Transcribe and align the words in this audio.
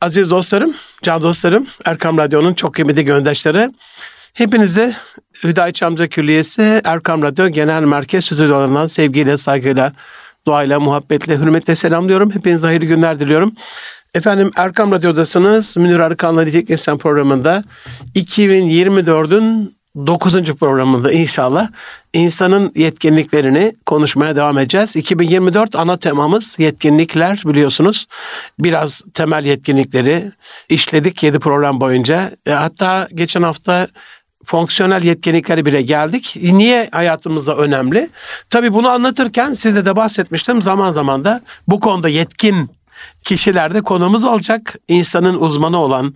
Aziz 0.00 0.30
dostlarım, 0.30 0.74
can 1.02 1.22
dostlarım, 1.22 1.66
Erkam 1.84 2.18
Radyo'nun 2.18 2.54
çok 2.54 2.74
kıymetli 2.74 3.04
göndaşları. 3.04 3.72
Hepinize 4.34 4.94
Hüdayi 5.44 5.72
Çamca 5.72 6.06
Külliyesi 6.06 6.80
Erkam 6.84 7.22
Radyo 7.22 7.48
Genel 7.48 7.82
Merkez 7.82 8.24
Stüdyolarından 8.24 8.86
sevgiyle, 8.86 9.36
saygıyla, 9.38 9.92
duayla, 10.46 10.80
muhabbetle, 10.80 11.38
hürmetle 11.38 11.74
selamlıyorum. 11.74 12.34
Hepinize 12.34 12.66
hayırlı 12.66 12.86
günler 12.86 13.20
diliyorum. 13.20 13.52
Efendim 14.14 14.50
Erkam 14.56 14.92
Radyo'dasınız. 14.92 15.76
Münir 15.76 16.00
Arıkan'la 16.00 16.42
Nitek 16.42 16.70
İnsan 16.70 16.98
programında 16.98 17.64
2024'ün 18.14 19.77
9. 20.06 20.42
programında 20.54 21.12
inşallah 21.12 21.68
insanın 22.12 22.72
yetkinliklerini 22.74 23.74
konuşmaya 23.86 24.36
devam 24.36 24.58
edeceğiz. 24.58 24.96
2024 24.96 25.74
ana 25.74 25.96
temamız 25.96 26.58
yetkinlikler 26.58 27.42
biliyorsunuz. 27.46 28.06
Biraz 28.58 29.02
temel 29.14 29.44
yetkinlikleri 29.44 30.32
işledik 30.68 31.22
7 31.22 31.38
program 31.38 31.80
boyunca. 31.80 32.30
E, 32.46 32.50
hatta 32.50 33.08
geçen 33.14 33.42
hafta 33.42 33.88
fonksiyonel 34.44 35.02
yetkinliklere 35.02 35.66
bile 35.66 35.82
geldik. 35.82 36.36
Niye 36.42 36.88
hayatımızda 36.92 37.56
önemli? 37.56 38.08
Tabii 38.50 38.74
bunu 38.74 38.88
anlatırken 38.88 39.54
size 39.54 39.86
de 39.86 39.96
bahsetmiştim. 39.96 40.62
Zaman 40.62 40.92
zaman 40.92 41.24
da 41.24 41.40
bu 41.68 41.80
konuda 41.80 42.08
yetkin 42.08 42.70
kişilerde 43.24 43.80
konumuz 43.80 44.24
olacak. 44.24 44.74
İnsanın 44.88 45.40
uzmanı 45.40 45.78
olan, 45.78 46.14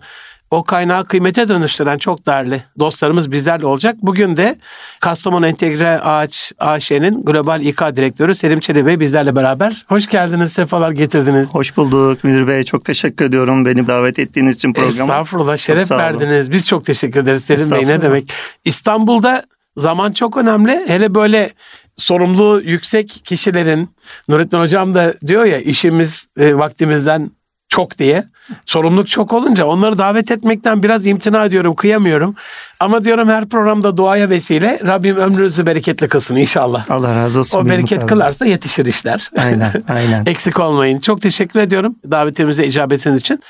o 0.52 0.64
kaynağı 0.64 1.04
kıymete 1.04 1.48
dönüştüren 1.48 1.98
çok 1.98 2.26
değerli 2.26 2.62
dostlarımız 2.78 3.32
bizlerle 3.32 3.66
olacak. 3.66 3.96
Bugün 4.02 4.36
de 4.36 4.56
Kastamonu 5.00 5.46
Entegre 5.46 6.00
Ağaç 6.00 6.52
AŞ'nin 6.58 7.24
Global 7.24 7.62
İK 7.62 7.80
Direktörü 7.80 8.34
Selim 8.34 8.60
Çelebi 8.60 8.86
Bey 8.86 9.00
bizlerle 9.00 9.36
beraber. 9.36 9.84
Hoş 9.88 10.06
geldiniz, 10.06 10.52
sefalar 10.52 10.90
getirdiniz. 10.90 11.48
Hoş 11.48 11.76
bulduk 11.76 12.24
Müdür 12.24 12.48
Bey. 12.48 12.64
Çok 12.64 12.84
teşekkür 12.84 13.24
ediyorum 13.24 13.64
beni 13.64 13.86
davet 13.86 14.18
ettiğiniz 14.18 14.56
için 14.56 14.72
programa. 14.72 14.88
Estağfurullah, 14.88 15.56
şeref 15.56 15.90
verdiniz. 15.90 16.52
Biz 16.52 16.68
çok 16.68 16.84
teşekkür 16.84 17.20
ederiz 17.20 17.44
Selim 17.44 17.70
Bey. 17.70 17.86
Ne 17.86 18.02
demek? 18.02 18.32
İstanbul'da 18.64 19.42
zaman 19.76 20.12
çok 20.12 20.36
önemli. 20.36 20.84
Hele 20.86 21.14
böyle 21.14 21.50
sorumluluğu 21.96 22.60
yüksek 22.60 23.20
kişilerin, 23.24 23.90
Nurettin 24.28 24.58
Hocam 24.58 24.94
da 24.94 25.14
diyor 25.26 25.44
ya 25.44 25.58
işimiz 25.58 26.26
e, 26.38 26.54
vaktimizden 26.54 27.30
çok 27.72 27.98
diye. 27.98 28.24
Sorumluluk 28.66 29.08
çok 29.08 29.32
olunca 29.32 29.64
onları 29.64 29.98
davet 29.98 30.30
etmekten 30.30 30.82
biraz 30.82 31.06
imtina 31.06 31.44
ediyorum, 31.44 31.74
kıyamıyorum. 31.74 32.34
Ama 32.80 33.04
diyorum 33.04 33.28
her 33.28 33.48
programda 33.48 33.96
duaya 33.96 34.30
vesile 34.30 34.80
Rabbim 34.86 35.16
ömrünüzü 35.16 35.66
bereketli 35.66 36.08
kılsın 36.08 36.36
inşallah. 36.36 36.90
Allah 36.90 37.14
razı 37.14 37.40
olsun. 37.40 37.58
O 37.58 37.68
bereket 37.68 38.06
kılarsa 38.06 38.46
yetişir 38.46 38.86
işler. 38.86 39.30
Aynen, 39.38 39.72
aynen. 39.88 40.24
Eksik 40.26 40.60
olmayın. 40.60 41.00
Çok 41.00 41.20
teşekkür 41.20 41.60
ediyorum 41.60 41.96
davetimize 42.10 42.66
icabetiniz 42.66 43.20
için. 43.20 43.40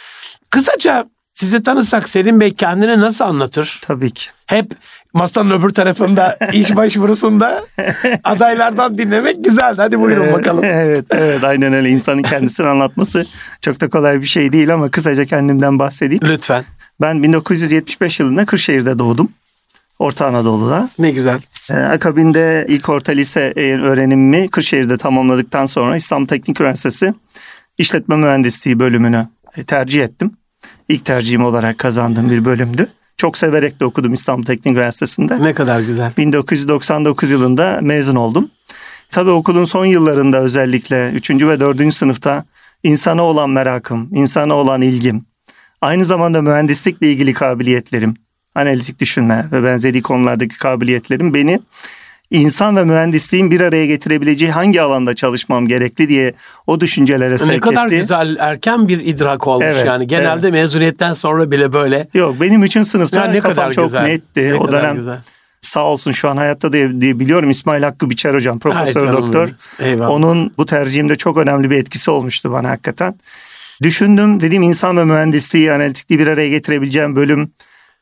Kısaca 0.51 1.07
sizi 1.35 1.63
tanısak 1.63 2.09
Selim 2.09 2.41
Bey 2.41 2.55
kendini 2.55 3.01
nasıl 3.01 3.25
anlatır? 3.25 3.81
Tabii 3.85 4.11
ki. 4.11 4.27
Hep 4.47 4.73
masanın 5.15 5.51
öbür 5.51 5.71
tarafında 5.71 6.37
iş 6.53 6.77
başvurusunda 6.77 7.65
adaylardan 8.25 8.99
dinlemek 8.99 9.45
güzeldi. 9.45 9.77
Hadi 9.77 10.01
buyurun 10.01 10.33
bakalım. 10.33 10.65
evet, 10.67 11.07
evet 11.11 11.45
aynen 11.45 11.73
öyle. 11.73 11.89
İnsanın 11.91 12.23
kendisini 12.23 12.67
anlatması 12.67 13.27
çok 13.61 13.81
da 13.81 13.91
kolay 13.91 14.21
bir 14.21 14.27
şey 14.27 14.53
değil 14.53 14.75
ama 14.75 14.91
kısaca 14.91 15.25
kendimden 15.25 15.79
bahsedeyim. 15.79 16.23
Lütfen. 16.25 16.65
Ben 17.01 17.23
1975 17.23 18.21
yılında 18.21 18.47
Kırşehir'de 18.47 18.99
doğdum. 18.99 19.29
Orta 19.99 20.27
Anadolu'da. 20.27 20.89
Ne 20.99 21.11
güzel. 21.11 21.41
Ee, 21.71 21.75
akabinde 21.75 22.67
ilk 22.69 22.89
orta 22.89 23.13
lise 23.13 23.53
öğrenimimi 23.57 24.49
Kırşehir'de 24.49 24.97
tamamladıktan 24.97 25.67
sonra 25.67 25.97
İstanbul 25.97 26.27
Teknik 26.27 26.61
Üniversitesi 26.61 27.15
İşletme 27.79 28.17
Mühendisliği 28.17 28.79
bölümünü 28.79 29.29
tercih 29.67 30.03
ettim. 30.03 30.37
İlk 30.93 31.05
tercihim 31.05 31.45
olarak 31.45 31.79
kazandığım 31.79 32.31
bir 32.31 32.45
bölümdü. 32.45 32.87
Çok 33.17 33.39
severek 33.39 33.81
de 33.81 33.85
okudum 33.85 34.13
İstanbul 34.13 34.45
Teknik 34.45 34.67
Üniversitesi'nde. 34.67 35.43
Ne 35.43 35.53
kadar 35.53 35.81
güzel. 35.81 36.13
1999 36.17 37.31
yılında 37.31 37.79
mezun 37.83 38.17
oldum. 38.17 38.51
Tabii 39.11 39.31
okulun 39.31 39.65
son 39.65 39.87
yıllarında 39.87 40.39
özellikle 40.39 41.11
3. 41.11 41.31
ve 41.31 41.61
4. 41.61 41.95
sınıfta 41.95 42.45
insana 42.83 43.23
olan 43.23 43.51
merakım, 43.51 44.09
insana 44.15 44.55
olan 44.55 44.83
ilgim, 44.83 45.25
aynı 45.81 46.05
zamanda 46.05 46.43
mühendislikle 46.43 47.13
ilgili 47.13 47.35
kabiliyetlerim, 47.35 48.15
analitik 48.55 49.01
düşünme 49.01 49.47
ve 49.53 49.65
benzeri 49.65 50.03
konulardaki 50.03 50.59
kabiliyetlerim 50.59 51.35
beni 51.35 51.61
insan 52.33 52.77
ve 52.77 52.85
mühendisliğin 52.85 53.51
bir 53.51 53.61
araya 53.61 53.87
getirebileceği 53.87 54.51
hangi 54.51 54.83
alanda 54.83 55.15
çalışmam 55.15 55.67
gerekli 55.67 56.09
diye 56.09 56.33
o 56.67 56.81
düşüncelere 56.81 57.39
sevk 57.39 57.49
etti. 57.49 57.57
Ne 57.57 57.61
kadar 57.61 57.87
etti. 57.87 58.01
güzel 58.01 58.37
erken 58.39 58.89
bir 58.89 59.01
idrak 59.01 59.47
olmuş 59.47 59.67
evet, 59.69 59.87
yani. 59.87 60.07
Genelde 60.07 60.49
evet. 60.49 60.53
mezuniyetten 60.53 61.15
sonra 61.15 61.51
bile 61.51 61.73
böyle. 61.73 62.09
Yok 62.15 62.37
benim 62.41 62.63
üçün 62.63 62.83
sınıfta 62.83 63.21
ya 63.21 63.33
ne 63.33 63.41
kafam 63.41 63.55
kadar 63.55 63.73
çok 63.73 63.85
güzel. 63.85 64.03
netti. 64.03 64.49
Ne 64.49 64.55
o 64.55 64.73
dönem 64.73 64.97
güzel. 64.97 65.19
sağ 65.61 65.85
olsun 65.85 66.13
şu 66.13 66.29
an 66.29 66.37
hayatta 66.37 66.73
diye, 66.73 67.01
diye 67.01 67.19
biliyorum 67.19 67.51
İsmail 67.51 67.83
Hakkı 67.83 68.11
Biçer 68.11 68.35
hocam 68.35 68.59
profesör 68.59 69.07
Ay, 69.07 69.13
doktor. 69.13 69.49
Eyvallah. 69.81 70.11
Onun 70.11 70.53
bu 70.59 70.67
tercihimde 70.67 71.17
çok 71.17 71.39
önemli 71.39 71.71
bir 71.71 71.77
etkisi 71.77 72.11
olmuştu 72.11 72.53
bana 72.53 72.71
hakikaten. 72.71 73.15
Düşündüm 73.83 74.41
dedim 74.41 74.63
insan 74.63 74.97
ve 74.97 75.05
mühendisliği 75.05 75.73
analitikliği 75.73 76.19
bir 76.19 76.27
araya 76.27 76.49
getirebileceğim 76.49 77.17
bölüm 77.17 77.51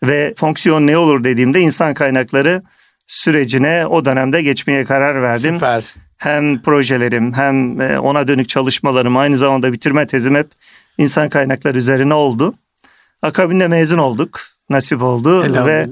ve 0.03 0.35
fonksiyon 0.37 0.87
ne 0.87 0.99
olur 0.99 1.25
dediğimde 1.25 1.61
insan 1.61 1.95
kaynakları 1.95 2.63
sürecine 3.11 3.87
o 3.87 4.05
dönemde 4.05 4.43
geçmeye 4.43 4.85
karar 4.85 5.23
verdim. 5.23 5.55
Süper. 5.55 5.95
Hem 6.17 6.63
projelerim 6.63 7.33
hem 7.33 7.81
e, 7.81 7.99
ona 7.99 8.29
dönük 8.29 8.49
çalışmalarım 8.49 9.17
aynı 9.17 9.37
zamanda 9.37 9.73
bitirme 9.73 10.07
tezim 10.07 10.35
hep 10.35 10.47
insan 10.99 11.29
kaynakları 11.29 11.79
üzerine 11.79 12.15
oldu. 12.15 12.55
Akabinde 13.23 13.69
mezun 13.69 13.99
olduk. 13.99 14.41
Nasip 14.71 15.03
oldu 15.03 15.65
ve 15.67 15.89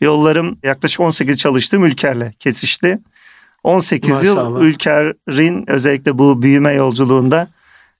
yollarım 0.00 0.58
yaklaşık 0.62 1.00
18 1.00 1.36
çalıştığım 1.36 1.84
ülkerle 1.84 2.32
kesişti. 2.38 2.98
18 3.64 4.10
Maşallah. 4.10 4.24
yıl 4.24 4.60
Ülker'in 4.60 5.70
özellikle 5.70 6.18
bu 6.18 6.42
büyüme 6.42 6.72
yolculuğunda 6.72 7.48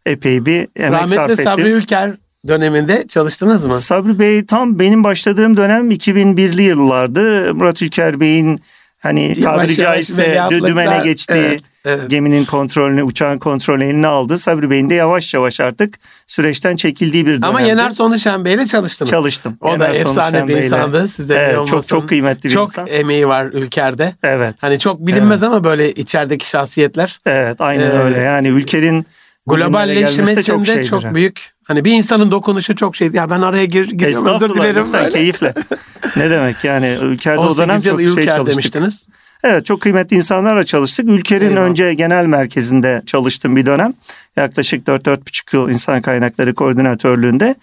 epey 0.06 0.47
bir 0.47 0.69
emek 0.76 0.92
Rahmetli 0.92 1.14
sarf 1.14 1.31
ettim. 1.31 1.44
Sabri 1.44 1.69
Ülker 1.69 2.16
döneminde 2.49 3.05
çalıştınız 3.09 3.67
mı? 3.67 3.75
Sabri 3.75 4.19
Bey 4.19 4.47
tam 4.47 4.78
benim 4.78 5.05
başladığım 5.05 5.56
dönem 5.56 5.91
2001'li 5.91 6.62
yıllardı. 6.62 7.55
Murat 7.55 7.83
Ülker 7.83 8.21
Bey'in 8.21 8.61
hani 8.99 9.41
tabiri 9.41 9.77
caizse 9.77 10.49
dümene 10.50 11.00
geçtiği 11.05 11.34
evet, 11.34 11.61
evet. 11.84 12.11
geminin 12.11 12.45
kontrolünü, 12.45 13.03
uçağın 13.03 13.39
kontrolünü 13.39 13.84
eline 13.84 14.06
aldı. 14.06 14.39
Sabri 14.39 14.71
Bey'in 14.71 14.91
de 14.91 14.95
yavaş 14.95 15.34
yavaş 15.34 15.61
artık 15.61 15.99
süreçten 16.27 16.77
çekildiği 16.77 17.27
bir 17.27 17.31
dönemdi. 17.31 17.47
Ama 17.47 17.61
Yener 17.61 17.91
Sonuşen 17.91 18.45
Bey'le 18.45 18.67
çalıştınız. 18.67 19.11
Çalıştım. 19.11 19.56
O 19.61 19.73
Yener 19.73 19.81
da 19.81 19.99
efsane 19.99 20.49
bir 20.49 20.56
insandı. 20.56 21.09
Sizde 21.09 21.34
evet, 21.34 21.67
çok 21.67 21.87
çok 21.87 22.09
kıymetli 22.09 22.49
bir 22.49 22.55
çok 22.55 22.69
insan. 22.69 22.87
Çok 22.87 22.95
emeği 22.95 23.29
var 23.29 23.47
ülkerde. 23.47 24.15
Evet. 24.23 24.62
Hani 24.62 24.79
çok 24.79 25.06
bilinmez 25.06 25.43
evet. 25.43 25.53
ama 25.53 25.65
böyle 25.65 25.93
içerideki 25.93 26.49
şahsiyetler. 26.49 27.19
Evet 27.27 27.61
aynen 27.61 27.91
ee, 27.91 27.99
öyle. 27.99 28.19
Yani 28.19 28.49
ülkenin 28.49 29.06
globalleşmesinde 29.47 30.43
çok, 30.43 30.87
çok 30.87 31.15
büyük. 31.15 31.53
Hani 31.70 31.84
bir 31.84 31.92
insanın 31.92 32.31
dokunuşu 32.31 32.76
çok 32.76 32.97
şey. 32.97 33.10
Ya 33.12 33.31
ben 33.31 33.41
araya 33.41 33.64
gir, 33.64 33.88
giriyorum 33.88 34.34
özür 34.34 34.54
dilerim. 34.54 34.84
Lütfen, 34.84 35.10
keyifle. 35.10 35.54
ne 36.16 36.31
demek 36.31 36.64
yani 36.64 36.98
ülkede 37.03 37.38
o 37.38 37.58
dönem 37.58 37.81
çok 37.81 38.00
şey 38.00 38.26
çalıştık. 38.26 38.47
Demiştiniz. 38.47 39.06
Evet 39.44 39.66
çok 39.66 39.81
kıymetli 39.81 40.16
insanlarla 40.16 40.64
çalıştık. 40.64 41.08
Ülker'in 41.08 41.56
önce 41.56 41.94
genel 41.94 42.26
merkezinde 42.26 43.03
çalıştım 43.06 43.56
bir 43.56 43.66
dönem. 43.66 43.94
Yaklaşık 44.36 44.88
4-4,5 44.88 45.56
yıl 45.56 45.70
insan 45.70 46.03
kaynakları 46.03 46.54
koordinatörlüğünde. 46.54 47.54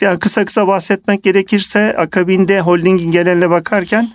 Yani 0.00 0.18
kısa 0.18 0.44
kısa 0.44 0.66
bahsetmek 0.66 1.22
gerekirse 1.22 1.96
akabinde 1.98 2.60
holdingin 2.60 3.10
geneline 3.10 3.50
bakarken 3.50 4.10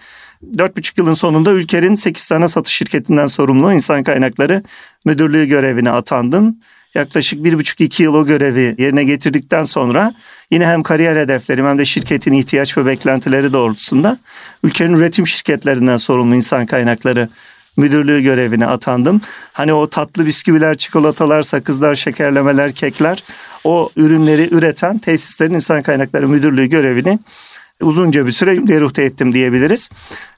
4,5 0.55 0.91
yılın 0.97 1.13
sonunda 1.13 1.51
Ülker'in 1.51 1.95
8 1.95 2.27
tane 2.27 2.47
satış 2.47 2.73
şirketinden 2.73 3.27
sorumlu 3.27 3.73
insan 3.73 4.03
kaynakları 4.03 4.63
müdürlüğü 5.05 5.45
görevine 5.45 5.91
atandım 5.91 6.57
yaklaşık 6.99 7.43
bir 7.43 7.53
buçuk 7.53 7.81
iki 7.81 8.03
yıl 8.03 8.13
o 8.13 8.25
görevi 8.25 8.75
yerine 8.77 9.03
getirdikten 9.03 9.63
sonra 9.63 10.13
yine 10.51 10.65
hem 10.67 10.83
kariyer 10.83 11.15
hedeflerim 11.15 11.65
hem 11.65 11.79
de 11.79 11.85
şirketin 11.85 12.33
ihtiyaç 12.33 12.77
ve 12.77 12.85
beklentileri 12.85 13.53
doğrultusunda 13.53 14.17
ülkenin 14.63 14.93
üretim 14.93 15.27
şirketlerinden 15.27 15.97
sorumlu 15.97 16.35
insan 16.35 16.65
kaynakları 16.65 17.29
müdürlüğü 17.77 18.21
görevine 18.21 18.65
atandım. 18.65 19.21
Hani 19.53 19.73
o 19.73 19.89
tatlı 19.89 20.25
bisküviler, 20.25 20.77
çikolatalar, 20.77 21.43
sakızlar, 21.43 21.95
şekerlemeler, 21.95 22.71
kekler 22.71 23.23
o 23.63 23.89
ürünleri 23.95 24.55
üreten 24.55 24.97
tesislerin 24.97 25.53
insan 25.53 25.81
kaynakları 25.81 26.27
müdürlüğü 26.27 26.65
görevini 26.65 27.19
uzunca 27.81 28.25
bir 28.25 28.31
süre 28.31 28.67
deruhte 28.67 29.03
ettim 29.03 29.33
diyebiliriz. 29.33 29.89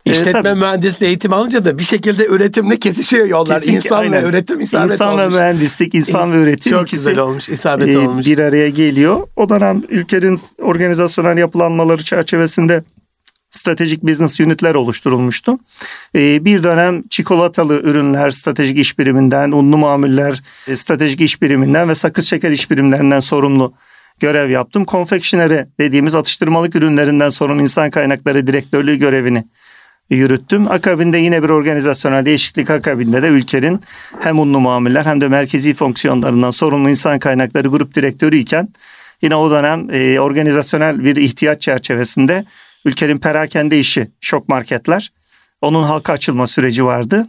İşletme 0.06 0.50
ee, 0.50 0.54
mühendisliği 0.54 1.08
eğitim 1.08 1.34
alınca 1.34 1.66
da 1.66 1.78
bir 1.78 1.84
şekilde 1.84 2.26
üretimle 2.26 2.80
kesişiyor 2.80 3.26
yollar. 3.26 3.60
Kesinlikle, 3.60 3.78
insan 3.86 3.98
aynen. 3.98 4.24
ve 4.24 4.28
üretim 4.28 4.60
isabet 4.60 4.92
İnsan 4.92 5.20
olmuş. 5.20 5.36
ve 5.36 5.40
mühendislik, 5.40 5.96
insan 5.96 6.30
İns- 6.30 6.34
ve 6.34 6.44
üretim 6.44 6.72
çok 6.72 6.82
ikisi 6.82 6.98
güzel 6.98 7.20
olmuş, 7.20 7.50
isabet 7.50 7.90
e, 7.90 7.98
olmuş. 7.98 8.26
bir 8.26 8.40
araya 8.40 8.70
geliyor. 8.70 9.28
O 9.36 9.50
dönem 9.50 9.84
ülkenin 9.90 10.40
organizasyonel 10.62 11.38
yapılanmaları 11.38 12.04
çerçevesinde 12.04 12.84
stratejik 13.52 14.04
business 14.04 14.40
unitler 14.40 14.76
oluşturulmuştu. 14.76 15.60
Ee, 16.16 16.46
bir 16.46 16.64
dönem 16.64 17.04
çikolatalı 17.10 17.82
ürünler 17.82 18.32
stratejik 18.32 18.78
iş 18.78 19.00
biriminden, 19.00 19.52
unlu 19.52 19.78
mamuller 19.78 20.44
e, 20.68 20.76
stratejik 20.76 21.22
iş 21.22 21.42
biriminden 21.42 21.90
ve 21.90 21.96
sakız 21.96 22.26
şeker 22.26 22.52
iş 22.52 22.72
birimlerinden 22.72 23.20
sorumlu 23.20 23.74
görev 24.22 24.50
yaptım. 24.50 24.86
Konfeksiyoneri 24.86 25.66
dediğimiz 25.80 26.16
atıştırmalık 26.16 26.76
ürünlerinden 26.76 27.30
sorumlu 27.30 27.62
insan 27.62 27.90
kaynakları 27.90 28.48
direktörlüğü 28.48 28.96
görevini 28.96 29.44
yürüttüm. 30.10 30.72
Akabinde 30.72 31.18
yine 31.18 31.44
bir 31.44 31.50
organizasyonel 31.50 32.26
değişiklik 32.26 32.70
akabinde 32.70 33.24
de 33.24 33.28
ülkenin 33.28 33.82
hem 34.20 34.40
unlu 34.40 34.60
muameller 34.60 35.06
hem 35.06 35.22
de 35.22 35.28
merkezi 35.28 35.74
fonksiyonlarından 35.74 36.52
sorumlu 36.52 36.90
insan 36.90 37.20
kaynakları 37.20 37.68
grup 37.68 37.96
direktörü 37.96 38.38
iken 38.38 38.68
yine 39.22 39.36
o 39.36 39.52
dönem 39.52 39.88
e, 39.92 40.20
organizasyonel 40.20 41.04
bir 41.04 41.16
ihtiyaç 41.16 41.62
çerçevesinde 41.62 42.46
ülkenin 42.86 43.18
perakende 43.18 43.80
işi 43.80 44.12
şok 44.22 44.50
marketler 44.50 45.12
onun 45.62 45.84
halka 45.84 46.14
açılma 46.14 46.48
süreci 46.48 46.86
vardı. 46.86 47.28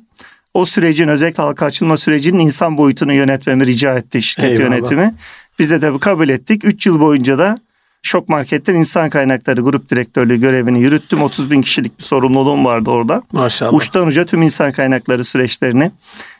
O 0.54 0.66
sürecin 0.66 1.08
özellikle 1.08 1.42
halka 1.42 1.66
açılma 1.66 1.96
sürecinin 1.96 2.38
insan 2.38 2.78
boyutunu 2.78 3.12
yönetmemi 3.12 3.66
rica 3.66 3.94
etti 3.94 4.22
şirket 4.22 4.50
Eyvallah. 4.50 4.60
yönetimi. 4.60 5.14
Biz 5.58 5.70
de 5.70 5.80
tabii 5.80 5.98
kabul 5.98 6.28
ettik. 6.28 6.64
3 6.64 6.86
yıl 6.86 7.00
boyunca 7.00 7.38
da 7.38 7.58
Şok 8.02 8.28
Market'ten 8.28 8.74
insan 8.74 9.10
kaynakları 9.10 9.60
grup 9.60 9.90
direktörlüğü 9.90 10.40
görevini 10.40 10.80
yürüttüm. 10.80 11.22
30 11.22 11.50
bin 11.50 11.62
kişilik 11.62 11.98
bir 11.98 12.04
sorumluluğum 12.04 12.64
vardı 12.64 12.90
orada. 12.90 13.22
Maşallah. 13.32 13.74
Uçtan 13.74 14.06
uca 14.06 14.26
tüm 14.26 14.42
insan 14.42 14.72
kaynakları 14.72 15.24
süreçlerini 15.24 15.92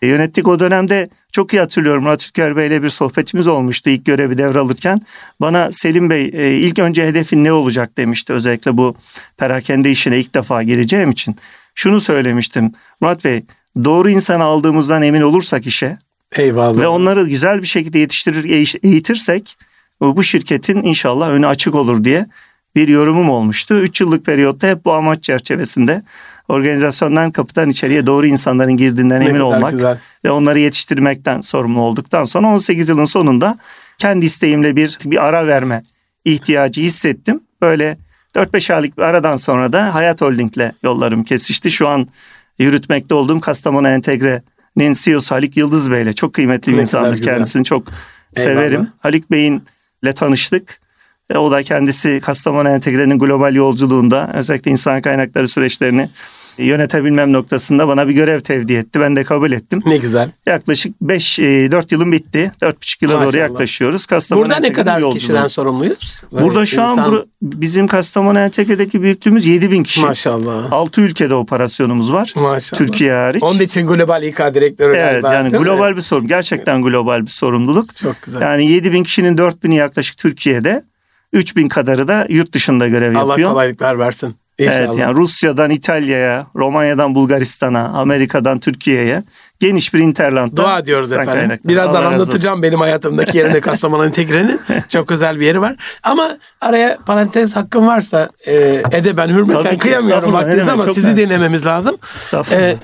yönettik. 0.02 0.48
O 0.48 0.60
dönemde 0.60 1.08
çok 1.32 1.52
iyi 1.52 1.60
hatırlıyorum 1.60 2.02
Murat 2.02 2.26
Ülker 2.26 2.56
Bey 2.56 2.66
ile 2.66 2.82
bir 2.82 2.88
sohbetimiz 2.88 3.46
olmuştu 3.46 3.90
ilk 3.90 4.04
görevi 4.04 4.38
devralırken. 4.38 5.00
Bana 5.40 5.72
Selim 5.72 6.10
Bey 6.10 6.30
e, 6.32 6.50
ilk 6.50 6.78
önce 6.78 7.06
hedefin 7.06 7.44
ne 7.44 7.52
olacak 7.52 7.96
demişti 7.96 8.32
özellikle 8.32 8.76
bu 8.76 8.96
perakende 9.36 9.90
işine 9.90 10.18
ilk 10.18 10.34
defa 10.34 10.62
gireceğim 10.62 11.10
için. 11.10 11.36
Şunu 11.74 12.00
söylemiştim 12.00 12.72
Murat 13.00 13.24
Bey 13.24 13.44
doğru 13.84 14.10
insanı 14.10 14.44
aldığımızdan 14.44 15.02
emin 15.02 15.20
olursak 15.20 15.66
işe 15.66 15.98
Eyvallah. 16.37 16.82
ve 16.82 16.87
onları 16.87 17.29
güzel 17.29 17.62
bir 17.62 17.67
şekilde 17.67 17.99
yetiştirir 17.99 18.44
eğitirsek 18.82 19.56
bu 20.00 20.23
şirketin 20.23 20.82
inşallah 20.82 21.29
önü 21.29 21.46
açık 21.46 21.75
olur 21.75 22.05
diye 22.05 22.26
bir 22.75 22.88
yorumum 22.88 23.31
olmuştu. 23.31 23.75
Üç 23.75 24.00
yıllık 24.00 24.26
periyotta 24.26 24.69
hep 24.69 24.84
bu 24.84 24.93
amaç 24.93 25.23
çerçevesinde 25.23 26.02
organizasyondan 26.49 27.31
kapıdan 27.31 27.70
içeriye 27.70 28.06
doğru 28.06 28.26
insanların 28.26 28.76
girdiğinden 28.76 29.20
ne 29.20 29.25
emin 29.25 29.40
olmak 29.40 29.73
güzel. 29.73 29.99
ve 30.25 30.31
onları 30.31 30.58
yetiştirmekten 30.58 31.40
sorumlu 31.40 31.81
olduktan 31.81 32.25
sonra 32.25 32.46
18 32.46 32.88
yılın 32.88 33.05
sonunda 33.05 33.58
kendi 33.99 34.26
isteğimle 34.26 34.76
bir 34.76 34.99
bir 35.05 35.25
ara 35.25 35.46
verme 35.46 35.82
ihtiyacı 36.25 36.81
hissettim. 36.81 37.40
Böyle 37.61 37.96
4-5 38.34 38.75
aylık 38.75 38.99
bir 38.99 39.02
aradan 39.02 39.37
sonra 39.37 39.73
da 39.73 39.94
Hayat 39.94 40.20
Holding'le 40.20 40.73
yollarım 40.82 41.25
kesişti. 41.25 41.70
Şu 41.70 41.88
an 41.88 42.08
yürütmekte 42.58 43.14
olduğum 43.14 43.40
Kastamonu 43.40 43.88
Entegre'nin 43.88 44.43
CEO'su 44.92 45.34
Halik 45.34 45.56
Yıldız 45.56 45.90
Bey'le 45.90 46.12
çok 46.12 46.32
kıymetli 46.34 46.72
bir 46.72 46.78
insandır 46.78 47.22
kendisini 47.22 47.64
çok 47.64 47.88
Eyvallah. 48.36 48.54
severim. 48.54 48.88
Halik 48.98 49.30
Bey'in 49.30 49.62
ile 50.02 50.12
tanıştık. 50.12 50.80
E, 51.30 51.38
o 51.38 51.50
da 51.50 51.62
kendisi 51.62 52.20
Kastamonu 52.20 52.69
Entegre'nin 52.69 53.19
global 53.19 53.54
yolculuğunda 53.54 54.30
özellikle 54.34 54.70
insan 54.70 55.00
kaynakları 55.00 55.48
süreçlerini 55.48 56.10
yönetebilmem 56.58 57.32
noktasında 57.32 57.88
bana 57.88 58.08
bir 58.08 58.12
görev 58.12 58.40
tevdi 58.40 58.72
etti. 58.72 59.00
Ben 59.00 59.16
de 59.16 59.25
kabul 59.25 59.52
ettim. 59.52 59.82
Ne 59.87 59.96
güzel. 59.96 60.31
Yaklaşık 60.46 60.94
5-4 61.02 61.82
e, 61.82 61.87
yılım 61.90 62.12
bitti. 62.12 62.52
4,5 62.62 62.96
yıla 63.00 63.14
Maşallah. 63.14 63.32
doğru 63.32 63.37
yaklaşıyoruz. 63.40 64.06
Kastamonu 64.06 64.44
Burada 64.44 64.60
ne 64.60 64.72
kadar 64.72 64.99
yolculuğu. 64.99 65.19
kişiden 65.19 65.46
sorumluyuz? 65.46 66.22
Böyle 66.32 66.44
Burada 66.46 66.66
şu 66.66 66.81
insan... 66.81 66.99
an 66.99 67.26
bizim 67.43 67.87
Kastamonu 67.87 68.38
Entegre'deki 68.38 69.02
büyüklüğümüz 69.02 69.46
7 69.46 69.70
bin 69.70 69.82
kişi. 69.82 70.00
Maşallah. 70.00 70.72
6 70.72 71.00
ülkede 71.00 71.34
operasyonumuz 71.34 72.12
var. 72.12 72.32
Maşallah. 72.37 72.78
Türkiye 72.78 73.12
hariç. 73.12 73.43
Onun 73.43 73.60
için 73.60 73.87
global 73.87 74.22
İK 74.22 74.38
direktörü 74.38 74.96
Evet 74.96 75.25
yani 75.25 75.50
global 75.50 75.90
mi? 75.90 75.96
bir 75.96 76.02
sorun. 76.02 76.26
Gerçekten 76.26 76.82
global 76.82 77.22
bir 77.22 77.31
sorumluluk. 77.31 77.96
Çok 77.96 78.22
güzel. 78.22 78.40
Yani 78.40 78.70
7 78.70 78.93
bin 78.93 79.05
kişinin 79.05 79.38
4 79.38 79.64
bini 79.64 79.76
yaklaşık 79.76 80.19
Türkiye'de. 80.19 80.82
3 81.32 81.56
bin 81.56 81.69
kadarı 81.69 82.08
da 82.08 82.26
yurt 82.28 82.52
dışında 82.52 82.88
görev 82.88 83.16
Allah 83.16 83.28
yapıyor. 83.28 83.48
Allah 83.48 83.55
kolaylıklar 83.55 83.98
versin. 83.98 84.34
İnşallah. 84.58 84.78
Evet 84.78 84.99
yani 84.99 85.16
Rusya'dan 85.16 85.70
İtalya'ya, 85.70 86.46
Romanya'dan 86.56 87.14
Bulgaristan'a, 87.14 87.88
Amerika'dan 87.88 88.58
Türkiye'ye 88.58 89.22
geniş 89.60 89.94
bir 89.94 89.99
interlandda. 89.99 90.56
Dua 90.56 90.87
diyoruz 90.87 91.12
efendim. 91.12 91.32
Kaynaklı. 91.32 91.69
Birazdan 91.69 92.04
anlatacağım 92.04 92.62
benim 92.62 92.81
hayatımdaki 92.81 93.38
yerinde 93.38 93.60
Kastamonu 93.70 94.06
Entegre'nin. 94.06 94.60
Çok 94.88 95.10
özel 95.10 95.40
bir 95.40 95.46
yeri 95.46 95.60
var. 95.60 95.76
Ama 96.02 96.37
araya 96.60 96.99
parantez 97.06 97.56
hakkım 97.56 97.87
varsa 97.87 98.28
e, 98.46 98.82
ben 99.16 99.28
hürmeten 99.28 99.78
kıyamıyorum 99.78 100.32
vaktiniz 100.32 100.69
ama 100.69 100.93
sizi 100.93 101.16
dinlememiz 101.16 101.66
lazım. 101.66 101.96
Estağfurullah. 102.14 102.62
E, 102.62 102.76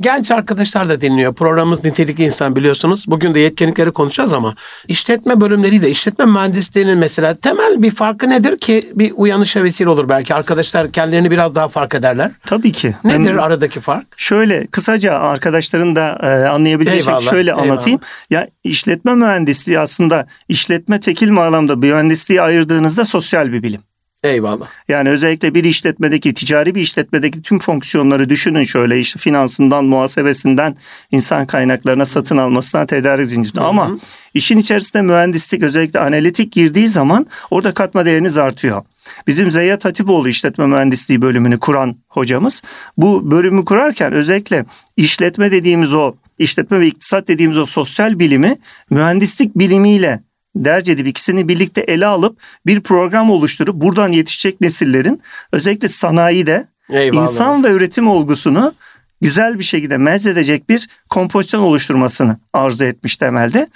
genç 0.00 0.30
arkadaşlar 0.30 0.88
da 0.88 1.00
dinliyor. 1.00 1.34
Programımız 1.34 1.84
Nitelikli 1.84 2.24
İnsan 2.24 2.56
biliyorsunuz. 2.56 3.04
Bugün 3.06 3.34
de 3.34 3.40
yetkinlikleri 3.40 3.90
konuşacağız 3.90 4.32
ama 4.32 4.54
işletme 4.88 5.40
bölümleriyle 5.40 5.90
işletme 5.90 6.24
mühendisliğinin 6.24 6.98
mesela 6.98 7.34
temel 7.34 7.82
bir 7.82 7.90
farkı 7.90 8.30
nedir 8.30 8.58
ki 8.58 8.90
bir 8.94 9.12
uyanışa 9.16 9.64
vesile 9.64 9.88
olur 9.88 10.08
belki. 10.08 10.34
Arkadaşlar 10.34 10.92
kendilerini 10.92 11.30
biraz 11.30 11.54
daha 11.54 11.68
fark 11.68 11.94
ederler. 11.94 12.30
Tabii 12.46 12.72
ki. 12.72 12.94
Nedir 13.04 13.36
ben, 13.36 13.38
aradaki 13.38 13.80
fark? 13.80 14.06
Şöyle 14.16 14.66
kısaca 14.66 15.12
arkadaşların 15.12 15.96
da 15.96 16.18
e, 16.22 16.48
anlayabileceği 16.48 17.02
şey 17.02 17.18
şöyle 17.18 17.50
eyvallah. 17.50 17.62
anlatayım. 17.62 18.00
Ya 18.30 18.48
işletme 18.64 19.14
mühendisliği 19.14 19.78
aslında 19.78 20.26
işletme 20.48 21.00
tekil 21.00 21.30
manada 21.30 21.76
mühendisliği 21.76 22.42
ayırdığınızda 22.42 23.04
sosyal 23.04 23.52
bir 23.52 23.62
bilim. 23.62 23.80
Eyvallah. 24.24 24.66
Yani 24.88 25.10
özellikle 25.10 25.54
bir 25.54 25.64
işletmedeki, 25.64 26.34
ticari 26.34 26.74
bir 26.74 26.80
işletmedeki 26.80 27.42
tüm 27.42 27.58
fonksiyonları 27.58 28.28
düşünün 28.28 28.64
şöyle 28.64 29.00
işte 29.00 29.18
finansından, 29.18 29.84
muhasebesinden, 29.84 30.76
insan 31.10 31.46
kaynaklarına 31.46 32.06
satın 32.06 32.36
almasından, 32.36 32.86
tedarik 32.86 33.26
zincirine. 33.26 33.60
Ama 33.60 33.90
işin 34.34 34.58
içerisinde 34.58 35.02
mühendislik 35.02 35.62
özellikle 35.62 36.00
analitik 36.00 36.52
girdiği 36.52 36.88
zaman 36.88 37.26
orada 37.50 37.74
katma 37.74 38.04
değeriniz 38.04 38.38
artıyor. 38.38 38.82
Bizim 39.26 39.50
Zeyyat 39.50 39.84
Hatipoğlu 39.84 40.28
işletme 40.28 40.66
mühendisliği 40.66 41.22
bölümünü 41.22 41.58
kuran 41.58 41.96
hocamız 42.08 42.62
bu 42.96 43.30
bölümü 43.30 43.64
kurarken 43.64 44.12
özellikle 44.12 44.64
işletme 44.96 45.52
dediğimiz 45.52 45.92
o 45.92 46.14
işletme 46.38 46.80
ve 46.80 46.86
iktisat 46.86 47.28
dediğimiz 47.28 47.58
o 47.58 47.66
sosyal 47.66 48.18
bilimi 48.18 48.56
mühendislik 48.90 49.58
bilimiyle 49.58 50.20
derc 50.56 50.92
edip 50.92 51.06
ikisini 51.06 51.48
birlikte 51.48 51.80
ele 51.80 52.06
alıp 52.06 52.38
bir 52.66 52.80
program 52.80 53.30
oluşturup 53.30 53.74
buradan 53.74 54.12
yetişecek 54.12 54.60
nesillerin 54.60 55.20
özellikle 55.52 55.88
sanayide 55.88 56.68
Eyvallah. 56.90 57.22
insan 57.22 57.64
ve 57.64 57.72
üretim 57.72 58.08
olgusunu 58.08 58.74
güzel 59.20 59.58
bir 59.58 59.64
şekilde 59.64 59.98
mezedecek 59.98 60.68
bir 60.68 60.88
kompozisyon 61.10 61.62
oluşturmasını 61.62 62.38
arzu 62.52 62.84
etmiş 62.84 63.16
temelde. 63.16 63.68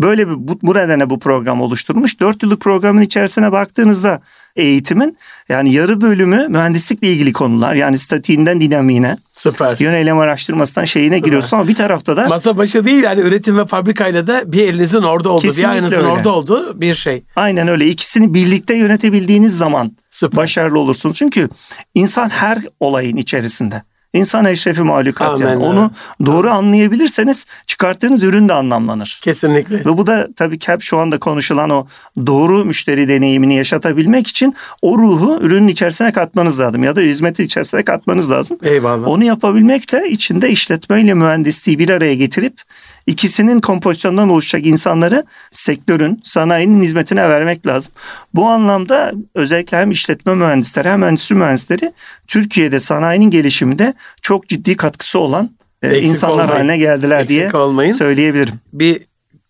Böyle 0.00 0.28
bir 0.28 0.34
bu, 0.34 0.58
bu 0.62 0.74
nedenle 0.74 1.10
bu 1.10 1.18
program 1.18 1.60
oluşturmuş. 1.60 2.20
Dört 2.20 2.42
yıllık 2.42 2.60
programın 2.60 3.02
içerisine 3.02 3.52
baktığınızda 3.52 4.20
eğitimin 4.56 5.16
yani 5.48 5.72
yarı 5.72 6.00
bölümü 6.00 6.48
mühendislikle 6.48 7.08
ilgili 7.08 7.32
konular. 7.32 7.74
Yani 7.74 7.98
statiğinden 7.98 8.60
dinamiğine. 8.60 9.16
Süper. 9.34 9.76
Yönelim 9.78 10.18
araştırmasından 10.18 10.84
şeyine 10.84 11.16
Süper. 11.16 11.26
giriyorsun 11.26 11.56
ama 11.56 11.68
bir 11.68 11.74
tarafta 11.74 12.16
da. 12.16 12.28
Masa 12.28 12.56
başı 12.56 12.84
değil 12.84 13.02
yani 13.02 13.20
üretim 13.20 13.58
ve 13.58 13.66
fabrikayla 13.66 14.26
da 14.26 14.52
bir 14.52 14.68
elinizin 14.68 15.02
orada 15.02 15.28
olduğu, 15.28 15.42
bir 15.42 15.96
öyle. 15.96 16.06
orada 16.06 16.32
olduğu 16.32 16.80
bir 16.80 16.94
şey. 16.94 17.22
Aynen 17.36 17.68
öyle. 17.68 17.86
İkisini 17.86 18.34
birlikte 18.34 18.74
yönetebildiğiniz 18.74 19.58
zaman 19.58 19.96
Süper. 20.10 20.36
başarılı 20.36 20.78
olursunuz. 20.78 21.16
Çünkü 21.16 21.48
insan 21.94 22.28
her 22.28 22.58
olayın 22.80 23.16
içerisinde. 23.16 23.82
İnsan 24.14 24.44
eşrefi 24.44 24.82
mahlukat 24.82 25.40
Amen 25.40 25.50
yani. 25.50 25.64
Onu 25.64 25.90
doğru 26.26 26.50
anlayabilirseniz 26.50 27.46
çıkarttığınız 27.66 28.22
ürün 28.22 28.48
de 28.48 28.52
anlamlanır. 28.52 29.20
Kesinlikle. 29.22 29.78
Ve 29.78 29.98
bu 29.98 30.06
da 30.06 30.28
tabii 30.36 30.58
hep 30.66 30.82
şu 30.82 30.98
anda 30.98 31.18
konuşulan 31.18 31.70
o 31.70 31.86
doğru 32.26 32.64
müşteri 32.64 33.08
deneyimini 33.08 33.54
yaşatabilmek 33.54 34.26
için 34.26 34.54
o 34.82 34.98
ruhu 34.98 35.38
ürünün 35.40 35.68
içerisine 35.68 36.12
katmanız 36.12 36.60
lazım 36.60 36.84
ya 36.84 36.96
da 36.96 37.00
hizmeti 37.00 37.44
içerisine 37.44 37.82
katmanız 37.82 38.30
lazım. 38.30 38.58
Eyvallah. 38.62 39.08
Onu 39.08 39.24
yapabilmek 39.24 39.92
de 39.92 40.10
içinde 40.10 40.50
işletmeyle 40.50 41.14
mühendisliği 41.14 41.78
bir 41.78 41.90
araya 41.90 42.14
getirip 42.14 42.62
ikisinin 43.06 43.60
kompozisyonundan 43.60 44.28
oluşacak 44.28 44.66
insanları 44.66 45.24
sektörün, 45.50 46.20
sanayinin 46.24 46.82
hizmetine 46.82 47.28
vermek 47.28 47.66
lazım. 47.66 47.92
Bu 48.34 48.46
anlamda 48.46 49.12
özellikle 49.34 49.78
hem 49.78 49.90
işletme 49.90 50.34
mühendisleri 50.34 50.88
hem 50.88 51.02
endüstri 51.04 51.34
mühendisleri 51.34 51.92
Türkiye'de 52.26 52.80
sanayinin 52.80 53.30
gelişiminde 53.30 53.94
çok 54.22 54.48
ciddi 54.48 54.76
katkısı 54.76 55.18
olan 55.18 55.50
e, 55.82 55.88
Eksik 55.88 56.08
insanlar 56.08 56.34
olmayın. 56.44 56.50
haline 56.58 56.76
geldiler 56.78 57.16
Eksik 57.20 57.28
diye 57.28 57.52
olmayın. 57.52 57.92
söyleyebilirim. 57.92 58.54
Bir 58.72 59.02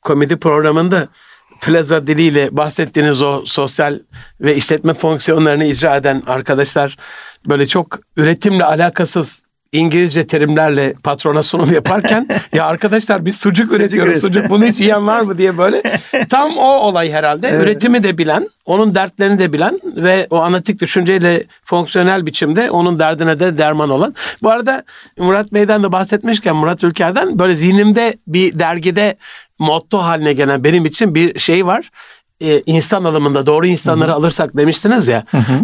komedi 0.03 0.37
programında 0.37 1.09
plaza 1.61 2.07
diliyle 2.07 2.57
bahsettiğiniz 2.57 3.23
o 3.23 3.43
sosyal 3.47 3.99
ve 4.41 4.57
işletme 4.57 4.95
fonksiyonlarını 4.95 5.65
icra 5.65 5.97
eden 5.97 6.23
arkadaşlar 6.27 6.97
böyle 7.49 7.69
çok 7.69 7.99
üretimle 8.17 8.65
alakasız 8.65 9.43
İngilizce 9.75 10.27
terimlerle 10.27 10.95
patrona 11.03 11.43
sunum 11.43 11.73
yaparken 11.73 12.27
ya 12.53 12.67
arkadaşlar 12.67 13.27
biz 13.27 13.37
sucuk, 13.37 13.67
sucuk 13.67 13.81
üretiyoruz. 13.81 14.21
Sucuk 14.21 14.51
bunu 14.51 14.65
hiç 14.65 14.81
yiyen 14.81 15.07
var 15.07 15.21
mı 15.21 15.39
diye 15.39 15.59
böyle. 15.59 15.83
Tam 16.31 16.57
o 16.59 16.79
olay 16.79 17.13
herhalde. 17.13 17.49
Evet. 17.49 17.63
Üretimi 17.63 18.03
de 18.03 18.19
bilen, 18.19 18.49
onun 18.67 18.95
dertlerini 18.95 19.39
de 19.39 19.53
bilen 19.53 19.81
ve 19.97 20.27
o 20.31 20.41
analitik 20.41 20.81
düşünceyle 20.81 21.45
fonksiyonel 21.65 22.27
biçimde 22.27 22.71
onun 22.71 22.99
derdine 22.99 23.41
de 23.41 23.59
derman 23.59 23.91
olan. 23.91 24.15
Bu 24.43 24.51
arada 24.51 24.85
Murat 25.19 25.53
Bey'den 25.53 25.83
de 25.83 25.93
bahsetmişken 25.93 26.57
Murat 26.57 26.85
Ülker'den 26.85 27.39
böyle 27.39 27.57
zihnimde 27.57 28.15
bir 28.27 28.59
dergide 28.59 29.17
motto 29.59 29.99
haline 29.99 30.33
gelen 30.33 30.65
benim 30.65 30.87
için 30.87 31.15
bir 31.15 31.39
şey 31.39 31.67
var. 31.67 31.91
e, 32.41 32.63
insan 32.67 33.05
alımında 33.05 33.47
doğru 33.47 33.67
insanları 33.67 34.09
Hı-hı. 34.09 34.17
alırsak 34.17 34.57
demiştiniz 34.57 35.09
ya. 35.09 35.25
Hı-hı. 35.31 35.61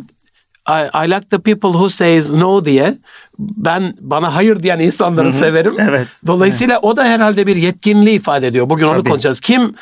I, 0.70 1.04
I 1.06 1.10
like 1.10 1.28
the 1.30 1.38
people 1.38 1.72
who 1.72 1.90
says 1.90 2.32
no 2.32 2.64
diye 2.64 2.98
ben 3.38 3.94
bana 4.00 4.34
hayır 4.34 4.62
diyen 4.62 4.78
insanları 4.78 5.26
Hı-hı. 5.26 5.32
severim. 5.32 5.74
Evet. 5.78 6.08
Dolayısıyla 6.26 6.74
evet. 6.74 6.84
o 6.84 6.96
da 6.96 7.04
herhalde 7.04 7.46
bir 7.46 7.56
yetkinliği 7.56 8.16
ifade 8.16 8.46
ediyor. 8.46 8.70
Bugün 8.70 8.86
Tabii. 8.86 8.96
onu 8.96 9.04
konuşacağız. 9.04 9.40
Kim 9.40 9.74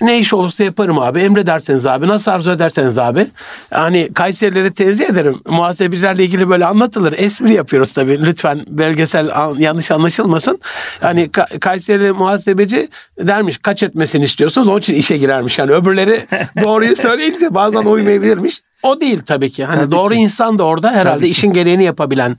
ne 0.00 0.18
iş 0.18 0.34
olursa 0.34 0.64
yaparım 0.64 0.98
abi. 0.98 1.20
Emrederseniz 1.20 1.86
abi. 1.86 2.08
Nasıl 2.08 2.30
arzu 2.30 2.50
ederseniz 2.50 2.98
abi. 2.98 3.26
Hani 3.70 4.12
Kayserileri 4.14 4.74
tenzih 4.74 5.04
ederim. 5.04 5.40
Muhasebecilerle 5.48 6.24
ilgili 6.24 6.48
böyle 6.48 6.66
anlatılır. 6.66 7.14
Espri 7.18 7.54
yapıyoruz 7.54 7.92
tabii. 7.92 8.22
Lütfen 8.22 8.60
belgesel 8.68 9.30
yanlış 9.58 9.90
anlaşılmasın. 9.90 10.58
Hani 11.00 11.30
Kayserili 11.60 12.12
muhasebeci 12.12 12.88
dermiş 13.18 13.58
kaç 13.58 13.82
etmesini 13.82 14.24
istiyorsunuz. 14.24 14.68
Onun 14.68 14.78
için 14.78 14.94
işe 14.94 15.16
girermiş. 15.16 15.58
Yani 15.58 15.72
öbürleri 15.72 16.20
doğruyu 16.64 16.96
söyleyince 16.96 17.54
bazen 17.54 17.82
uymayabilirmiş. 17.82 18.60
O 18.82 19.00
değil 19.00 19.20
tabii 19.26 19.50
ki. 19.50 19.64
Hani 19.64 19.80
tabii 19.80 19.92
doğru 19.92 20.14
ki. 20.14 20.20
insan 20.20 20.58
da 20.58 20.64
orada 20.64 20.92
herhalde 20.92 21.28
işin 21.28 21.52
gereğini 21.52 21.84
yapabilen 21.84 22.36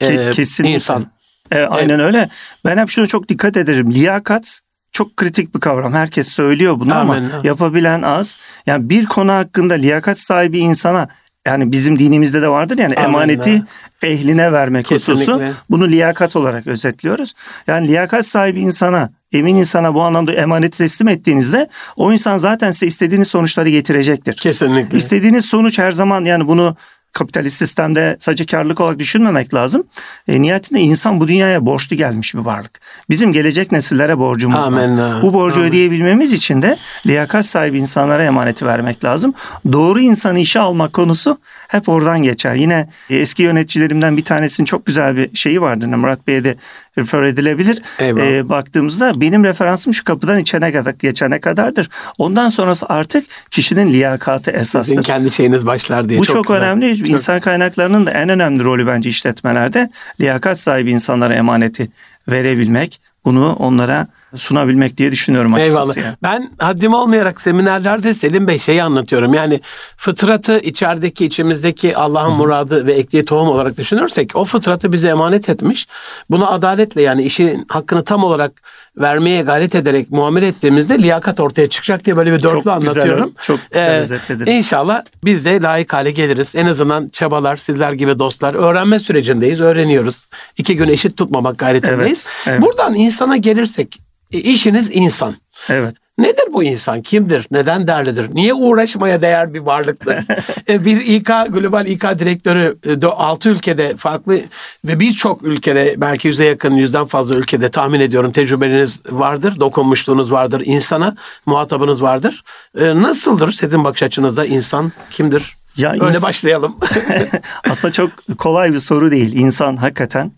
e, 0.00 0.30
Kesinlikle. 0.30 0.74
insan. 0.74 1.06
E, 1.50 1.58
aynen 1.58 1.98
evet. 1.98 2.06
öyle. 2.06 2.28
Ben 2.64 2.78
hep 2.78 2.90
şunu 2.90 3.08
çok 3.08 3.28
dikkat 3.28 3.56
ederim. 3.56 3.92
Liyakat 3.92 4.60
çok 4.92 5.16
kritik 5.16 5.54
bir 5.54 5.60
kavram. 5.60 5.92
Herkes 5.92 6.28
söylüyor 6.28 6.80
bunu 6.80 6.94
Amen. 6.94 7.22
ama 7.22 7.40
yapabilen 7.44 8.02
az. 8.02 8.36
Yani 8.66 8.90
bir 8.90 9.06
konu 9.06 9.32
hakkında 9.32 9.74
liyakat 9.74 10.18
sahibi 10.18 10.58
insana 10.58 11.08
yani 11.46 11.72
bizim 11.72 11.98
dinimizde 11.98 12.42
de 12.42 12.48
vardır 12.48 12.78
yani 12.78 12.94
Amen. 12.94 13.08
emaneti 13.08 13.62
ehline 14.02 14.52
vermek 14.52 14.86
Kesinlikle. 14.86 15.32
hususu. 15.32 15.54
Bunu 15.70 15.88
liyakat 15.88 16.36
olarak 16.36 16.66
özetliyoruz. 16.66 17.34
Yani 17.66 17.88
liyakat 17.88 18.26
sahibi 18.26 18.60
insana 18.60 19.10
emin 19.34 19.56
insana 19.56 19.94
bu 19.94 20.02
anlamda 20.02 20.32
emaneti 20.32 20.78
teslim 20.78 21.08
ettiğinizde 21.08 21.68
o 21.96 22.12
insan 22.12 22.38
zaten 22.38 22.70
size 22.70 22.86
istediğiniz 22.86 23.28
sonuçları 23.28 23.68
getirecektir. 23.68 24.36
Kesinlikle. 24.36 24.98
İstediğiniz 24.98 25.44
sonuç 25.44 25.78
her 25.78 25.92
zaman 25.92 26.24
yani 26.24 26.48
bunu 26.48 26.76
kapitalist 27.14 27.56
sistemde 27.56 28.16
sadece 28.20 28.46
karlılık 28.46 28.80
olarak 28.80 28.98
düşünmemek 28.98 29.54
lazım. 29.54 29.84
E, 30.28 30.42
nihayetinde 30.42 30.80
insan 30.80 31.20
bu 31.20 31.28
dünyaya 31.28 31.66
borçlu 31.66 31.96
gelmiş 31.96 32.34
bir 32.34 32.38
varlık. 32.38 32.80
Bizim 33.10 33.32
gelecek 33.32 33.72
nesillere 33.72 34.18
borcumuz 34.18 34.60
Amen. 34.60 34.98
var. 34.98 35.22
Bu 35.22 35.32
borcu 35.32 35.56
Amen. 35.56 35.70
ödeyebilmemiz 35.70 36.32
için 36.32 36.62
de 36.62 36.76
liyakat 37.06 37.46
sahibi 37.46 37.78
insanlara 37.78 38.24
emaneti 38.24 38.66
vermek 38.66 39.04
lazım. 39.04 39.34
Doğru 39.72 40.00
insanı 40.00 40.38
işe 40.38 40.60
almak 40.60 40.92
konusu 40.92 41.38
hep 41.68 41.88
oradan 41.88 42.22
geçer. 42.22 42.54
Yine 42.54 42.88
eski 43.10 43.42
yöneticilerimden 43.42 44.16
bir 44.16 44.24
tanesinin 44.24 44.64
çok 44.64 44.86
güzel 44.86 45.16
bir 45.16 45.36
şeyi 45.36 45.60
vardı. 45.60 45.88
Murat 45.88 46.26
Bey'e 46.26 46.44
de 46.44 46.56
refer 46.98 47.22
edilebilir. 47.22 47.82
E, 48.00 48.48
baktığımızda 48.48 49.20
benim 49.20 49.44
referansım 49.44 49.94
şu 49.94 50.04
kapıdan 50.04 50.38
içene 50.38 50.72
kadar, 50.72 50.94
geçene 50.98 51.40
kadardır. 51.40 51.90
Ondan 52.18 52.48
sonrası 52.48 52.86
artık 52.88 53.24
kişinin 53.50 53.86
liyakatı 53.90 54.50
esastır. 54.50 54.84
Sizin 54.84 55.02
kendi 55.02 55.30
şeyiniz 55.30 55.66
başlar 55.66 56.08
diye. 56.08 56.18
Bu 56.18 56.24
çok, 56.24 56.36
çok 56.36 56.50
önemli. 56.50 56.98
Çok... 56.98 57.08
İnsan 57.08 57.40
kaynaklarının 57.40 58.06
da 58.06 58.10
en 58.10 58.28
önemli 58.28 58.64
rolü 58.64 58.86
bence 58.86 59.10
işletmelerde 59.10 59.90
liyakat 60.20 60.60
sahibi 60.60 60.90
insanlara 60.90 61.34
emaneti 61.34 61.88
verebilmek, 62.28 63.00
bunu 63.24 63.52
onlara 63.52 64.06
sunabilmek 64.36 64.96
diye 64.96 65.12
düşünüyorum 65.12 65.54
açıkçası. 65.54 66.00
Eyvallah. 66.00 66.08
Yani. 66.08 66.16
Ben 66.22 66.50
haddim 66.58 66.94
olmayarak 66.94 67.40
seminerlerde 67.40 68.14
Selim 68.14 68.48
Bey 68.48 68.58
şeyi 68.58 68.82
anlatıyorum. 68.82 69.34
Yani 69.34 69.60
fıtratı 69.96 70.58
içerideki 70.58 71.26
içimizdeki 71.26 71.96
Allah'ın 71.96 72.32
muradı 72.32 72.86
ve 72.86 72.92
ekliği 72.92 73.24
tohum 73.24 73.48
olarak 73.48 73.78
düşünürsek 73.78 74.36
o 74.36 74.44
fıtratı 74.44 74.92
bize 74.92 75.08
emanet 75.08 75.48
etmiş. 75.48 75.86
Bunu 76.30 76.52
adaletle 76.52 77.02
yani 77.02 77.22
işin 77.22 77.64
hakkını 77.68 78.04
tam 78.04 78.24
olarak 78.24 78.62
vermeye 78.96 79.42
gayret 79.42 79.74
ederek 79.74 80.10
muamele 80.10 80.46
ettiğimizde 80.46 80.98
liyakat 80.98 81.40
ortaya 81.40 81.68
çıkacak 81.68 82.04
diye 82.04 82.16
böyle 82.16 82.32
bir 82.32 82.42
dörtlü 82.42 82.62
çok 82.62 82.66
anlatıyorum. 82.66 83.26
Güzel, 83.26 83.42
çok 83.42 83.60
güzel 83.70 83.94
ee, 83.94 84.00
özetledin. 84.00 84.46
İnşallah 84.46 85.02
biz 85.24 85.44
de 85.44 85.62
layık 85.62 85.92
hale 85.92 86.10
geliriz. 86.10 86.54
En 86.56 86.66
azından 86.66 87.08
çabalar, 87.08 87.56
sizler 87.56 87.92
gibi 87.92 88.18
dostlar 88.18 88.54
öğrenme 88.54 88.98
sürecindeyiz, 88.98 89.60
öğreniyoruz. 89.60 90.26
İki 90.58 90.76
gün 90.76 90.88
eşit 90.88 91.16
tutmamak 91.16 91.58
gayretindeyiz. 91.58 92.28
Evet, 92.28 92.46
evet. 92.46 92.62
Buradan 92.62 92.94
insana 92.94 93.36
gelirsek 93.36 94.00
e, 94.34 94.38
işiniz 94.38 94.90
insan. 94.92 95.34
Evet. 95.68 95.94
Nedir 96.18 96.44
bu 96.52 96.64
insan? 96.64 97.02
Kimdir? 97.02 97.46
Neden 97.50 97.86
değerlidir? 97.86 98.34
Niye 98.34 98.54
uğraşmaya 98.54 99.22
değer 99.22 99.54
bir 99.54 99.60
varlıktır? 99.60 100.16
E, 100.68 100.84
bir 100.84 100.96
İK, 100.96 101.26
global 101.26 101.86
İK 101.86 102.02
direktörü 102.02 102.76
6 103.06 103.48
e, 103.48 103.52
ülkede 103.52 103.96
farklı 103.96 104.40
ve 104.84 105.00
birçok 105.00 105.42
ülkede 105.42 105.94
belki 105.96 106.28
yüze 106.28 106.44
yakın 106.44 106.74
yüzden 106.74 107.04
fazla 107.04 107.34
ülkede 107.34 107.70
tahmin 107.70 108.00
ediyorum 108.00 108.32
tecrübeleriniz 108.32 109.02
vardır, 109.10 109.60
dokunmuşluğunuz 109.60 110.32
vardır 110.32 110.62
insana, 110.64 111.16
muhatabınız 111.46 112.02
vardır. 112.02 112.44
Nasıldır 112.78 113.52
sizin 113.52 113.84
bakış 113.84 114.02
açınızda 114.02 114.46
insan 114.46 114.92
kimdir? 115.10 115.56
Ya 115.76 115.92
Öyle 115.92 116.04
ins- 116.04 116.22
başlayalım. 116.22 116.76
Aslında 117.70 117.92
çok 117.92 118.10
kolay 118.38 118.72
bir 118.72 118.80
soru 118.80 119.10
değil. 119.10 119.32
İnsan 119.34 119.76
hakikaten 119.76 120.32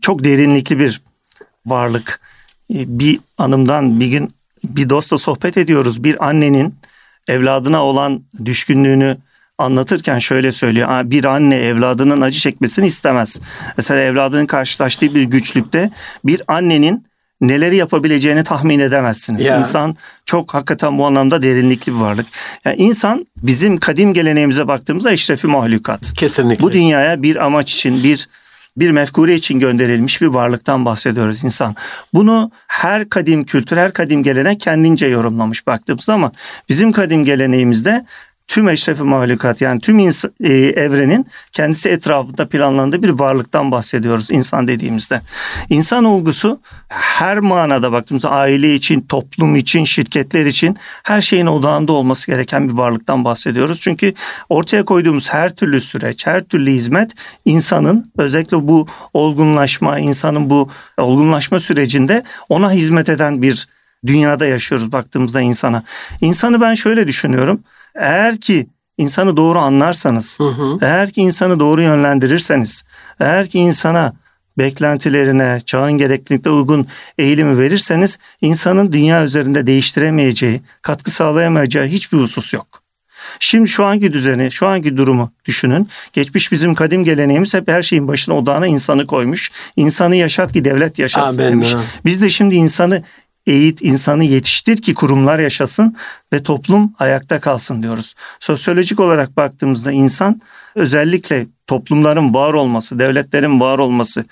çok 0.00 0.24
derinlikli 0.24 0.78
bir 0.78 1.02
varlık 1.66 2.20
bir 2.72 3.20
anımdan 3.38 4.00
bir 4.00 4.06
gün 4.06 4.34
bir 4.64 4.90
dostla 4.90 5.18
sohbet 5.18 5.56
ediyoruz. 5.56 6.04
Bir 6.04 6.28
annenin 6.28 6.74
evladına 7.28 7.84
olan 7.84 8.22
düşkünlüğünü 8.44 9.16
anlatırken 9.58 10.18
şöyle 10.18 10.52
söylüyor. 10.52 11.10
Bir 11.10 11.24
anne 11.24 11.56
evladının 11.56 12.20
acı 12.20 12.38
çekmesini 12.38 12.86
istemez. 12.86 13.40
Mesela 13.76 14.00
evladının 14.00 14.46
karşılaştığı 14.46 15.14
bir 15.14 15.22
güçlükte 15.22 15.90
bir 16.24 16.42
annenin 16.48 17.06
neleri 17.40 17.76
yapabileceğini 17.76 18.44
tahmin 18.44 18.78
edemezsiniz. 18.78 19.44
Ya. 19.44 19.58
İnsan 19.58 19.96
çok 20.24 20.54
hakikaten 20.54 20.98
bu 20.98 21.06
anlamda 21.06 21.42
derinlikli 21.42 21.92
bir 21.92 21.98
varlık. 21.98 22.26
Yani 22.64 22.76
insan 22.76 23.26
bizim 23.36 23.76
kadim 23.76 24.14
geleneğimize 24.14 24.68
baktığımızda 24.68 25.12
eşrefi 25.12 25.46
mahlukat. 25.46 26.12
Kesinlikle. 26.14 26.62
Bu 26.62 26.72
dünyaya 26.72 27.22
bir 27.22 27.44
amaç 27.44 27.72
için, 27.74 28.02
bir 28.02 28.28
bir 28.76 28.90
mefkure 28.90 29.34
için 29.34 29.58
gönderilmiş 29.58 30.22
bir 30.22 30.26
varlıktan 30.26 30.84
bahsediyoruz 30.84 31.44
insan. 31.44 31.74
Bunu 32.14 32.50
her 32.66 33.08
kadim 33.08 33.44
kültür, 33.44 33.76
her 33.76 33.92
kadim 33.92 34.22
gelenek 34.22 34.60
kendince 34.60 35.06
yorumlamış 35.06 35.66
baktığımız 35.66 36.08
ama 36.08 36.32
bizim 36.68 36.92
kadim 36.92 37.24
geleneğimizde 37.24 38.06
tüm 38.52 38.68
eşrefi 38.68 39.02
mahlukat 39.02 39.60
yani 39.60 39.80
tüm 39.80 39.98
ins- 39.98 40.30
e, 40.44 40.52
evrenin 40.80 41.26
kendisi 41.52 41.88
etrafında 41.88 42.48
planlandığı 42.48 43.02
bir 43.02 43.08
varlıktan 43.08 43.70
bahsediyoruz 43.70 44.30
insan 44.30 44.68
dediğimizde. 44.68 45.20
İnsan 45.68 46.04
olgusu 46.04 46.60
her 46.88 47.38
manada 47.38 47.92
baktığımızda 47.92 48.30
aile 48.30 48.74
için, 48.74 49.00
toplum 49.00 49.56
için, 49.56 49.84
şirketler 49.84 50.46
için 50.46 50.76
her 51.02 51.20
şeyin 51.20 51.46
odağında 51.46 51.92
olması 51.92 52.26
gereken 52.26 52.68
bir 52.68 52.74
varlıktan 52.74 53.24
bahsediyoruz. 53.24 53.80
Çünkü 53.80 54.14
ortaya 54.48 54.84
koyduğumuz 54.84 55.32
her 55.32 55.54
türlü 55.54 55.80
süreç, 55.80 56.26
her 56.26 56.44
türlü 56.44 56.70
hizmet 56.70 57.10
insanın 57.44 58.12
özellikle 58.18 58.68
bu 58.68 58.86
olgunlaşma, 59.14 59.98
insanın 59.98 60.50
bu 60.50 60.70
olgunlaşma 60.98 61.60
sürecinde 61.60 62.22
ona 62.48 62.72
hizmet 62.72 63.08
eden 63.08 63.42
bir 63.42 63.68
dünyada 64.06 64.46
yaşıyoruz 64.46 64.92
baktığımızda 64.92 65.40
insana. 65.40 65.82
İnsanı 66.20 66.60
ben 66.60 66.74
şöyle 66.74 67.08
düşünüyorum. 67.08 67.60
Eğer 67.94 68.36
ki 68.36 68.66
insanı 68.98 69.36
doğru 69.36 69.58
anlarsanız, 69.58 70.40
hı 70.40 70.48
hı. 70.48 70.78
eğer 70.80 71.10
ki 71.10 71.20
insanı 71.20 71.60
doğru 71.60 71.82
yönlendirirseniz, 71.82 72.84
eğer 73.20 73.48
ki 73.48 73.58
insana 73.58 74.12
beklentilerine, 74.58 75.60
çağın 75.66 75.92
gereklilikte 75.92 76.50
uygun 76.50 76.86
eğilimi 77.18 77.58
verirseniz 77.58 78.18
insanın 78.40 78.92
dünya 78.92 79.24
üzerinde 79.24 79.66
değiştiremeyeceği, 79.66 80.60
katkı 80.82 81.10
sağlayamayacağı 81.10 81.86
hiçbir 81.86 82.18
husus 82.18 82.54
yok. 82.54 82.82
Şimdi 83.40 83.68
şu 83.68 83.84
anki 83.84 84.12
düzeni, 84.12 84.50
şu 84.50 84.66
anki 84.66 84.96
durumu 84.96 85.32
düşünün. 85.44 85.88
Geçmiş 86.12 86.52
bizim 86.52 86.74
kadim 86.74 87.04
geleneğimiz 87.04 87.54
hep 87.54 87.68
her 87.68 87.82
şeyin 87.82 88.08
başına 88.08 88.36
odağına 88.36 88.66
insanı 88.66 89.06
koymuş. 89.06 89.50
İnsanı 89.76 90.16
yaşat 90.16 90.52
ki 90.52 90.64
devlet 90.64 90.98
yaşatsın 90.98 91.38
Amen. 91.38 91.52
demiş. 91.52 91.74
Biz 92.04 92.22
de 92.22 92.30
şimdi 92.30 92.54
insanı 92.54 93.02
eğit, 93.46 93.82
insanı 93.82 94.24
yetiştir 94.24 94.76
ki 94.76 94.94
kurumlar 94.94 95.38
yaşasın 95.38 95.96
ve 96.32 96.42
toplum 96.42 96.92
ayakta 96.98 97.40
kalsın 97.40 97.82
diyoruz. 97.82 98.14
Sosyolojik 98.40 99.00
olarak 99.00 99.36
baktığımızda 99.36 99.92
insan 99.92 100.40
özellikle 100.74 101.46
toplumların 101.66 102.34
var 102.34 102.54
olması, 102.54 102.98
devletlerin 102.98 103.60
var 103.60 103.78
olması, 103.78 104.24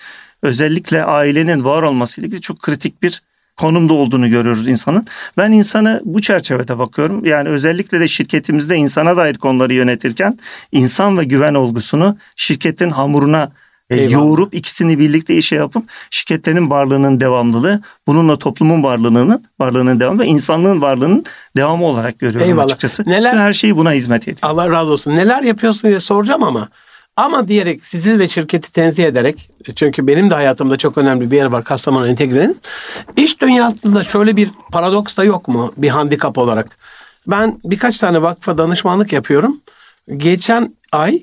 özellikle 0.43 1.05
ailenin 1.05 1.65
var 1.65 1.83
olması 1.83 2.21
ile 2.21 2.27
ilgili 2.27 2.41
çok 2.41 2.61
kritik 2.61 3.03
bir 3.03 3.23
konumda 3.57 3.95
olduğunu 3.95 4.31
görüyoruz 4.31 4.69
insanın. 4.69 5.07
Ben 5.37 5.53
insanı 5.53 6.01
bu 6.05 6.21
çerçevede 6.21 6.79
bakıyorum. 6.79 7.25
Yani 7.25 7.49
özellikle 7.49 8.01
de 8.01 8.09
şirketimizde 8.09 8.77
insana 8.77 9.17
dair 9.17 9.35
konuları 9.35 9.75
yönetirken 9.75 10.39
insan 10.73 11.19
ve 11.19 11.25
güven 11.25 11.55
olgusunu 11.55 12.17
şirketin 12.37 12.91
hamuruna 12.91 13.53
Eyvallah. 13.91 14.13
yoğurup 14.13 14.55
ikisini 14.55 14.99
birlikte 14.99 15.37
işe 15.37 15.57
yapıp 15.57 15.85
şirketlerin 16.11 16.71
varlığının 16.71 17.21
devamlılığı, 17.21 17.83
bununla 18.07 18.39
toplumun 18.39 18.83
varlığının 18.83 19.45
varlığının 19.61 20.01
devamı 20.01 20.21
ve 20.21 20.27
insanlığın 20.27 20.83
varlığının 20.83 21.25
devamı 21.57 21.85
olarak 21.85 22.19
görüyorum 22.19 22.49
Eyvallah. 22.49 22.65
açıkçası. 22.65 23.03
Neler, 23.07 23.37
her 23.37 23.53
şeyi 23.53 23.77
buna 23.77 23.93
hizmet 23.93 24.23
ediyor. 24.23 24.39
Allah 24.43 24.71
razı 24.71 24.93
olsun. 24.93 25.11
Neler 25.17 25.43
yapıyorsun 25.43 25.91
diye 25.91 26.01
soracağım 26.01 26.43
ama 26.43 26.69
ama 27.17 27.49
diyerek 27.49 27.85
sizi 27.85 28.19
ve 28.19 28.29
şirketi 28.29 28.73
tenzih 28.73 29.05
ederek 29.05 29.51
çünkü 29.77 30.07
benim 30.07 30.31
de 30.31 30.35
hayatımda 30.35 30.77
çok 30.77 30.99
önemli 30.99 31.31
bir 31.31 31.37
yer 31.37 31.47
var 31.47 31.65
Kastamonu 31.65 32.09
Entegre'nin. 32.09 32.59
İş 33.17 33.41
dünyasında 33.41 34.05
şöyle 34.05 34.37
bir 34.37 34.51
paradoks 34.73 35.17
da 35.17 35.25
yok 35.25 35.49
mu 35.49 35.73
bir 35.77 35.89
handikap 35.89 36.39
olarak? 36.39 36.79
Ben 37.27 37.61
birkaç 37.65 37.99
tane 37.99 38.23
vakfa 38.23 38.59
danışmanlık 38.59 39.13
yapıyorum. 39.13 39.61
Geçen 40.17 40.75
ay 40.93 41.23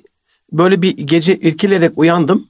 böyle 0.52 0.82
bir 0.82 0.98
gece 0.98 1.36
irkilerek 1.36 1.98
uyandım. 1.98 2.48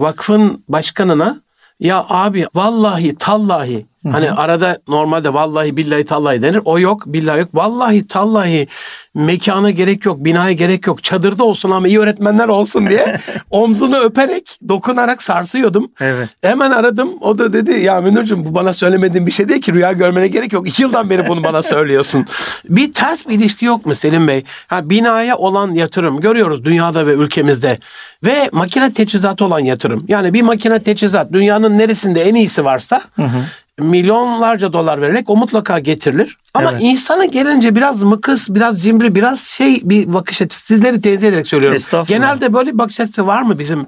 Vakfın 0.00 0.64
başkanına 0.68 1.40
ya 1.80 2.06
abi 2.08 2.46
vallahi 2.54 3.14
tallahi 3.18 3.86
Hı-hı. 4.02 4.12
hani 4.12 4.30
arada 4.30 4.78
normalde 4.88 5.34
vallahi 5.34 5.76
billahi 5.76 6.04
tallahi 6.04 6.42
denir. 6.42 6.60
O 6.64 6.78
yok 6.78 7.02
billahi 7.06 7.40
yok. 7.40 7.48
Vallahi 7.54 8.06
tallahi 8.06 8.68
mekana 9.14 9.70
gerek 9.70 10.04
yok, 10.04 10.24
binaya 10.24 10.52
gerek 10.52 10.86
yok. 10.86 11.04
Çadırda 11.04 11.44
olsun 11.44 11.70
ama 11.70 11.88
iyi 11.88 12.00
öğretmenler 12.00 12.48
olsun 12.48 12.86
diye 12.86 13.20
omzunu 13.50 13.98
öperek, 13.98 14.58
dokunarak 14.68 15.22
sarsıyordum. 15.22 15.90
Evet. 16.00 16.28
Hemen 16.42 16.70
aradım. 16.70 17.10
O 17.20 17.38
da 17.38 17.52
dedi 17.52 17.80
ya 17.80 18.00
Münir'cim 18.00 18.44
bu 18.44 18.54
bana 18.54 18.72
söylemediğin 18.72 19.26
bir 19.26 19.32
şey 19.32 19.48
değil 19.48 19.60
ki 19.60 19.74
rüya 19.74 19.92
görmene 19.92 20.28
gerek 20.28 20.52
yok. 20.52 20.68
İki 20.68 20.82
yıldan 20.82 21.10
beri 21.10 21.28
bunu 21.28 21.44
bana 21.44 21.62
söylüyorsun. 21.62 22.26
bir 22.68 22.92
ters 22.92 23.28
bir 23.28 23.34
ilişki 23.34 23.64
yok 23.64 23.86
mu 23.86 23.94
Selim 23.94 24.28
Bey? 24.28 24.44
Ha, 24.66 24.90
binaya 24.90 25.36
olan 25.36 25.74
yatırım 25.74 26.20
görüyoruz 26.20 26.64
dünyada 26.64 27.06
ve 27.06 27.12
ülkemizde. 27.12 27.78
Ve 28.24 28.50
makine 28.52 28.92
teçhizatı 28.92 29.44
olan 29.44 29.60
yatırım. 29.60 30.04
Yani 30.08 30.34
bir 30.34 30.42
makine 30.42 30.80
teçhizat 30.80 31.32
dünyanın 31.32 31.78
neresinde 31.78 32.22
en 32.22 32.34
iyisi 32.34 32.64
varsa 32.64 33.00
hı 33.16 33.22
hı 33.22 33.44
milyonlarca 33.80 34.72
dolar 34.72 35.00
vererek 35.00 35.30
o 35.30 35.36
mutlaka 35.36 35.78
getirilir. 35.78 36.38
Ama 36.54 36.70
evet. 36.70 36.80
insana 36.82 37.24
gelince 37.24 37.76
biraz 37.76 38.02
mıkıs, 38.02 38.50
biraz 38.50 38.82
cimri, 38.82 39.14
biraz 39.14 39.40
şey 39.40 39.80
bir 39.84 40.12
bakış 40.12 40.42
açısı. 40.42 40.66
Sizleri 40.66 41.00
tenzih 41.00 41.28
ederek 41.28 41.46
söylüyorum. 41.46 41.78
Genelde 42.08 42.52
böyle 42.52 42.72
bir 42.72 42.78
bakış 42.78 43.00
açısı 43.00 43.26
var 43.26 43.42
mı 43.42 43.58
bizim? 43.58 43.86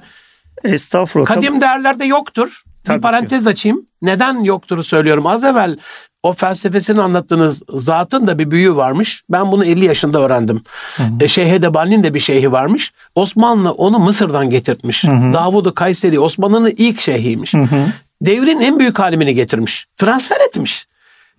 Estağfurullah. 0.64 1.26
Kadim 1.26 1.61
değerlerde 1.61 2.04
yoktur. 2.04 2.62
Tabii 2.84 2.96
bir 2.96 3.02
parantez 3.02 3.44
ki. 3.44 3.50
açayım. 3.50 3.87
Neden 4.02 4.40
yoktur 4.40 4.84
söylüyorum. 4.84 5.26
Az 5.26 5.44
evvel 5.44 5.76
o 6.22 6.32
felsefesini 6.32 7.02
anlattığınız 7.02 7.62
zatın 7.68 8.26
da 8.26 8.38
bir 8.38 8.50
büyüğü 8.50 8.76
varmış. 8.76 9.22
Ben 9.30 9.52
bunu 9.52 9.64
50 9.64 9.84
yaşında 9.84 10.20
öğrendim. 10.20 10.62
Hı 10.96 11.02
hı. 11.02 11.25
E, 11.25 11.28
Şeyh 11.28 11.52
Edebali'nin 11.52 12.02
de 12.02 12.14
bir 12.14 12.20
şeyhi 12.20 12.52
varmış. 12.52 12.92
Osmanlı 13.14 13.72
onu 13.72 13.99
Mısır'dan 13.99 14.50
getirtmiş. 14.50 15.04
Davud-u 15.04 15.75
Kayseri 15.75 16.20
Osmanlı'nın 16.20 16.72
ilk 16.76 17.00
şeyhiymiş. 17.00 17.54
Hı 17.54 17.58
hı 17.58 17.87
devrin 18.26 18.61
en 18.61 18.79
büyük 18.79 19.00
alimini 19.00 19.35
getirmiş. 19.35 19.87
Transfer 19.97 20.41
etmiş. 20.49 20.87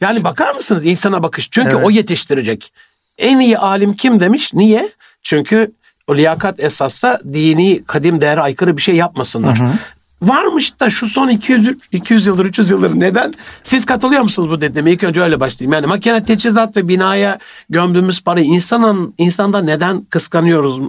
Yani 0.01 0.23
bakar 0.23 0.53
mısınız 0.53 0.85
insana 0.85 1.23
bakış? 1.23 1.49
Çünkü 1.51 1.75
evet. 1.75 1.85
o 1.85 1.89
yetiştirecek. 1.89 2.73
En 3.17 3.39
iyi 3.39 3.57
alim 3.57 3.93
kim 3.93 4.19
demiş? 4.19 4.53
Niye? 4.53 4.89
Çünkü 5.23 5.71
o 6.07 6.15
liyakat 6.15 6.59
esasla 6.59 7.19
dini 7.33 7.83
kadim 7.83 8.21
değere 8.21 8.41
aykırı 8.41 8.77
bir 8.77 8.81
şey 8.81 8.95
yapmasınlar. 8.95 9.59
Hı 9.59 9.63
hı. 9.63 9.73
Varmış 10.21 10.79
da 10.79 10.89
şu 10.89 11.09
son 11.09 11.29
200, 11.29 11.77
200 11.91 12.25
yıldır 12.25 12.45
300 12.45 12.69
yıldır 12.69 12.99
neden? 12.99 13.33
Siz 13.63 13.85
katılıyor 13.85 14.21
musunuz 14.21 14.49
bu 14.49 14.61
dediğime? 14.61 14.91
İlk 14.91 15.03
önce 15.03 15.21
öyle 15.21 15.39
başlayayım. 15.39 15.73
Yani 15.73 15.87
makine 15.87 16.23
teçhizat 16.23 16.77
ve 16.77 16.87
binaya 16.87 17.39
gömdüğümüz 17.69 18.21
parayı 18.21 18.45
insanın, 18.45 19.13
insanda 19.17 19.61
neden 19.61 20.01
kıskanıyoruz? 20.01 20.79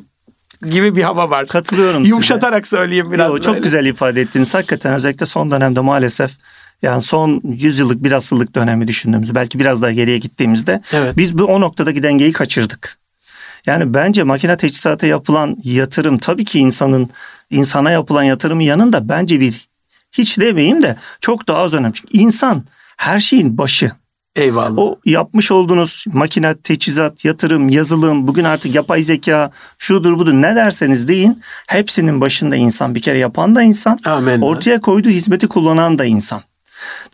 Gibi 0.70 0.96
bir 0.96 1.02
hava 1.02 1.30
var. 1.30 1.46
Katılıyorum 1.46 2.04
Yumuşatarak 2.04 2.66
size. 2.66 2.76
söyleyeyim 2.76 3.12
biraz. 3.12 3.30
Yo, 3.30 3.38
çok 3.38 3.62
güzel 3.62 3.86
ifade 3.86 4.20
ettiniz. 4.20 4.54
Hakikaten 4.54 4.94
özellikle 4.94 5.26
son 5.26 5.50
dönemde 5.50 5.80
maalesef 5.80 6.30
yani 6.82 7.00
son 7.02 7.40
100 7.44 7.78
yıllık 7.78 8.04
bir 8.04 8.12
asıllık 8.12 8.54
dönemi 8.54 8.88
düşündüğümüz 8.88 9.34
belki 9.34 9.58
biraz 9.58 9.82
daha 9.82 9.92
geriye 9.92 10.18
gittiğimizde 10.18 10.80
evet. 10.92 11.16
biz 11.16 11.38
bu 11.38 11.44
o 11.44 11.60
noktadaki 11.60 12.02
dengeyi 12.02 12.32
kaçırdık. 12.32 12.98
Yani 13.66 13.94
bence 13.94 14.22
makine 14.22 14.56
teçhizata 14.56 15.06
yapılan 15.06 15.56
yatırım 15.64 16.18
tabii 16.18 16.44
ki 16.44 16.58
insanın 16.58 17.10
insana 17.50 17.90
yapılan 17.90 18.22
yatırımın 18.22 18.62
yanında 18.62 19.08
bence 19.08 19.40
bir 19.40 19.68
hiç 20.12 20.38
demeyeyim 20.38 20.82
de 20.82 20.96
çok 21.20 21.48
daha 21.48 21.58
az 21.58 21.74
önemli. 21.74 21.94
Çünkü 21.94 22.18
insan 22.18 22.64
her 22.96 23.18
şeyin 23.18 23.58
başı. 23.58 23.92
Eyvallah. 24.36 24.78
O 24.78 24.98
yapmış 25.04 25.50
olduğunuz 25.50 26.04
makine, 26.12 26.56
teçhizat, 26.56 27.24
yatırım, 27.24 27.68
yazılım, 27.68 28.28
bugün 28.28 28.44
artık 28.44 28.74
yapay 28.74 29.02
zeka, 29.02 29.50
şudur 29.78 30.18
budur 30.18 30.32
ne 30.32 30.56
derseniz 30.56 31.08
deyin. 31.08 31.42
Hepsinin 31.66 32.20
başında 32.20 32.56
insan. 32.56 32.94
Bir 32.94 33.02
kere 33.02 33.18
yapan 33.18 33.54
da 33.54 33.62
insan. 33.62 33.98
Amen. 34.04 34.40
Ortaya 34.40 34.80
koyduğu 34.80 35.08
hizmeti 35.08 35.48
kullanan 35.48 35.98
da 35.98 36.04
insan. 36.04 36.40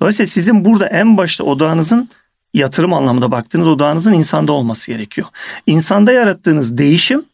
Dolayısıyla 0.01 0.27
sizin 0.27 0.65
burada 0.65 0.87
en 0.87 1.17
başta 1.17 1.45
odağınızın 1.45 2.09
yatırım 2.55 2.93
anlamında 2.93 3.33
baktığınız 3.33 3.67
odağınızın 3.67 4.13
insanda 4.13 4.53
olması 4.53 4.93
gerekiyor. 4.93 5.29
İnsanda 5.67 6.13
yarattığınız 6.13 6.79
değişim 6.79 7.25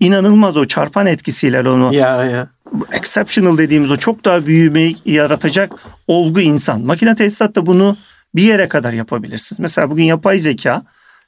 inanılmaz 0.00 0.56
o 0.56 0.66
çarpan 0.66 1.06
etkisiyle 1.06 1.68
onu 1.68 1.94
ya, 1.94 2.24
ya. 2.24 2.48
exceptional 2.92 3.58
dediğimiz 3.58 3.90
o 3.90 3.96
çok 3.96 4.24
daha 4.24 4.46
büyümeyi 4.46 4.96
yaratacak 5.04 5.72
olgu 6.08 6.40
insan. 6.40 6.80
Makine 6.80 7.14
tesisat 7.14 7.54
da 7.54 7.66
bunu 7.66 7.96
bir 8.36 8.42
yere 8.42 8.68
kadar 8.68 8.92
yapabilirsiniz. 8.92 9.60
Mesela 9.60 9.90
bugün 9.90 10.04
yapay 10.04 10.38
zeka 10.38 10.82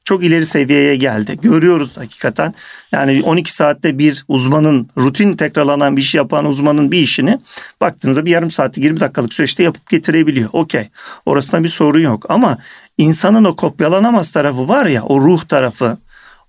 çok 0.07 0.25
ileri 0.25 0.47
seviyeye 0.47 0.97
geldi. 0.97 1.37
Görüyoruz 1.43 1.97
hakikaten. 1.97 2.55
Yani 2.93 3.23
12 3.25 3.53
saatte 3.53 3.99
bir 3.99 4.25
uzmanın 4.29 4.89
rutin 4.99 5.37
tekrarlanan 5.37 5.97
bir 5.97 6.03
iş 6.03 6.15
yapan 6.15 6.45
uzmanın 6.45 6.93
bir 6.93 6.99
işini 6.99 7.39
baktığınızda 7.81 8.27
bir 8.27 8.31
yarım 8.31 8.51
saatte 8.51 8.81
20 8.81 9.01
dakikalık 9.01 9.33
süreçte 9.33 9.63
yapıp 9.63 9.91
getirebiliyor. 9.91 10.51
Okey. 10.53 10.89
Orasında 11.27 11.65
bir 11.65 11.69
sorun 11.69 12.01
yok 12.01 12.27
ama 12.29 12.59
insanın 12.99 13.45
o 13.45 13.57
kopyalanamaz 13.57 14.33
tarafı 14.33 14.69
var 14.69 14.87
ya 14.87 15.03
o 15.03 15.21
ruh 15.21 15.45
tarafı 15.45 15.99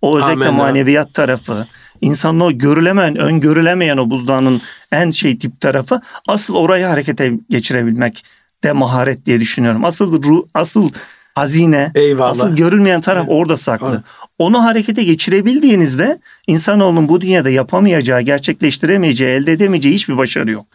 o 0.01 0.17
özellikle 0.17 0.47
Amen. 0.47 0.53
maneviyat 0.53 1.13
tarafı 1.13 1.67
insanın 2.01 2.39
o 2.39 2.51
görülemeyen, 2.51 3.15
öngörülemeyen 3.15 3.97
o 3.97 4.09
buzdağının 4.09 4.61
en 4.91 5.11
şey 5.11 5.37
tip 5.37 5.61
tarafı 5.61 6.01
asıl 6.27 6.55
orayı 6.55 6.85
harekete 6.85 7.33
geçirebilmek 7.49 8.23
de 8.63 8.71
maharet 8.71 9.25
diye 9.25 9.39
düşünüyorum. 9.39 9.85
Asıl 9.85 10.23
ruh, 10.23 10.43
asıl 10.53 10.89
hazine, 11.35 11.91
Eyvallah. 11.95 12.31
asıl 12.31 12.55
görülmeyen 12.55 13.01
taraf 13.01 13.25
evet. 13.27 13.35
orada 13.35 13.57
saklı. 13.57 13.89
Evet. 13.91 14.01
Onu 14.39 14.63
harekete 14.63 15.03
geçirebildiğinizde 15.03 16.19
insanoğlunun 16.47 17.09
bu 17.09 17.21
dünyada 17.21 17.49
yapamayacağı, 17.49 18.21
gerçekleştiremeyeceği, 18.21 19.29
elde 19.31 19.51
edemeyeceği 19.51 19.95
hiçbir 19.95 20.17
başarı 20.17 20.51
yok. 20.51 20.65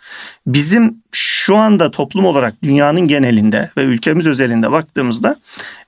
Bizim 0.46 0.96
şu 1.12 1.56
anda 1.56 1.90
toplum 1.90 2.24
olarak 2.24 2.54
dünyanın 2.62 3.00
genelinde 3.00 3.70
ve 3.76 3.82
ülkemiz 3.82 4.26
özelinde 4.26 4.70
baktığımızda 4.72 5.36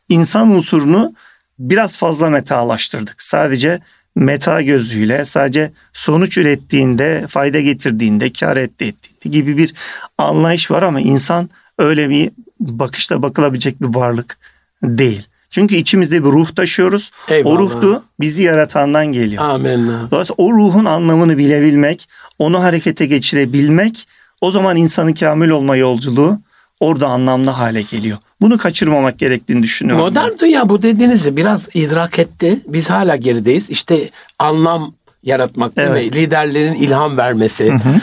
insan 0.09 0.51
unsurunu 0.51 1.15
biraz 1.59 1.99
fazla 1.99 2.31
metalaştırdık. 2.31 3.23
Sadece 3.23 3.81
meta 4.17 4.63
gözüyle 4.63 5.25
sadece 5.25 5.73
sonuç 5.93 6.39
ürettiğinde, 6.39 7.25
fayda 7.29 7.61
getirdiğinde, 7.61 8.33
kar 8.33 8.57
ettiğinde 8.57 9.29
gibi 9.31 9.57
bir 9.57 9.75
anlayış 10.19 10.71
var 10.71 10.83
ama 10.83 11.01
insan 11.01 11.51
öyle 11.79 12.11
bir 12.11 12.31
bakışta 12.61 13.23
bakılabilecek 13.23 13.83
bir 13.83 13.95
varlık 13.95 14.39
değil. 14.83 15.29
Çünkü 15.51 15.77
içimizde 15.77 16.25
bir 16.25 16.29
ruh 16.29 16.51
taşıyoruz. 16.51 17.11
Eyvallah. 17.29 17.55
O 17.55 17.59
ruh 17.59 17.83
da 17.83 18.03
bizi 18.21 18.43
yaratandan 18.43 19.07
geliyor. 19.07 19.45
Amin. 19.45 19.91
Dolayısıyla 20.11 20.35
o 20.45 20.53
ruhun 20.53 20.85
anlamını 20.85 21.39
bilebilmek, 21.39 22.09
onu 22.39 22.63
harekete 22.63 23.07
geçirebilmek 23.07 24.09
o 24.41 24.51
zaman 24.51 24.77
insanın 24.77 25.13
kamil 25.13 25.49
olma 25.49 25.77
yolculuğu 25.77 26.39
orada 26.81 27.09
anlamlı 27.09 27.51
hale 27.51 27.83
geliyor. 27.83 28.19
Bunu 28.41 28.59
kaçırmamak 28.59 29.19
gerektiğini 29.19 29.63
düşünüyorum. 29.63 30.05
Modern 30.05 30.31
ben. 30.31 30.39
dünya 30.39 30.69
bu 30.69 30.83
dediğinizi 30.83 31.37
biraz 31.37 31.69
idrak 31.75 32.19
etti. 32.19 32.61
Biz 32.67 32.91
hala 32.91 33.17
gerideyiz. 33.17 33.71
İşte 33.71 34.11
anlam 34.39 34.95
yaratmak 35.23 35.73
evet. 35.77 35.95
değil 35.95 36.13
mi? 36.13 36.13
Liderlerin 36.13 36.75
ilham 36.75 37.17
vermesi. 37.17 37.73
Hı 37.73 37.75
hı. 37.75 38.01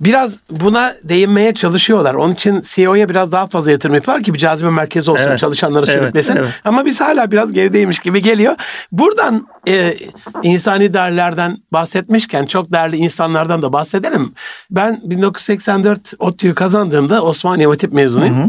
Biraz 0.00 0.38
buna 0.50 0.92
değinmeye 1.04 1.54
çalışıyorlar. 1.54 2.14
Onun 2.14 2.34
için 2.34 2.62
CEO'ya 2.64 3.08
biraz 3.08 3.32
daha 3.32 3.46
fazla 3.46 3.70
yatırım 3.70 3.94
yapıyorlar 3.94 4.24
ki 4.24 4.34
bir 4.34 4.38
cazibe 4.38 4.70
merkezi 4.70 5.10
olsun, 5.10 5.24
evet. 5.28 5.38
çalışanları 5.38 5.86
sürüklesin. 5.86 6.36
Evet, 6.36 6.44
evet. 6.44 6.60
Ama 6.64 6.86
biz 6.86 7.00
hala 7.00 7.30
biraz 7.30 7.52
gerideymiş 7.52 7.98
gibi 7.98 8.22
geliyor. 8.22 8.56
Buradan 8.92 9.46
e, 9.68 9.96
insani 10.42 10.94
değerlerden 10.94 11.58
bahsetmişken 11.72 12.46
çok 12.46 12.72
değerli 12.72 12.96
insanlardan 12.96 13.62
da 13.62 13.72
bahsedelim. 13.72 14.32
Ben 14.70 15.00
1984 15.04 16.12
ODTÜ'yü 16.18 16.54
kazandığımda 16.54 17.22
Osmaniye 17.22 17.68
Hatip 17.68 17.92
mezunuyum. 17.92 18.38
Hı 18.38 18.44
hı. 18.44 18.48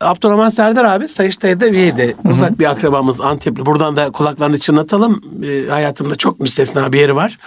Abdurrahman 0.00 0.50
Serdar 0.50 0.84
abi 0.84 1.08
Sayıştay'da 1.08 1.68
üyeydi. 1.68 2.16
Uzak 2.32 2.58
bir 2.58 2.70
akrabamız 2.70 3.20
Antepli. 3.20 3.66
Buradan 3.66 3.96
da 3.96 4.10
kulaklarını 4.10 4.58
çınlatalım. 4.58 5.22
E, 5.44 5.70
hayatımda 5.70 6.16
çok 6.16 6.40
müstesna 6.40 6.92
bir 6.92 7.00
yeri 7.00 7.16
var. 7.16 7.38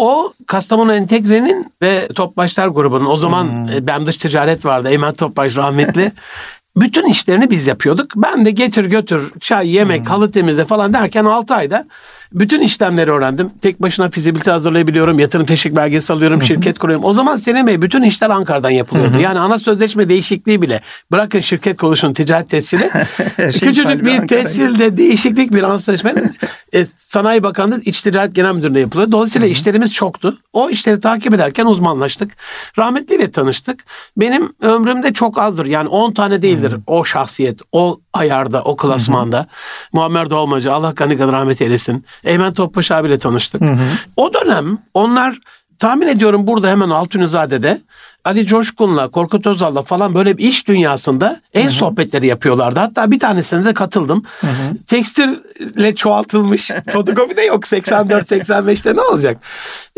O 0.00 0.32
Kastamonu 0.46 0.94
Entegre'nin 0.94 1.72
ve 1.82 2.08
Topbaşlar 2.08 2.68
grubunun 2.68 3.06
o 3.06 3.16
zaman 3.16 3.44
hmm. 3.44 3.86
ben 3.86 4.06
dış 4.06 4.16
ticaret 4.16 4.64
vardı. 4.64 4.88
Eymen 4.88 5.12
Topbaş 5.12 5.56
rahmetli. 5.56 6.12
Bütün 6.76 7.08
işlerini 7.08 7.50
biz 7.50 7.66
yapıyorduk. 7.66 8.10
Ben 8.16 8.44
de 8.44 8.50
getir 8.50 8.84
götür 8.84 9.32
çay, 9.40 9.70
yemek, 9.70 10.00
hmm. 10.00 10.06
halı 10.06 10.30
temizle 10.30 10.64
falan 10.64 10.92
derken 10.92 11.24
6 11.24 11.54
ayda 11.54 11.84
Bütün 12.32 12.60
işlemleri 12.60 13.10
öğrendim. 13.10 13.50
Tek 13.62 13.82
başına 13.82 14.08
fizibilite 14.08 14.50
hazırlayabiliyorum. 14.50 15.18
Yatırım 15.18 15.46
teşvik 15.46 15.76
belgesi 15.76 16.12
alıyorum. 16.12 16.42
şirket 16.42 16.78
kuruyorum. 16.78 17.04
O 17.04 17.14
zaman 17.14 17.36
Selim 17.36 17.66
Bey 17.66 17.82
bütün 17.82 18.02
işler 18.02 18.30
Ankara'dan 18.30 18.70
yapılıyordu. 18.70 19.20
Yani 19.20 19.38
ana 19.38 19.58
sözleşme 19.58 20.08
değişikliği 20.08 20.62
bile. 20.62 20.80
Bırakın 21.12 21.40
şirket 21.40 21.76
kuruluşunun 21.76 22.12
ticaret 22.12 22.50
tescili. 22.50 22.90
şey 23.36 23.50
Küçücük 23.50 24.04
bir 24.04 24.28
tescilde 24.28 24.96
değişiklik 24.96 25.54
bir 25.54 25.62
ana 25.62 25.78
sözleşme. 25.78 26.14
e, 26.74 26.84
Sanayi 26.84 27.42
Bakanlığı 27.42 27.80
İç 27.80 28.00
Ticaret 28.00 28.34
Genel 28.34 28.54
Müdürlüğü'ne 28.54 28.80
yapılıyor. 28.80 29.12
Dolayısıyla 29.12 29.46
Hı-hı. 29.46 29.52
işlerimiz 29.52 29.92
çoktu. 29.92 30.38
O 30.52 30.70
işleri 30.70 31.00
takip 31.00 31.34
ederken 31.34 31.66
uzmanlaştık. 31.66 32.36
Rahmetliyle 32.78 33.30
tanıştık. 33.30 33.84
Benim 34.16 34.52
ömrümde 34.62 35.12
çok 35.12 35.38
azdır. 35.38 35.66
Yani 35.66 35.88
10 35.88 36.12
tane 36.12 36.42
değildir 36.42 36.72
Hı-hı. 36.72 36.80
o 36.86 37.04
şahsiyet, 37.04 37.60
o 37.72 38.00
ayarda, 38.12 38.62
o 38.62 38.76
klasmanda. 38.76 39.38
Hı-hı. 39.38 39.46
Muammer 39.92 40.30
Dolmacı, 40.30 40.72
Allah 40.72 40.90
gani 40.90 41.16
kadar 41.16 41.32
rahmet 41.32 41.62
eylesin. 41.62 42.04
Eymen 42.24 42.52
Topbaş 42.52 42.90
abiyle 42.90 43.18
tanıştık. 43.18 43.60
Hı-hı. 43.60 43.88
O 44.16 44.34
dönem 44.34 44.78
onlar 44.94 45.38
tahmin 45.78 46.08
ediyorum 46.08 46.46
burada 46.46 46.68
hemen 46.68 46.90
Altunizade'de 46.90 47.80
Ali 48.24 48.46
Coşkun'la, 48.46 49.08
Korkut 49.08 49.46
Özal'la 49.46 49.82
falan 49.82 50.14
böyle 50.14 50.38
bir 50.38 50.44
iş 50.44 50.68
dünyasında 50.68 51.40
en 51.54 51.62
Hı-hı. 51.62 51.70
sohbetleri 51.70 52.26
yapıyorlardı. 52.26 52.80
Hatta 52.80 53.10
bir 53.10 53.18
tanesine 53.18 53.64
de 53.64 53.74
katıldım. 53.74 54.22
Hı-hı. 54.40 54.76
Tekstille 54.86 55.94
çoğaltılmış 55.94 56.70
fotokopi 56.92 57.36
de 57.36 57.42
yok 57.42 57.64
84-85'te 57.64 58.96
ne 58.96 59.00
olacak? 59.00 59.36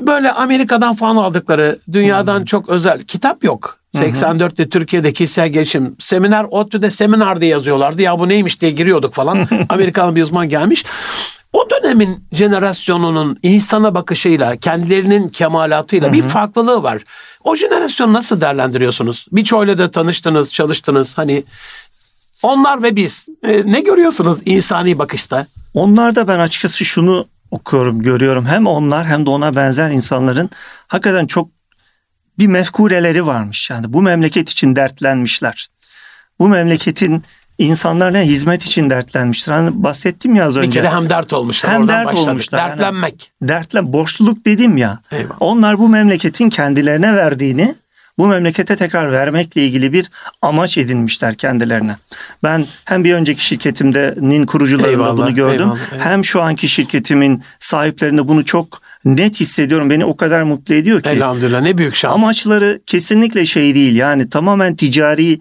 Böyle 0.00 0.32
Amerika'dan 0.32 0.94
falan 0.94 1.16
aldıkları 1.16 1.78
dünyadan 1.92 2.36
Hı-hı. 2.36 2.46
çok 2.46 2.68
özel 2.68 3.02
kitap 3.02 3.44
yok. 3.44 3.78
84'te 3.94 4.68
Türkiye'de 4.68 5.12
kişisel 5.12 5.48
gelişim 5.48 5.96
seminer, 5.98 6.46
ODTÜ'de 6.50 6.90
seminer 6.90 7.40
diye 7.40 7.50
yazıyorlardı. 7.50 8.02
Ya 8.02 8.18
bu 8.18 8.28
neymiş 8.28 8.60
diye 8.60 8.70
giriyorduk 8.70 9.14
falan. 9.14 9.46
Amerikalı 9.68 10.16
bir 10.16 10.22
uzman 10.22 10.48
gelmiş. 10.48 10.84
O 11.52 11.70
dönemin 11.70 12.24
jenerasyonunun 12.32 13.38
insana 13.42 13.94
bakışıyla, 13.94 14.56
kendilerinin 14.56 15.28
kemalatıyla 15.28 16.08
Hı-hı. 16.08 16.16
bir 16.16 16.22
farklılığı 16.22 16.82
var. 16.82 17.02
O 17.44 17.56
jenerasyonu 17.56 18.12
nasıl 18.12 18.40
değerlendiriyorsunuz? 18.40 19.26
Birçoğuyla 19.32 19.78
da 19.78 19.90
tanıştınız, 19.90 20.52
çalıştınız. 20.52 21.18
Hani 21.18 21.44
onlar 22.42 22.82
ve 22.82 22.96
biz 22.96 23.28
e, 23.42 23.62
ne 23.66 23.80
görüyorsunuz 23.80 24.38
insani 24.44 24.98
bakışta? 24.98 25.46
Onlarda 25.74 26.28
ben 26.28 26.38
açıkçası 26.38 26.84
şunu 26.84 27.26
okuyorum, 27.50 28.02
görüyorum. 28.02 28.46
Hem 28.46 28.66
onlar 28.66 29.06
hem 29.06 29.26
de 29.26 29.30
ona 29.30 29.56
benzer 29.56 29.90
insanların 29.90 30.50
hakikaten 30.88 31.26
çok 31.26 31.48
bir 32.38 32.46
mefkureleri 32.46 33.26
varmış. 33.26 33.70
Yani 33.70 33.92
bu 33.92 34.02
memleket 34.02 34.50
için 34.50 34.76
dertlenmişler. 34.76 35.68
Bu 36.38 36.48
memleketin 36.48 37.24
insanlarla 37.58 38.20
hizmet 38.20 38.62
için 38.62 38.90
dertlenmiştir. 38.90 39.52
Hani 39.52 39.82
bahsettim 39.82 40.34
ya 40.34 40.46
az 40.46 40.56
önce. 40.56 40.68
Bir 40.68 40.72
kere 40.72 40.88
hem 40.88 41.08
dert 41.08 41.32
olmuşlar. 41.32 41.72
Hem 41.72 41.88
dert 41.88 42.06
başladık. 42.06 42.28
olmuşlar. 42.28 42.70
Dertlenmek. 42.70 43.32
Yani, 43.40 43.48
dertlen, 43.48 43.92
borçluluk 43.92 44.46
dedim 44.46 44.76
ya. 44.76 45.00
Eyvallah. 45.12 45.36
Onlar 45.40 45.78
bu 45.78 45.88
memleketin 45.88 46.50
kendilerine 46.50 47.16
verdiğini 47.16 47.74
bu 48.18 48.26
memlekete 48.26 48.76
tekrar 48.76 49.12
vermekle 49.12 49.64
ilgili 49.64 49.92
bir 49.92 50.10
amaç 50.42 50.78
edinmişler 50.78 51.34
kendilerine. 51.34 51.96
Ben 52.42 52.66
hem 52.84 53.04
bir 53.04 53.14
önceki 53.14 53.44
şirketimdenin 53.44 54.46
kurucularında 54.46 54.88
eyvallah, 54.90 55.16
bunu 55.16 55.34
gördüm. 55.34 55.60
Eyvallah, 55.60 55.92
eyvallah. 55.92 56.06
Hem 56.06 56.24
şu 56.24 56.42
anki 56.42 56.68
şirketimin 56.68 57.42
sahiplerinde 57.58 58.28
bunu 58.28 58.44
çok 58.44 58.82
net 59.04 59.40
hissediyorum. 59.40 59.90
Beni 59.90 60.04
o 60.04 60.16
kadar 60.16 60.42
mutlu 60.42 60.74
ediyor 60.74 61.02
ki. 61.02 61.08
Elhamdülillah 61.08 61.60
ne 61.60 61.78
büyük 61.78 61.94
şans. 61.94 62.14
Amaçları 62.14 62.80
kesinlikle 62.86 63.46
şey 63.46 63.74
değil 63.74 63.96
yani 63.96 64.30
tamamen 64.30 64.76
ticari 64.76 65.40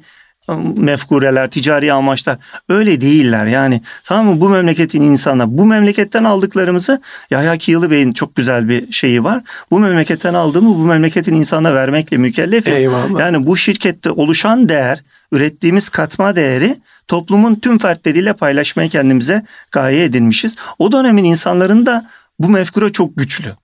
mefkureler, 0.58 1.50
ticari 1.52 1.94
amaçlar 1.94 2.38
öyle 2.70 3.02
değiller. 3.02 3.46
Yani 3.46 3.82
tamam 4.04 4.26
mı 4.36 4.42
bu 4.42 4.50
memleketin 4.50 5.02
insanlar 5.02 5.58
bu 5.58 5.66
memleketten 5.66 6.24
aldıklarımızı 6.24 7.02
Yahya 7.32 7.58
Kiyılı 7.58 7.92
Bey'in 7.92 8.14
çok 8.14 8.36
güzel 8.36 8.70
bir 8.70 8.92
şeyi 8.92 9.24
var. 9.24 9.42
Bu 9.72 9.80
memleketten 9.80 10.34
aldığımı 10.34 10.70
bu 10.70 10.86
memleketin 10.86 11.34
insana 11.34 11.76
vermekle 11.76 12.18
mükellefim. 12.18 12.74
Eyvallah. 12.74 13.20
Yani 13.20 13.46
bu 13.46 13.58
şirkette 13.58 14.12
oluşan 14.12 14.70
değer, 14.70 15.04
ürettiğimiz 15.32 15.90
katma 15.90 16.36
değeri 16.36 16.76
toplumun 17.08 17.56
tüm 17.56 17.78
fertleriyle 17.78 18.34
paylaşmayı 18.34 18.90
kendimize 18.90 19.44
gaye 19.72 20.04
edinmişiz. 20.04 20.56
O 20.80 20.92
dönemin 20.92 21.24
insanlarında 21.24 22.08
bu 22.40 22.50
mefkure 22.50 22.92
çok 22.92 23.18
güçlü. 23.18 23.56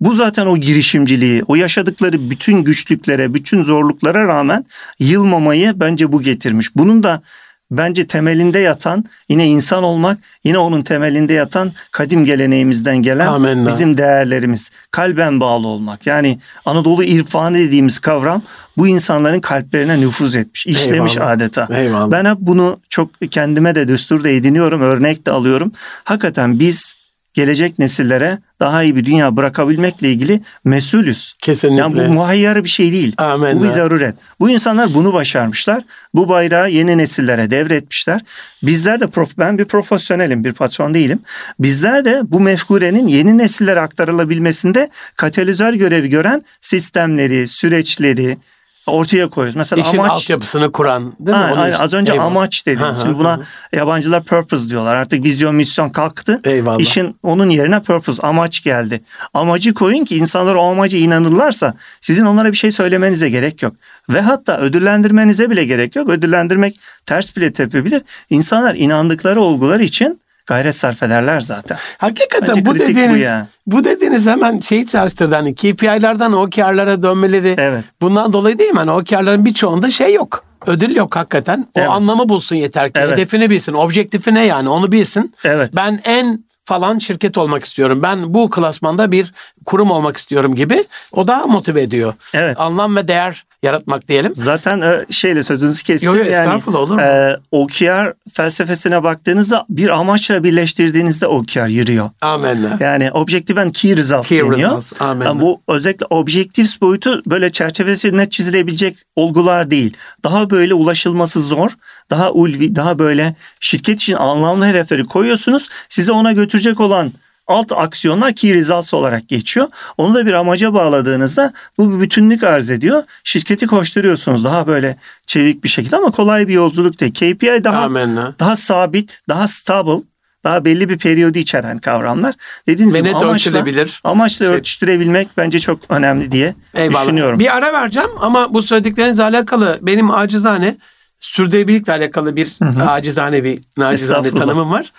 Bu 0.00 0.14
zaten 0.14 0.46
o 0.46 0.56
girişimciliği, 0.56 1.42
o 1.46 1.54
yaşadıkları 1.54 2.30
bütün 2.30 2.64
güçlüklere, 2.64 3.34
bütün 3.34 3.64
zorluklara 3.64 4.28
rağmen 4.28 4.66
yılmamayı 4.98 5.72
bence 5.80 6.12
bu 6.12 6.22
getirmiş. 6.22 6.76
Bunun 6.76 7.02
da 7.02 7.22
bence 7.70 8.06
temelinde 8.06 8.58
yatan 8.58 9.04
yine 9.28 9.46
insan 9.46 9.82
olmak, 9.82 10.18
yine 10.44 10.58
onun 10.58 10.82
temelinde 10.82 11.32
yatan 11.32 11.72
kadim 11.92 12.24
geleneğimizden 12.24 12.96
gelen 12.96 13.26
Amenna. 13.26 13.68
bizim 13.68 13.96
değerlerimiz. 13.96 14.70
Kalben 14.90 15.40
bağlı 15.40 15.66
olmak. 15.66 16.06
Yani 16.06 16.38
Anadolu 16.64 17.04
irfanı 17.04 17.58
dediğimiz 17.58 17.98
kavram 17.98 18.42
bu 18.76 18.88
insanların 18.88 19.40
kalplerine 19.40 20.00
nüfuz 20.00 20.34
etmiş, 20.34 20.66
işlemiş 20.66 21.16
Eyvallah. 21.16 21.30
adeta. 21.30 21.68
Eyvallah. 21.70 22.10
Ben 22.10 22.24
hep 22.24 22.38
bunu 22.40 22.80
çok 22.88 23.10
kendime 23.30 23.74
de 23.74 23.88
düstur 23.88 24.24
da 24.24 24.28
ediniyorum, 24.28 24.80
örnek 24.80 25.26
de 25.26 25.30
alıyorum. 25.30 25.72
Hakikaten 26.04 26.58
biz 26.60 26.94
gelecek 27.34 27.78
nesillere 27.78 28.38
daha 28.60 28.82
iyi 28.82 28.96
bir 28.96 29.04
dünya 29.04 29.36
bırakabilmekle 29.36 30.10
ilgili 30.10 30.40
mesulüz. 30.64 31.34
Kesinlikle. 31.40 31.82
Yani 31.82 31.96
bu 31.96 32.12
muhayyar 32.12 32.64
bir 32.64 32.68
şey 32.68 32.92
değil. 32.92 33.14
Amen. 33.18 33.60
Bu 33.60 33.64
bir 33.64 33.68
zaruret. 33.68 34.14
Bu 34.40 34.50
insanlar 34.50 34.94
bunu 34.94 35.12
başarmışlar. 35.12 35.82
Bu 36.14 36.28
bayrağı 36.28 36.70
yeni 36.70 36.98
nesillere 36.98 37.50
devretmişler. 37.50 38.20
Bizler 38.62 39.00
de 39.00 39.06
prof, 39.06 39.38
ben 39.38 39.58
bir 39.58 39.64
profesyonelim, 39.64 40.44
bir 40.44 40.52
patron 40.52 40.94
değilim. 40.94 41.18
Bizler 41.58 42.04
de 42.04 42.20
bu 42.24 42.40
mefkurenin 42.40 43.06
yeni 43.06 43.38
nesillere 43.38 43.80
aktarılabilmesinde 43.80 44.90
katalizör 45.16 45.74
görevi 45.74 46.08
gören 46.08 46.42
sistemleri, 46.60 47.48
süreçleri, 47.48 48.38
ortaya 48.86 49.30
koyuyoruz. 49.30 49.56
Mesela 49.56 49.82
İşin 49.82 49.98
amaç 49.98 50.10
altyapısını 50.10 50.72
kuran 50.72 51.12
değil 51.20 51.38
mi? 51.38 51.44
Ha, 51.44 51.54
aynen, 51.56 51.78
az 51.78 51.92
önce 51.92 52.12
Eyvallah. 52.12 52.26
amaç 52.26 52.66
dedim. 52.66 52.86
Şimdi 53.02 53.18
buna 53.18 53.40
yabancılar 53.72 54.22
purpose 54.22 54.68
diyorlar. 54.68 54.94
Artık 54.94 55.24
vizyon 55.24 55.54
misyon 55.54 55.90
kalktı. 55.90 56.40
Eyvallah. 56.44 56.80
İşin 56.80 57.16
onun 57.22 57.50
yerine 57.50 57.82
purpose 57.82 58.22
amaç 58.22 58.62
geldi. 58.62 59.02
Amacı 59.34 59.74
koyun 59.74 60.04
ki 60.04 60.16
insanlar 60.16 60.54
o 60.54 60.62
amaca 60.62 60.98
inanırlarsa 60.98 61.74
sizin 62.00 62.26
onlara 62.26 62.52
bir 62.52 62.56
şey 62.56 62.72
söylemenize 62.72 63.30
gerek 63.30 63.62
yok. 63.62 63.74
Ve 64.08 64.20
hatta 64.20 64.58
ödüllendirmenize 64.58 65.50
bile 65.50 65.64
gerek 65.64 65.96
yok. 65.96 66.08
Ödüllendirmek 66.08 66.80
ters 67.06 67.36
bile 67.36 67.52
tepebilir. 67.52 68.02
İnsanlar 68.30 68.74
inandıkları 68.74 69.40
olgular 69.40 69.80
için 69.80 70.21
gayret 70.46 70.76
sarf 70.76 71.02
ederler 71.02 71.40
zaten. 71.40 71.78
Hakikaten 71.98 72.48
Bence 72.48 72.66
bu 72.66 72.78
dediğiniz 72.78 73.16
bu, 73.16 73.18
ya. 73.18 73.46
bu 73.66 73.84
dediğiniz 73.84 74.26
hemen 74.26 74.60
şeyi 74.60 74.86
çağrıştırdı 74.86 75.34
hani 75.34 75.54
KPI'lerden 75.54 76.32
OKR'lara 76.32 77.02
dönmeleri 77.02 77.54
evet. 77.58 77.84
bundan 78.00 78.32
dolayı 78.32 78.58
değil 78.58 78.70
mi? 78.70 78.78
Hani 78.78 78.90
OKR'ların 78.90 79.44
birçoğunda 79.44 79.90
şey 79.90 80.14
yok. 80.14 80.44
Ödül 80.66 80.96
yok 80.96 81.16
hakikaten. 81.16 81.60
O 81.60 81.80
evet. 81.80 81.90
anlamı 81.90 82.28
bulsun 82.28 82.56
yeter 82.56 82.92
ki. 82.92 83.00
Evet. 83.00 83.12
Hedefini 83.12 83.50
bilsin. 83.50 83.72
Objektifi 83.72 84.34
ne 84.34 84.44
yani 84.44 84.68
onu 84.68 84.92
bilsin. 84.92 85.34
Evet. 85.44 85.72
Ben 85.76 86.00
en 86.04 86.44
falan 86.64 86.98
şirket 86.98 87.38
olmak 87.38 87.64
istiyorum. 87.64 88.02
Ben 88.02 88.34
bu 88.34 88.50
klasmanda 88.50 89.12
bir 89.12 89.32
kurum 89.64 89.90
olmak 89.90 90.16
istiyorum 90.16 90.54
gibi. 90.54 90.84
O 91.12 91.26
daha 91.26 91.46
motive 91.46 91.82
ediyor. 91.82 92.14
Evet. 92.34 92.60
Anlam 92.60 92.96
ve 92.96 93.08
değer 93.08 93.44
yaratmak 93.62 94.08
diyelim. 94.08 94.32
Zaten 94.34 94.80
e, 94.80 95.06
şeyle 95.10 95.42
sözünüzü 95.42 95.82
kestim. 95.82 96.14
Yok 96.14 96.26
yok 96.26 96.34
yani, 96.34 96.62
olur 96.76 96.94
mu? 96.94 97.00
E, 97.00 97.36
OKR 97.50 98.12
felsefesine 98.32 99.02
baktığınızda 99.02 99.66
bir 99.68 99.88
amaçla 99.88 100.44
birleştirdiğinizde 100.44 101.26
OKR 101.26 101.66
yürüyor. 101.66 102.10
Amenna. 102.20 102.76
Yani 102.80 103.12
Objective 103.12 103.60
and 103.60 103.70
Key 103.72 103.96
Results 103.96 104.28
key 104.28 104.38
deniyor. 104.38 104.70
Results. 104.70 105.02
Amenna. 105.02 105.40
Bu 105.40 105.60
özellikle 105.68 106.06
Objectives 106.10 106.80
boyutu 106.80 107.22
böyle 107.26 107.52
çerçevesi 107.52 108.16
net 108.16 108.32
çizilebilecek 108.32 108.96
olgular 109.16 109.70
değil. 109.70 109.96
Daha 110.24 110.50
böyle 110.50 110.74
ulaşılması 110.74 111.40
zor. 111.40 111.70
Daha 112.12 112.32
ulvi, 112.32 112.76
daha 112.76 112.98
böyle 112.98 113.34
şirket 113.60 114.00
için 114.00 114.14
anlamlı 114.14 114.66
hedefleri 114.66 115.04
koyuyorsunuz. 115.04 115.68
Size 115.88 116.12
ona 116.12 116.32
götürecek 116.32 116.80
olan 116.80 117.12
alt 117.46 117.72
aksiyonlar 117.72 118.32
key 118.32 118.54
results 118.54 118.94
olarak 118.94 119.28
geçiyor. 119.28 119.68
Onu 119.98 120.14
da 120.14 120.26
bir 120.26 120.32
amaca 120.32 120.74
bağladığınızda 120.74 121.52
bu 121.78 121.94
bir 121.96 122.00
bütünlük 122.00 122.42
arz 122.42 122.70
ediyor. 122.70 123.02
Şirketi 123.24 123.66
koşturuyorsunuz 123.66 124.44
daha 124.44 124.66
böyle 124.66 124.96
çevik 125.26 125.64
bir 125.64 125.68
şekilde 125.68 125.96
ama 125.96 126.10
kolay 126.10 126.48
bir 126.48 126.54
yolculuk 126.54 127.00
değil. 127.00 127.14
KPI 127.14 127.64
daha 127.64 127.82
Amenna. 127.82 128.34
daha 128.38 128.56
sabit, 128.56 129.20
daha 129.28 129.48
stable, 129.48 130.02
daha 130.44 130.64
belli 130.64 130.88
bir 130.88 130.98
periyodu 130.98 131.38
içeren 131.38 131.78
kavramlar. 131.78 132.34
Dediğiniz 132.66 132.94
Ve 132.94 132.98
gibi 132.98 133.10
amaçla, 133.16 133.64
amaçla 134.04 134.46
şey. 134.46 134.54
ölçüştürebilmek 134.54 135.28
bence 135.36 135.58
çok 135.58 135.78
önemli 135.88 136.32
diye 136.32 136.54
Eyvallah. 136.74 137.02
düşünüyorum. 137.02 137.38
Bir 137.38 137.56
ara 137.56 137.72
vereceğim 137.72 138.10
ama 138.20 138.54
bu 138.54 138.62
söylediklerinizle 138.62 139.22
alakalı 139.22 139.78
benim 139.82 140.10
acizane 140.10 140.76
sürdürülebilirlikle 141.22 141.92
alakalı 141.92 142.36
bir 142.36 142.52
hı 142.62 142.64
hı. 142.64 142.90
acizane 142.90 143.44
bir 143.44 143.58
nacizane 143.76 144.30
tanımım 144.30 144.70
var 144.70 144.92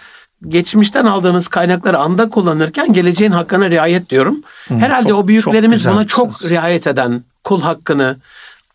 geçmişten 0.47 1.05
aldığınız 1.05 1.47
kaynakları 1.47 1.97
anda 1.97 2.29
kullanırken 2.29 2.93
geleceğin 2.93 3.31
hakkına 3.31 3.69
riayet 3.69 4.09
diyorum. 4.09 4.41
Hmm, 4.67 4.79
Herhalde 4.79 5.09
çok, 5.09 5.19
o 5.19 5.27
büyüklerimiz 5.27 5.83
çok 5.83 5.93
buna 5.93 6.07
çok 6.07 6.43
riayet 6.49 6.87
eden 6.87 7.23
kul 7.43 7.61
hakkını, 7.61 8.17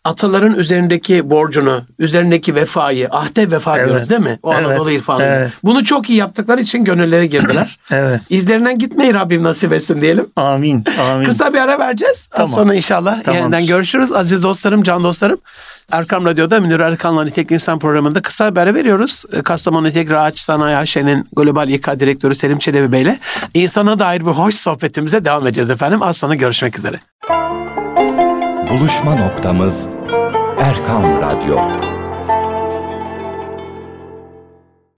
ataların 0.03 0.55
üzerindeki 0.55 1.29
borcunu, 1.29 1.81
üzerindeki 1.99 2.55
vefayı, 2.55 3.07
ahde 3.11 3.51
vefa 3.51 3.77
evet. 3.77 3.87
diyoruz 3.87 4.09
değil 4.09 4.21
mi? 4.21 4.39
O 4.43 4.53
evet. 4.53 4.65
Anadolu 4.65 4.91
irfanı. 4.91 5.23
Evet. 5.23 5.51
Bunu 5.63 5.83
çok 5.83 6.09
iyi 6.09 6.17
yaptıkları 6.17 6.61
için 6.61 6.83
gönüllere 6.83 7.25
girdiler. 7.25 7.79
evet. 7.91 8.21
İzlerinden 8.29 8.77
gitmeyi 8.77 9.13
Rabbim 9.13 9.43
nasip 9.43 9.73
etsin 9.73 10.01
diyelim. 10.01 10.25
Amin. 10.35 10.85
Amin. 11.01 11.25
Kısa 11.25 11.53
bir 11.53 11.57
ara 11.57 11.79
vereceğiz. 11.79 12.27
Tamam. 12.31 12.49
Az 12.49 12.55
sonra 12.55 12.73
inşallah 12.73 13.23
Tamamdır. 13.23 13.43
yeniden 13.43 13.67
görüşürüz. 13.67 14.11
Aziz 14.11 14.43
dostlarım, 14.43 14.83
can 14.83 15.03
dostlarım. 15.03 15.37
Erkam 15.91 16.25
Radyo'da 16.25 16.59
Münir 16.59 16.79
Erkan'la 16.79 17.23
Nitekli 17.23 17.53
İnsan 17.53 17.79
programında 17.79 18.21
kısa 18.21 18.55
bir 18.55 18.59
ara 18.59 18.75
veriyoruz. 18.75 19.25
Kastamonu 19.43 19.87
Nitekli 19.87 20.17
Ağaç 20.17 20.39
Sanayi 20.39 20.75
AŞ'nin 20.75 21.27
Global 21.35 21.69
İK 21.69 21.99
Direktörü 21.99 22.35
Selim 22.35 22.59
Çelebi 22.59 22.91
Bey 22.91 23.01
ile 23.01 23.19
insana 23.53 23.99
dair 23.99 24.21
bir 24.21 24.31
hoş 24.31 24.55
sohbetimize 24.55 25.25
devam 25.25 25.47
edeceğiz 25.47 25.69
efendim. 25.69 26.01
Az 26.01 26.17
sonra 26.17 26.35
görüşmek 26.35 26.79
üzere. 26.79 26.99
Buluşma 28.69 29.15
noktamız 29.15 29.89
Erkam 30.59 31.03
Radyo. 31.03 31.59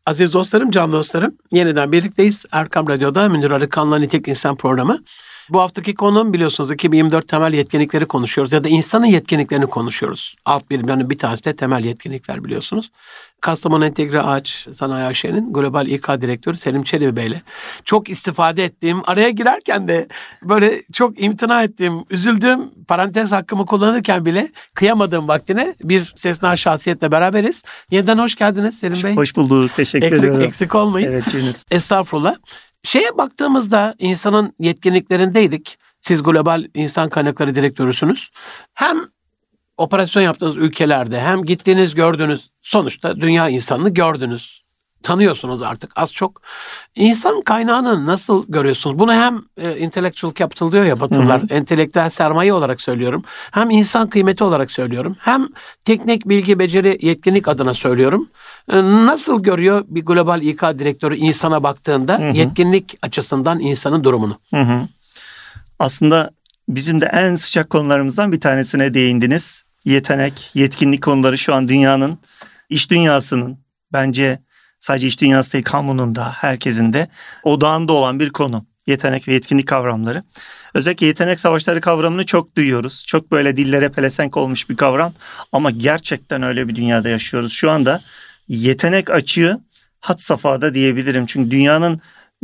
Aziz 0.06 0.34
dostlarım, 0.34 0.72
can 0.72 0.92
dostlarım, 0.92 1.38
yeniden 1.52 1.92
birlikteyiz. 1.92 2.46
Erkam 2.52 2.88
Radyo'da 2.88 3.30
Münir 3.30 3.52
Arıkan'la 3.52 4.00
Nitek 4.00 4.28
İnsan 4.28 4.56
programı. 4.56 5.04
Bu 5.50 5.62
haftaki 5.62 5.96
konum 5.96 6.34
biliyorsunuz 6.34 6.72
2024 6.72 7.28
temel 7.28 7.54
yetkinlikleri 7.54 8.06
konuşuyoruz 8.06 8.54
ya 8.54 8.64
da 8.64 8.70
insanın 8.70 9.06
yetkinliklerini 9.06 9.68
konuşuyoruz. 9.68 10.36
Alt 10.46 10.70
birimlerinin 10.70 11.10
bir 11.10 11.18
tanesi 11.18 11.44
de 11.44 11.56
temel 11.56 11.86
yetkinlikler 11.86 12.44
biliyorsunuz. 12.44 12.92
Kastamonu 13.42 13.86
Entegre 13.86 14.22
Ağaç 14.22 14.68
Sanayi 14.78 15.06
AŞ'nin 15.06 15.54
Global 15.54 15.88
İK 15.88 16.08
Direktörü 16.08 16.58
Selim 16.58 16.84
Çelebi 16.84 17.16
Bey'le 17.16 17.42
çok 17.86 18.10
istifade 18.10 18.64
ettiğim, 18.64 19.02
araya 19.08 19.30
girerken 19.30 19.88
de 19.88 20.08
böyle 20.44 20.82
çok 20.94 21.24
imtina 21.24 21.64
ettiğim, 21.64 22.04
üzüldüğüm 22.10 22.86
parantez 22.88 23.32
hakkımı 23.32 23.66
kullanırken 23.66 24.26
bile 24.26 24.52
kıyamadığım 24.74 25.28
vaktine 25.28 25.76
bir 25.84 26.14
sesna 26.16 26.58
şahsiyetle 26.58 27.12
beraberiz. 27.12 27.64
Yeniden 27.92 28.18
hoş 28.18 28.36
geldiniz 28.36 28.80
Selim 28.80 29.04
Bey. 29.04 29.16
Hoş 29.16 29.36
bulduk. 29.36 29.76
Teşekkür 29.76 30.08
eksik, 30.08 30.24
ederim. 30.24 30.42
Eksik 30.42 30.76
olmayın. 30.76 31.12
Evet 31.12 31.24
Cünüz. 31.32 31.64
Estağfurullah. 31.72 32.36
Şeye 32.84 33.18
baktığımızda 33.18 33.96
insanın 34.00 34.54
yetkinliklerindeydik. 34.60 35.78
Siz 36.02 36.24
global 36.24 36.64
insan 36.74 37.10
kaynakları 37.10 37.56
direktörüsünüz. 37.56 38.30
Hem 38.74 38.98
operasyon 39.82 40.24
yaptığınız 40.24 40.56
ülkelerde 40.58 41.22
hem 41.22 41.44
gittiğiniz 41.44 41.96
gördüğünüz 41.96 42.50
sonuçta 42.62 43.22
dünya 43.22 43.50
insanını 43.50 43.90
gördünüz. 43.90 44.62
Tanıyorsunuz 45.04 45.62
artık 45.62 45.92
az 45.96 46.14
çok. 46.14 46.42
İnsan 46.96 47.42
kaynağını 47.42 48.06
nasıl 48.06 48.46
görüyorsunuz? 48.48 49.00
Bunu 49.00 49.14
hem 49.14 49.42
e, 49.58 49.78
intellectual 49.78 50.34
capital 50.34 50.72
diyor 50.72 50.86
ya 50.86 51.00
Batılılar, 51.00 51.42
entelektüel 51.50 52.10
sermaye 52.10 52.54
olarak 52.54 52.82
söylüyorum. 52.82 53.24
Hem 53.52 53.70
insan 53.70 54.10
kıymeti 54.10 54.44
olarak 54.44 54.72
söylüyorum. 54.72 55.16
Hem 55.20 55.48
teknik 55.86 56.30
bilgi, 56.30 56.60
beceri, 56.60 56.98
yetkinlik 57.02 57.48
adına 57.48 57.74
söylüyorum. 57.74 58.30
E, 58.72 58.78
nasıl 58.82 59.44
görüyor 59.44 59.84
bir 59.88 60.06
global 60.06 60.42
İK 60.42 60.62
direktörü 60.62 61.16
insana 61.16 61.64
baktığında 61.64 62.20
hı 62.20 62.30
hı. 62.30 62.38
yetkinlik 62.38 62.98
açısından 63.02 63.60
insanın 63.60 64.04
durumunu? 64.04 64.38
Hı 64.54 64.62
hı. 64.62 64.88
Aslında 65.80 66.32
bizim 66.70 67.02
de 67.02 67.06
en 67.06 67.36
sıcak 67.36 67.70
konularımızdan 67.70 68.32
bir 68.32 68.40
tanesine 68.40 68.94
değindiniz. 68.94 69.64
Yetenek, 69.86 70.52
yetkinlik 70.54 71.04
konuları 71.04 71.38
şu 71.38 71.54
an 71.54 71.70
dünyanın, 71.70 72.20
iş 72.70 72.92
dünyasının 72.92 73.60
bence 73.94 74.40
sadece 74.80 75.08
iş 75.08 75.22
dünyası 75.22 75.54
değil 75.54 75.64
kamunun 75.64 76.16
da 76.16 76.32
herkesin 76.32 76.94
de 76.94 77.08
odağında 77.44 77.94
olan 77.94 78.20
bir 78.20 78.30
konu. 78.30 78.66
Yetenek 78.88 79.28
ve 79.28 79.34
yetkinlik 79.34 79.68
kavramları. 79.68 80.24
Özellikle 80.74 81.06
yetenek 81.06 81.40
savaşları 81.40 81.82
kavramını 81.82 82.26
çok 82.26 82.56
duyuyoruz. 82.56 83.06
Çok 83.08 83.32
böyle 83.32 83.58
dillere 83.58 83.90
pelesenk 83.90 84.38
olmuş 84.38 84.70
bir 84.70 84.76
kavram. 84.76 85.14
Ama 85.52 85.72
gerçekten 85.72 86.44
öyle 86.44 86.68
bir 86.68 86.76
dünyada 86.76 87.10
yaşıyoruz. 87.10 87.54
Şu 87.54 87.72
anda 87.72 88.02
yetenek 88.48 89.10
açığı 89.10 89.60
hat 90.00 90.22
safhada 90.22 90.74
diyebilirim. 90.74 91.26
Çünkü 91.26 91.52
dünyanın 91.52 92.02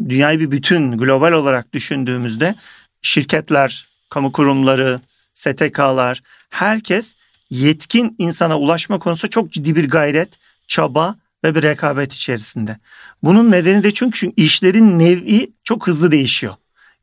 dünyayı 0.09 0.39
bir 0.39 0.51
bütün 0.51 0.97
global 0.97 1.31
olarak 1.31 1.73
düşündüğümüzde 1.73 2.55
şirketler, 3.01 3.87
kamu 4.09 4.31
kurumları, 4.31 4.99
STK'lar 5.33 6.21
herkes 6.49 7.15
yetkin 7.49 8.15
insana 8.17 8.59
ulaşma 8.59 8.99
konusunda 8.99 9.29
çok 9.29 9.51
ciddi 9.51 9.75
bir 9.75 9.89
gayret, 9.89 10.29
çaba 10.67 11.15
ve 11.43 11.55
bir 11.55 11.63
rekabet 11.63 12.13
içerisinde. 12.13 12.77
Bunun 13.23 13.51
nedeni 13.51 13.83
de 13.83 13.93
çünkü 13.93 14.31
işlerin 14.37 14.99
nevi 14.99 15.51
çok 15.63 15.87
hızlı 15.87 16.11
değişiyor. 16.11 16.53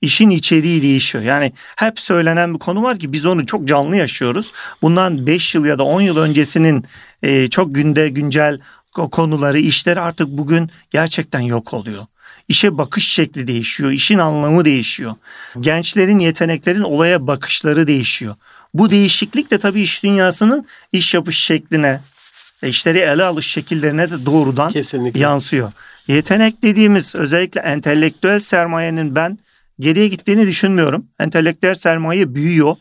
İşin 0.01 0.31
içeriği 0.31 0.83
değişiyor. 0.83 1.25
Yani 1.25 1.53
hep 1.77 2.01
söylenen 2.01 2.55
bir 2.55 2.59
konu 2.59 2.83
var 2.83 2.99
ki 2.99 3.13
biz 3.13 3.27
onu 3.27 3.47
çok 3.47 3.69
canlı 3.69 3.97
yaşıyoruz. 3.97 4.53
Bundan 4.83 5.27
5 5.27 5.55
yıl 5.55 5.65
ya 5.65 5.79
da 5.79 5.83
10 5.85 6.01
yıl 6.01 6.17
öncesinin 6.17 6.85
e, 7.23 7.51
çok 7.51 7.75
günde 7.75 8.09
güncel 8.09 8.61
konuları, 8.93 9.59
işleri 9.59 10.01
artık 10.01 10.29
bugün 10.29 10.71
gerçekten 10.91 11.41
yok 11.41 11.75
oluyor. 11.75 12.07
İşe 12.49 12.79
bakış 12.79 13.09
şekli 13.09 13.47
değişiyor, 13.47 13.91
işin 13.91 14.19
anlamı 14.19 14.65
değişiyor. 14.65 15.15
Gençlerin, 15.61 16.19
yeteneklerin 16.19 16.83
olaya 16.83 17.27
bakışları 17.27 17.87
değişiyor. 17.87 18.35
Bu 18.75 18.91
değişiklik 18.91 19.51
de 19.51 19.59
tabii 19.59 19.81
iş 19.81 20.03
dünyasının 20.03 20.67
iş 20.93 21.15
yapış 21.15 21.39
şekline, 21.39 22.01
işleri 22.63 22.99
ele 22.99 23.23
alış 23.25 23.47
şekillerine 23.47 24.11
de 24.11 24.27
doğrudan 24.27 24.73
Kesinlikle. 24.73 25.21
yansıyor. 25.21 25.73
Yetenek 26.07 26.63
dediğimiz 26.63 27.15
özellikle 27.15 27.61
entelektüel 27.61 28.39
sermayenin 28.39 29.15
ben 29.15 29.39
geriye 29.81 30.09
gittiğini 30.09 30.47
düşünmüyorum. 30.47 31.07
Entelektüel 31.19 31.75
sermaye 31.75 32.35
büyüyor, 32.35 32.77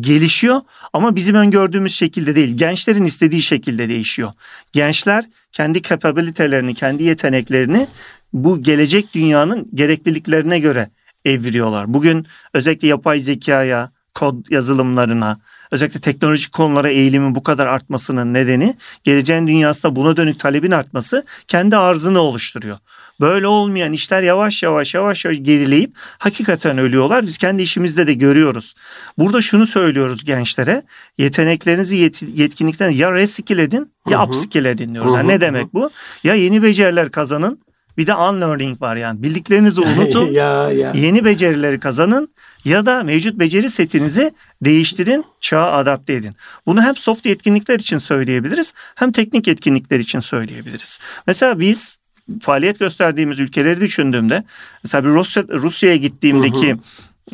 gelişiyor 0.00 0.60
ama 0.92 1.16
bizim 1.16 1.34
öngördüğümüz 1.34 1.94
şekilde 1.94 2.36
değil. 2.36 2.56
Gençlerin 2.56 3.04
istediği 3.04 3.42
şekilde 3.42 3.88
değişiyor. 3.88 4.32
Gençler 4.72 5.24
kendi 5.52 5.82
kapabilitelerini, 5.82 6.74
kendi 6.74 7.02
yeteneklerini 7.02 7.86
bu 8.32 8.62
gelecek 8.62 9.14
dünyanın 9.14 9.68
gerekliliklerine 9.74 10.58
göre 10.58 10.90
eviriyorlar. 11.24 11.94
Bugün 11.94 12.26
özellikle 12.54 12.88
yapay 12.88 13.20
zekaya, 13.20 13.92
kod 14.14 14.50
yazılımlarına, 14.50 15.40
özellikle 15.70 16.00
teknolojik 16.00 16.52
konulara 16.52 16.88
eğilimin 16.88 17.34
bu 17.34 17.42
kadar 17.42 17.66
artmasının 17.66 18.34
nedeni 18.34 18.74
geleceğin 19.04 19.46
dünyasında 19.46 19.96
buna 19.96 20.16
dönük 20.16 20.38
talebin 20.38 20.70
artması 20.70 21.24
kendi 21.48 21.76
arzını 21.76 22.18
oluşturuyor. 22.18 22.78
Böyle 23.20 23.46
olmayan 23.46 23.92
işler 23.92 24.22
yavaş 24.22 24.62
yavaş 24.62 24.94
yavaş 24.94 25.24
yavaş 25.24 25.38
gerileyip 25.42 25.96
hakikaten 26.18 26.78
ölüyorlar. 26.78 27.26
Biz 27.26 27.38
kendi 27.38 27.62
işimizde 27.62 28.06
de 28.06 28.14
görüyoruz. 28.14 28.74
Burada 29.18 29.40
şunu 29.40 29.66
söylüyoruz 29.66 30.24
gençlere. 30.24 30.82
Yeteneklerinizi 31.18 31.96
yet- 31.96 32.38
yetkinlikten 32.40 32.90
ya 32.90 33.12
reskill 33.12 33.58
edin 33.58 33.92
ya 34.10 34.24
upskill 34.26 34.64
edin 34.64 34.94
diyoruz. 34.94 35.14
Yani 35.14 35.28
ne 35.28 35.40
demek 35.40 35.74
bu? 35.74 35.90
Ya 36.24 36.34
yeni 36.34 36.62
beceriler 36.62 37.10
kazanın 37.10 37.60
bir 37.98 38.06
de 38.06 38.14
unlearning 38.14 38.82
var 38.82 38.96
yani. 38.96 39.22
Bildiklerinizi 39.22 39.80
unutun. 39.80 40.26
ya, 40.32 40.70
ya. 40.70 40.92
Yeni 40.94 41.24
becerileri 41.24 41.80
kazanın 41.80 42.28
ya 42.64 42.86
da 42.86 43.02
mevcut 43.02 43.38
beceri 43.38 43.70
setinizi 43.70 44.32
değiştirin, 44.62 45.24
çağa 45.40 45.72
adapte 45.72 46.12
edin. 46.12 46.34
Bunu 46.66 46.82
hem 46.82 46.96
soft 46.96 47.26
yetkinlikler 47.26 47.78
için 47.78 47.98
söyleyebiliriz 47.98 48.72
hem 48.94 49.12
teknik 49.12 49.46
yetkinlikler 49.46 50.00
için 50.00 50.20
söyleyebiliriz. 50.20 50.98
Mesela 51.26 51.60
biz 51.60 51.98
faaliyet 52.40 52.78
gösterdiğimiz 52.78 53.38
ülkeleri 53.38 53.80
düşündüğümde 53.80 54.44
mesela 54.84 55.04
bir 55.04 55.08
Rusya 55.08 55.44
Rusya'ya 55.48 55.96
gittiğimdeki 55.96 56.70
hı 56.70 56.78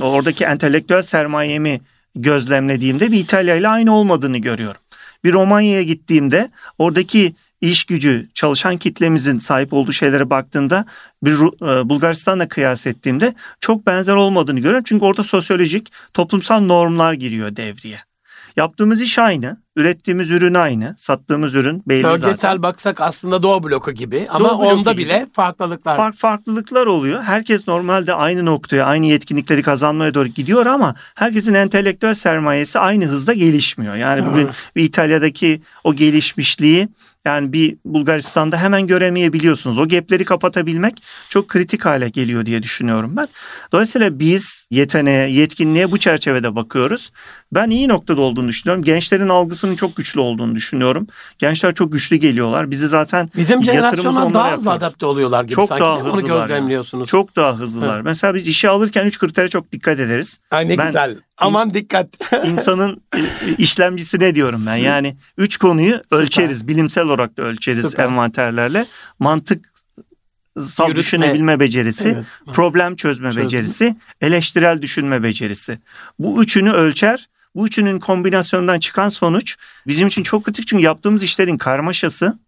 hı. 0.00 0.04
oradaki 0.04 0.44
entelektüel 0.44 1.02
sermayemi 1.02 1.80
gözlemlediğimde 2.14 3.12
bir 3.12 3.18
İtalya 3.18 3.56
ile 3.56 3.68
aynı 3.68 3.94
olmadığını 3.94 4.38
görüyorum. 4.38 4.80
Bir 5.24 5.32
Romanya'ya 5.32 5.82
gittiğimde 5.82 6.50
oradaki 6.78 7.34
iş 7.60 7.84
gücü 7.84 8.28
çalışan 8.34 8.76
kitlemizin 8.76 9.38
sahip 9.38 9.72
olduğu 9.72 9.92
şeylere 9.92 10.30
baktığında 10.30 10.84
bir 11.22 11.32
e, 11.32 11.88
Bulgaristan'la 11.88 12.48
kıyas 12.48 12.86
ettiğimde 12.86 13.34
çok 13.60 13.86
benzer 13.86 14.14
olmadığını 14.14 14.60
görüyorum. 14.60 14.84
Çünkü 14.86 15.04
orada 15.04 15.22
sosyolojik 15.22 15.92
toplumsal 16.14 16.60
normlar 16.60 17.12
giriyor 17.12 17.56
devreye. 17.56 17.98
Yaptığımız 18.56 19.02
iş 19.02 19.18
aynı, 19.18 19.56
ürettiğimiz 19.76 20.30
ürün 20.30 20.54
aynı, 20.54 20.94
sattığımız 20.96 21.54
ürün 21.54 21.82
belli 21.88 22.02
Bölgesel 22.04 22.18
zaten. 22.18 22.30
Bölgesel 22.30 22.62
baksak 22.62 23.00
aslında 23.00 23.42
Doğu 23.42 23.62
bloku 23.62 23.92
gibi 23.92 24.26
ama 24.30 24.48
Doğu 24.48 24.56
onda 24.56 24.92
gibi. 24.92 25.02
bile 25.02 25.26
farklılıklar. 25.32 25.96
Fark, 25.96 26.16
farklılıklar 26.16 26.86
oluyor. 26.86 27.22
Herkes 27.22 27.68
normalde 27.68 28.14
aynı 28.14 28.44
noktaya, 28.44 28.84
aynı 28.84 29.06
yetkinlikleri 29.06 29.62
kazanmaya 29.62 30.14
doğru 30.14 30.28
gidiyor 30.28 30.66
ama 30.66 30.94
herkesin 31.14 31.54
entelektüel 31.54 32.14
sermayesi 32.14 32.78
aynı 32.78 33.04
hızda 33.04 33.32
gelişmiyor. 33.32 33.94
Yani 33.94 34.26
bugün 34.26 34.48
bir 34.76 34.84
İtalya'daki 34.84 35.60
o 35.84 35.94
gelişmişliği 35.94 36.88
yani 37.24 37.52
bir 37.52 37.76
Bulgaristan'da 37.84 38.56
hemen 38.56 38.86
göremeyebiliyorsunuz. 38.86 39.78
O 39.78 39.88
gapleri 39.88 40.24
kapatabilmek 40.24 41.02
çok 41.28 41.48
kritik 41.48 41.84
hale 41.84 42.08
geliyor 42.08 42.46
diye 42.46 42.62
düşünüyorum 42.62 43.16
ben. 43.16 43.28
Dolayısıyla 43.72 44.18
biz 44.18 44.66
yeteneğe, 44.70 45.30
yetkinliğe 45.30 45.90
bu 45.90 45.98
çerçevede 45.98 46.56
bakıyoruz. 46.56 47.10
Ben 47.52 47.70
iyi 47.70 47.88
noktada 47.88 48.20
olduğunu 48.20 48.48
düşünüyorum. 48.48 48.84
Gençlerin 48.84 49.28
algısını 49.28 49.69
duygusunun 49.70 49.76
çok 49.76 49.96
güçlü 49.96 50.20
olduğunu 50.20 50.54
düşünüyorum. 50.54 51.06
Gençler 51.38 51.74
çok 51.74 51.92
güçlü 51.92 52.16
geliyorlar. 52.16 52.70
Bizi 52.70 52.88
zaten 52.88 53.30
Bizim 53.36 53.64
jenerasyondan 53.64 54.34
daha 54.34 54.56
hızlı 54.56 54.70
adapte 54.70 55.06
oluyorlar 55.06 55.44
gibi 55.44 55.54
çok 55.54 55.68
sanki. 55.68 55.82
Daha 55.82 56.00
hızlılar 56.00 56.40
Onu 56.40 56.48
gözlemliyorsunuz. 56.48 57.08
Çok 57.08 57.36
daha 57.36 57.58
hızlılar. 57.58 57.94
Evet. 57.94 58.04
Mesela 58.04 58.34
biz 58.34 58.46
işe 58.46 58.68
alırken 58.68 59.06
üç 59.06 59.18
kritere 59.18 59.48
çok 59.48 59.72
dikkat 59.72 60.00
ederiz. 60.00 60.40
Ay 60.50 60.68
ne 60.68 60.78
ben, 60.78 60.86
güzel. 60.86 61.16
Aman 61.38 61.74
dikkat. 61.74 62.08
insanın 62.44 63.02
e, 63.16 63.20
işlemcisi 63.58 64.20
ne 64.20 64.34
diyorum 64.34 64.62
ben? 64.66 64.76
Yani 64.76 65.16
üç 65.38 65.56
konuyu 65.56 65.94
Süper. 66.02 66.16
ölçeriz. 66.18 66.68
Bilimsel 66.68 67.04
olarak 67.04 67.36
da 67.36 67.42
ölçeriz 67.42 67.90
Süper. 67.90 68.04
envanterlerle. 68.04 68.86
Mantık 69.18 69.70
sal 70.58 70.88
Yürütme. 70.88 71.00
düşünebilme 71.00 71.60
becerisi, 71.60 72.08
evet. 72.08 72.24
problem 72.52 72.96
çözme 72.96 73.28
Çözüm. 73.28 73.44
becerisi, 73.44 73.96
eleştirel 74.20 74.82
düşünme 74.82 75.22
becerisi. 75.22 75.78
Bu 76.18 76.42
üçünü 76.42 76.72
ölçer. 76.72 77.28
Bu 77.54 77.66
üçünün 77.66 77.98
kombinasyonundan 77.98 78.78
çıkan 78.78 79.08
sonuç 79.08 79.56
bizim 79.86 80.08
için 80.08 80.22
çok 80.22 80.44
kritik 80.44 80.66
çünkü 80.66 80.84
yaptığımız 80.84 81.22
işlerin 81.22 81.58
karmaşası 81.58 82.38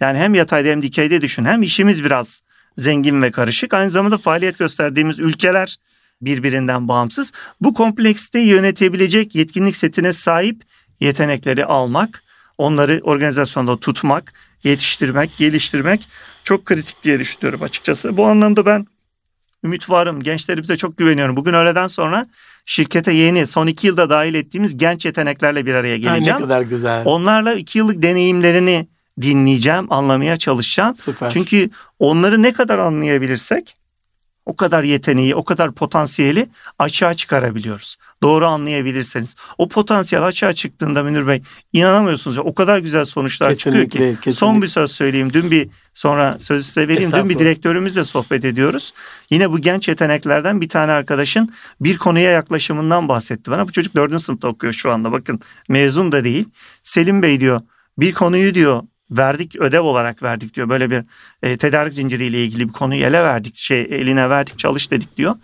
yani 0.00 0.18
hem 0.18 0.34
yatayda 0.34 0.68
hem 0.68 0.82
dikeyde 0.82 1.20
düşün 1.20 1.44
hem 1.44 1.62
işimiz 1.62 2.04
biraz 2.04 2.42
zengin 2.76 3.22
ve 3.22 3.30
karışık 3.30 3.74
aynı 3.74 3.90
zamanda 3.90 4.18
faaliyet 4.18 4.58
gösterdiğimiz 4.58 5.18
ülkeler 5.18 5.76
birbirinden 6.22 6.88
bağımsız. 6.88 7.32
Bu 7.60 7.74
kompleksiteyi 7.74 8.46
yönetebilecek 8.46 9.34
yetkinlik 9.34 9.76
setine 9.76 10.12
sahip 10.12 10.64
yetenekleri 11.00 11.64
almak, 11.64 12.22
onları 12.58 13.00
organizasyonda 13.02 13.80
tutmak, 13.80 14.32
yetiştirmek, 14.64 15.36
geliştirmek 15.38 16.08
çok 16.44 16.64
kritik 16.64 17.02
diye 17.02 17.18
düşünüyorum 17.18 17.62
açıkçası. 17.62 18.16
Bu 18.16 18.26
anlamda 18.26 18.66
ben 18.66 18.86
ümit 19.64 19.90
varım. 19.90 20.22
Gençlerimize 20.22 20.76
çok 20.76 20.98
güveniyorum. 20.98 21.36
Bugün 21.36 21.52
öğleden 21.54 21.86
sonra 21.86 22.26
şirkete 22.64 23.12
yeni 23.12 23.46
son 23.46 23.66
iki 23.66 23.86
yılda 23.86 24.10
dahil 24.10 24.34
ettiğimiz 24.34 24.76
genç 24.76 25.04
yeteneklerle 25.04 25.66
bir 25.66 25.74
araya 25.74 25.96
geleceğim. 25.96 26.36
Ay 26.36 26.42
ne 26.42 26.46
kadar 26.46 26.60
güzel. 26.60 27.02
Onlarla 27.04 27.54
iki 27.54 27.78
yıllık 27.78 28.02
deneyimlerini 28.02 28.88
dinleyeceğim, 29.22 29.92
anlamaya 29.92 30.36
çalışacağım. 30.36 30.96
Süper. 30.96 31.30
Çünkü 31.30 31.70
onları 31.98 32.42
ne 32.42 32.52
kadar 32.52 32.78
anlayabilirsek 32.78 33.76
o 34.46 34.56
kadar 34.56 34.82
yeteneği, 34.82 35.34
o 35.34 35.44
kadar 35.44 35.72
potansiyeli 35.72 36.48
açığa 36.78 37.14
çıkarabiliyoruz. 37.14 37.96
Doğru 38.22 38.46
anlayabilirseniz. 38.46 39.34
O 39.58 39.68
potansiyel 39.68 40.24
açığa 40.24 40.52
çıktığında 40.52 41.02
Münir 41.02 41.26
Bey 41.26 41.42
inanamıyorsunuz. 41.72 42.36
Ya, 42.36 42.42
o 42.42 42.54
kadar 42.54 42.78
güzel 42.78 43.04
sonuçlar 43.04 43.48
kesinlikle, 43.48 43.82
çıkıyor 43.82 44.10
ki. 44.10 44.16
Kesinlikle. 44.16 44.32
Son 44.32 44.62
bir 44.62 44.66
söz 44.66 44.90
söyleyeyim. 44.90 45.32
Dün 45.32 45.50
bir 45.50 45.68
sonra 45.94 46.36
sözü 46.38 46.64
size 46.64 46.88
vereyim. 46.88 47.12
Dün 47.12 47.28
bir 47.28 47.38
direktörümüzle 47.38 48.04
sohbet 48.04 48.44
ediyoruz. 48.44 48.94
Yine 49.30 49.50
bu 49.50 49.58
genç 49.58 49.88
yeteneklerden 49.88 50.60
bir 50.60 50.68
tane 50.68 50.92
arkadaşın 50.92 51.54
bir 51.80 51.98
konuya 51.98 52.30
yaklaşımından 52.30 53.08
bahsetti 53.08 53.50
bana. 53.50 53.68
Bu 53.68 53.72
çocuk 53.72 53.96
dördüncü 53.96 54.24
sınıfta 54.24 54.48
okuyor 54.48 54.72
şu 54.72 54.92
anda. 54.92 55.12
Bakın 55.12 55.40
mezun 55.68 56.12
da 56.12 56.24
değil. 56.24 56.48
Selim 56.82 57.22
Bey 57.22 57.40
diyor 57.40 57.60
bir 57.98 58.12
konuyu 58.12 58.54
diyor 58.54 58.82
verdik 59.16 59.56
ödev 59.56 59.80
olarak 59.80 60.22
verdik 60.22 60.54
diyor. 60.54 60.68
Böyle 60.68 60.90
bir 60.90 61.04
e, 61.42 61.56
tedarik 61.56 61.94
zinciriyle 61.94 62.44
ilgili 62.44 62.68
bir 62.68 62.72
konuyu 62.72 63.04
ele 63.04 63.22
verdik. 63.22 63.56
Şey 63.56 63.80
eline 63.80 64.30
verdik 64.30 64.58
çalış 64.58 64.90
dedik 64.90 65.16
diyor. 65.16 65.34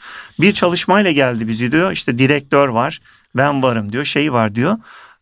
Bir 0.41 0.53
çalışmayla 0.53 1.11
geldi 1.11 1.49
bizi 1.49 1.73
diyor. 1.73 1.93
İşte 1.93 2.19
direktör 2.19 2.69
var. 2.69 3.01
Ben 3.37 3.63
varım 3.63 3.93
diyor. 3.93 4.05
Şey 4.05 4.33
var 4.33 4.55
diyor. 4.55 4.77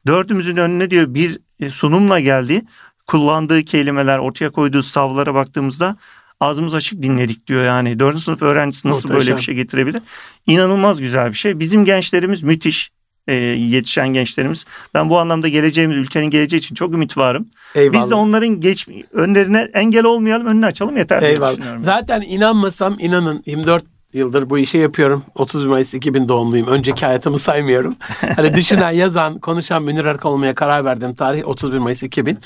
Dördümüzün 0.07 0.57
önüne 0.57 0.91
diyor 0.91 1.15
bir 1.15 1.39
e, 1.61 1.71
sunumla 1.71 2.21
geldi. 2.21 2.63
Kullandığı 3.07 3.63
kelimeler, 3.65 4.19
ortaya 4.19 4.51
koyduğu 4.51 4.83
savlara 4.83 5.35
baktığımızda 5.35 5.97
ağzımız 6.41 6.75
açık 6.75 7.03
dinledik 7.03 7.47
diyor 7.47 7.65
yani. 7.65 7.99
Dördüncü 7.99 8.23
sınıf 8.23 8.43
öğrencisi 8.43 8.89
nasıl 8.89 9.09
Muhteşem. 9.09 9.27
böyle 9.27 9.37
bir 9.37 9.43
şey 9.43 9.55
getirebilir? 9.55 10.03
İnanılmaz 10.47 11.01
güzel 11.01 11.29
bir 11.29 11.37
şey. 11.37 11.59
Bizim 11.59 11.85
gençlerimiz 11.85 12.43
müthiş 12.43 12.91
e, 13.29 13.35
yetişen 13.35 14.09
gençlerimiz. 14.09 14.65
Ben 14.95 15.11
bu 15.11 15.19
anlamda 15.19 15.49
geleceğimiz 15.49 15.97
ülkenin 15.97 16.31
geleceği 16.31 16.59
için 16.59 16.75
çok 16.75 16.95
ümit 16.95 17.17
varım. 17.17 17.49
Eyvallah. 17.75 17.93
Biz 17.93 18.11
de 18.11 18.15
onların 18.15 18.61
geç 18.61 18.89
önlerine 19.13 19.69
engel 19.75 20.05
olmayalım, 20.05 20.47
önünü 20.47 20.67
açalım 20.67 20.97
yeter 20.97 21.23
Eyvallah. 21.23 21.83
Zaten 21.83 22.21
inanmasam 22.21 22.97
inanın 22.99 23.43
24 23.47 23.85
yıldır 24.13 24.51
bu 24.51 24.59
işi 24.59 24.79
yapıyorum. 24.79 25.23
30 25.35 25.65
Mayıs 25.65 25.95
2000 25.95 26.29
doğumluyum. 26.29 26.67
Önceki 26.67 27.07
hayatımı 27.07 27.39
saymıyorum. 27.39 27.97
Hani 28.37 28.55
düşünen, 28.55 28.91
yazan, 28.91 29.39
konuşan 29.39 29.83
Münir 29.83 30.05
Erkal 30.05 30.33
olmaya 30.33 30.55
karar 30.55 30.85
verdim. 30.85 31.15
Tarih 31.15 31.49
31 31.49 31.79
Mayıs 31.79 32.03
2000. 32.03 32.39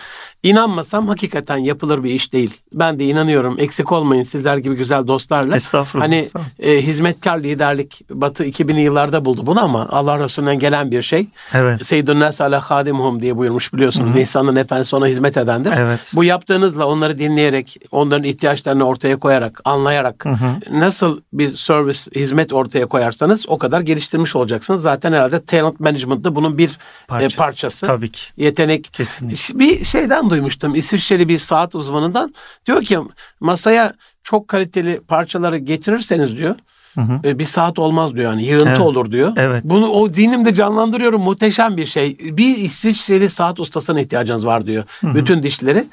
İnanmasam 0.42 1.08
hakikaten 1.08 1.56
yapılır 1.56 2.04
bir 2.04 2.10
iş 2.10 2.32
değil. 2.32 2.60
Ben 2.72 2.98
de 2.98 3.04
inanıyorum. 3.04 3.56
Eksik 3.58 3.92
olmayın 3.92 4.22
sizler 4.22 4.56
gibi 4.56 4.76
güzel 4.76 5.06
dostlarla. 5.06 5.56
Estağfurullah. 5.56 6.06
Hani 6.06 6.24
e, 6.58 6.82
hizmetkar 6.82 7.38
liderlik 7.38 8.04
Batı 8.10 8.44
2000'li 8.44 8.80
yıllarda 8.80 9.24
buldu 9.24 9.46
bunu 9.46 9.62
ama 9.62 9.86
Allah 9.90 10.24
Resulü'nden 10.24 10.58
gelen 10.58 10.90
bir 10.90 11.02
şey. 11.02 11.26
Evet. 11.54 11.86
Seyyidun 11.86 12.20
Nas 12.20 12.40
ala 12.40 12.60
hadimuhum 12.60 13.22
diye 13.22 13.36
buyurmuş 13.36 13.72
biliyorsunuz. 13.72 14.10
Hı-hı. 14.10 14.20
İnsanın 14.20 14.56
efendisi 14.56 14.96
ona 14.96 15.06
hizmet 15.06 15.36
edendir. 15.36 15.72
Evet. 15.76 16.12
Bu 16.14 16.24
yaptığınızla 16.24 16.86
onları 16.86 17.18
dinleyerek, 17.18 17.76
onların 17.90 18.24
ihtiyaçlarını 18.24 18.84
ortaya 18.84 19.16
koyarak, 19.18 19.60
anlayarak 19.64 20.24
Hı-hı. 20.24 20.80
nasıl 20.80 21.20
bir 21.32 21.51
service, 21.56 22.20
hizmet 22.20 22.52
ortaya 22.52 22.86
koyarsanız 22.86 23.48
o 23.48 23.58
kadar 23.58 23.80
geliştirmiş 23.80 24.36
olacaksınız. 24.36 24.82
Zaten 24.82 25.12
herhalde 25.12 25.44
talent 25.44 25.80
management 25.80 26.24
da 26.24 26.36
bunun 26.36 26.58
bir 26.58 26.68
e, 26.68 27.06
parçası. 27.08 27.34
E, 27.34 27.38
parçası. 27.38 27.86
Tabii 27.86 28.12
ki. 28.12 28.20
Yetenek. 28.36 28.92
Kesinlikle. 28.92 29.58
Bir 29.58 29.84
şeyden 29.84 30.30
duymuştum. 30.30 30.74
İsviçreli 30.74 31.28
bir 31.28 31.38
saat 31.38 31.74
uzmanından. 31.74 32.34
Diyor 32.66 32.82
ki 32.82 32.98
masaya 33.40 33.92
çok 34.22 34.48
kaliteli 34.48 35.00
parçaları 35.00 35.58
getirirseniz 35.58 36.36
diyor. 36.36 36.54
Hı 36.94 37.00
hı. 37.00 37.20
E, 37.24 37.38
bir 37.38 37.44
saat 37.44 37.78
olmaz 37.78 38.14
diyor 38.14 38.30
yani 38.30 38.44
yığıntı 38.44 38.68
evet. 38.68 38.80
olur 38.80 39.10
diyor. 39.10 39.32
Evet. 39.36 39.64
Bunu 39.64 39.88
o 39.88 40.08
zihnimde 40.08 40.54
canlandırıyorum 40.54 41.22
muhteşem 41.22 41.76
bir 41.76 41.86
şey. 41.86 42.18
Bir 42.20 42.58
İsviçreli 42.58 43.30
saat 43.30 43.60
ustasına 43.60 44.00
ihtiyacınız 44.00 44.46
var 44.46 44.66
diyor. 44.66 44.84
Hı 45.00 45.06
hı. 45.06 45.14
Bütün 45.14 45.42
dişleri 45.42 45.84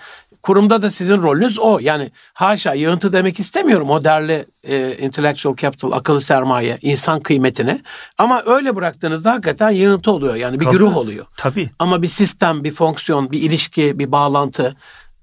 kurumda 0.41 0.81
da 0.81 0.91
sizin 0.91 1.23
rolünüz 1.23 1.59
o. 1.59 1.79
Yani 1.81 2.11
haşa 2.33 2.73
yığıntı 2.73 3.13
demek 3.13 3.39
istemiyorum 3.39 3.89
o 3.89 4.03
değerli 4.03 4.45
e, 4.67 4.97
intellectual 4.97 5.55
capital, 5.55 5.91
akıllı 5.91 6.21
sermaye, 6.21 6.77
insan 6.81 7.19
kıymetine. 7.19 7.79
Ama 8.17 8.41
öyle 8.45 8.75
bıraktığınızda 8.75 9.31
hakikaten 9.31 9.69
yığıntı 9.69 10.11
oluyor. 10.11 10.35
Yani 10.35 10.59
bir 10.59 10.65
Tabii. 10.65 10.73
güruh 10.73 10.97
oluyor. 10.97 11.25
Tabii. 11.37 11.69
Ama 11.79 12.01
bir 12.01 12.07
sistem, 12.07 12.63
bir 12.63 12.71
fonksiyon, 12.71 13.31
bir 13.31 13.41
ilişki, 13.41 13.99
bir 13.99 14.11
bağlantı 14.11 14.75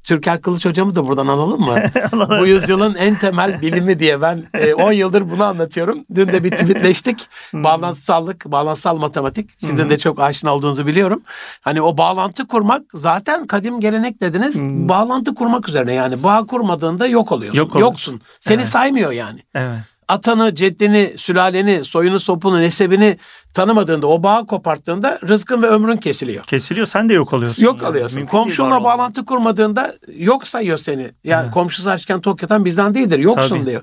Türker 0.07 0.41
Kılıç 0.43 0.65
hocamı 0.67 0.97
da 0.97 1.09
buradan 1.09 1.27
alalım 1.27 1.61
mı? 1.61 1.79
Bu 2.41 2.47
yüzyılın 2.47 2.95
en 2.95 3.15
temel 3.15 3.63
bilimi 3.63 3.99
diye 3.99 4.23
ben 4.23 4.45
10 4.79 4.93
e, 4.93 4.95
yıldır 4.95 5.31
bunu 5.31 5.45
anlatıyorum. 5.45 6.05
Dün 6.15 6.27
de 6.27 6.45
bir 6.45 6.51
tweetleştik. 6.51 7.29
Hmm. 7.51 7.65
Bağlantısallık, 7.65 8.45
bağlantısal 8.45 8.97
matematik. 8.97 9.51
Sizin 9.57 9.83
hmm. 9.83 9.91
de 9.91 9.99
çok 9.99 10.21
aşina 10.21 10.55
olduğunuzu 10.55 10.87
biliyorum. 10.87 11.23
Hani 11.61 11.83
o 11.83 11.97
bağlantı 11.97 12.47
kurmak 12.47 12.83
zaten 12.95 13.47
kadim 13.47 13.81
gelenek 13.81 14.21
dediniz. 14.21 14.55
Hmm. 14.55 14.89
Bağlantı 14.89 15.35
kurmak 15.35 15.69
üzerine 15.69 15.93
yani 15.93 16.23
bağ 16.23 16.47
kurmadığında 16.47 17.07
yok 17.07 17.33
oluyorsun. 17.33 17.59
Yok 17.59 17.81
Yoksun. 17.81 18.21
Seni 18.41 18.57
evet. 18.57 18.69
saymıyor 18.69 19.13
yani. 19.13 19.41
Evet 19.55 19.79
atanı, 20.09 20.55
ceddini, 20.55 21.15
sülaleni, 21.17 21.85
soyunu, 21.85 22.21
sopunu, 22.21 22.61
nesebini 22.61 23.17
tanımadığında, 23.57 24.07
o 24.07 24.23
bağı 24.23 24.47
koparttığında 24.47 25.19
rızkın 25.29 25.63
ve 25.63 25.67
ömrün 25.67 25.97
kesiliyor. 25.97 26.45
Kesiliyor, 26.45 26.87
sen 26.87 27.09
de 27.09 27.15
yok 27.15 27.33
oluyorsun. 27.33 27.63
Yok 27.63 27.77
yani. 27.77 27.87
alıyorsun. 27.87 28.19
Mümkün 28.19 28.39
Komşunla 28.39 28.85
bağlantı 28.85 29.25
kurmadığında 29.25 29.95
yok 30.17 30.47
sayıyor 30.49 30.79
seni. 30.79 31.03
Ya 31.03 31.11
yani 31.25 31.43
evet. 31.43 31.55
komşusu 31.55 31.91
açken 31.91 32.21
tok 32.21 32.43
yatan 32.43 32.65
bizden 32.65 32.95
değildir. 32.95 33.19
Yoksun 33.19 33.57
Tabii. 33.57 33.67
diyor. 33.67 33.83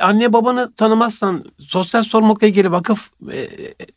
Anne 0.00 0.32
babanı 0.32 0.72
tanımazsan 0.74 1.44
sosyal 1.58 2.02
sorumlulukla 2.02 2.46
ilgili 2.46 2.72
vakıf 2.72 3.10
e, 3.32 3.48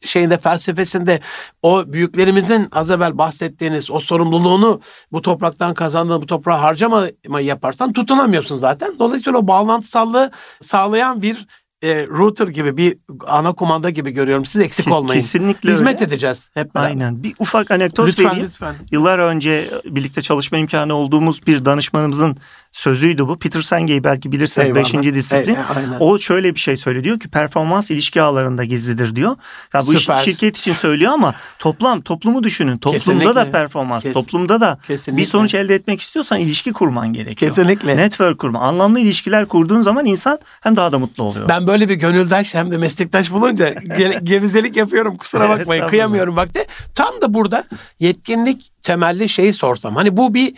şeyinde 0.01 0.37
felsefesinde 0.37 1.19
o 1.61 1.83
büyüklerimizin 1.93 2.67
az 2.71 2.91
evvel 2.91 3.17
bahsettiğiniz 3.17 3.91
o 3.91 3.99
sorumluluğunu 3.99 4.81
bu 5.11 5.21
topraktan 5.21 5.73
kazandığın 5.73 6.21
bu 6.21 6.25
toprağa 6.25 6.61
harcamayı 6.61 7.45
yaparsan 7.45 7.93
tutunamıyorsun 7.93 8.57
zaten. 8.57 8.93
Dolayısıyla 8.99 9.39
o 9.39 9.47
bağlantısallığı 9.47 10.31
sağlayan 10.61 11.21
bir 11.21 11.47
e, 11.85 12.07
router 12.07 12.47
gibi 12.47 12.77
bir 12.77 12.97
ana 13.27 13.53
kumanda 13.53 13.89
gibi 13.89 14.11
görüyorum. 14.11 14.45
Siz 14.45 14.61
eksik 14.61 14.91
olmayın. 14.91 15.21
Kesinlikle 15.21 15.73
Hizmet 15.73 15.95
öyle. 15.95 16.05
edeceğiz 16.05 16.49
hep 16.53 16.75
beraber. 16.75 16.89
Aynen. 16.89 17.23
Bir 17.23 17.33
ufak 17.39 17.71
anekdot 17.71 18.07
lütfen, 18.07 18.25
vereyim. 18.25 18.45
Lütfen. 18.45 18.75
Yıllar 18.91 19.19
önce 19.19 19.65
birlikte 19.85 20.21
çalışma 20.21 20.57
imkanı 20.57 20.93
olduğumuz 20.93 21.47
bir 21.47 21.65
danışmanımızın 21.65 22.37
sözüydü 22.71 23.27
bu. 23.27 23.39
Peter 23.39 23.61
Sengey 23.61 24.03
belki 24.03 24.31
bilirsiniz 24.31 24.67
Eyvallah. 24.67 25.03
5. 25.03 25.13
disiplin. 25.13 25.55
Ey, 25.55 25.59
o 25.99 26.19
şöyle 26.19 26.55
bir 26.55 26.59
şey 26.59 26.77
söylüyor 26.77 27.03
diyor 27.03 27.19
ki 27.19 27.29
performans 27.29 27.91
ilişki 27.91 28.21
ağlarında 28.21 28.63
gizlidir 28.63 29.15
diyor. 29.15 29.35
Ya 29.73 29.81
bu 29.81 29.85
Süper. 29.97 30.17
şirket 30.17 30.57
için 30.57 30.73
söylüyor 30.73 31.11
ama 31.11 31.33
toplam 31.59 32.01
toplumu 32.01 32.43
düşünün. 32.43 32.77
Toplumda 32.77 32.97
Kesinlikle. 32.97 33.35
da 33.35 33.51
performans, 33.51 34.03
Kes, 34.03 34.13
toplumda 34.13 34.61
da 34.61 34.77
Kesinlikle. 34.87 35.21
bir 35.21 35.27
sonuç 35.27 35.53
elde 35.53 35.75
etmek 35.75 36.01
istiyorsan 36.01 36.39
ilişki 36.39 36.73
kurman 36.73 37.13
gerekiyor. 37.13 37.51
Kesinlikle. 37.51 37.97
Network 37.97 38.39
kurma. 38.39 38.59
Anlamlı 38.59 38.99
ilişkiler 38.99 39.45
kurduğun 39.45 39.81
zaman 39.81 40.05
insan 40.05 40.39
hem 40.61 40.75
daha 40.75 40.91
da 40.91 40.99
mutlu 40.99 41.23
oluyor. 41.23 41.49
Ben 41.49 41.67
böyle 41.67 41.74
bir 41.89 41.95
gönüldaş 41.95 42.55
hem 42.55 42.71
de 42.71 42.77
meslektaş 42.77 43.31
bulunca 43.31 43.69
ge- 43.69 44.23
gevizelik 44.23 44.77
yapıyorum 44.77 45.17
kusura 45.17 45.49
bakmayın. 45.49 45.87
Kıyamıyorum 45.87 46.35
vakti. 46.35 46.65
Tam 46.95 47.21
da 47.21 47.33
burada 47.33 47.63
yetkinlik 47.99 48.71
temelli 48.81 49.29
şeyi 49.29 49.53
sorsam. 49.53 49.95
Hani 49.95 50.17
bu 50.17 50.33
bir 50.33 50.53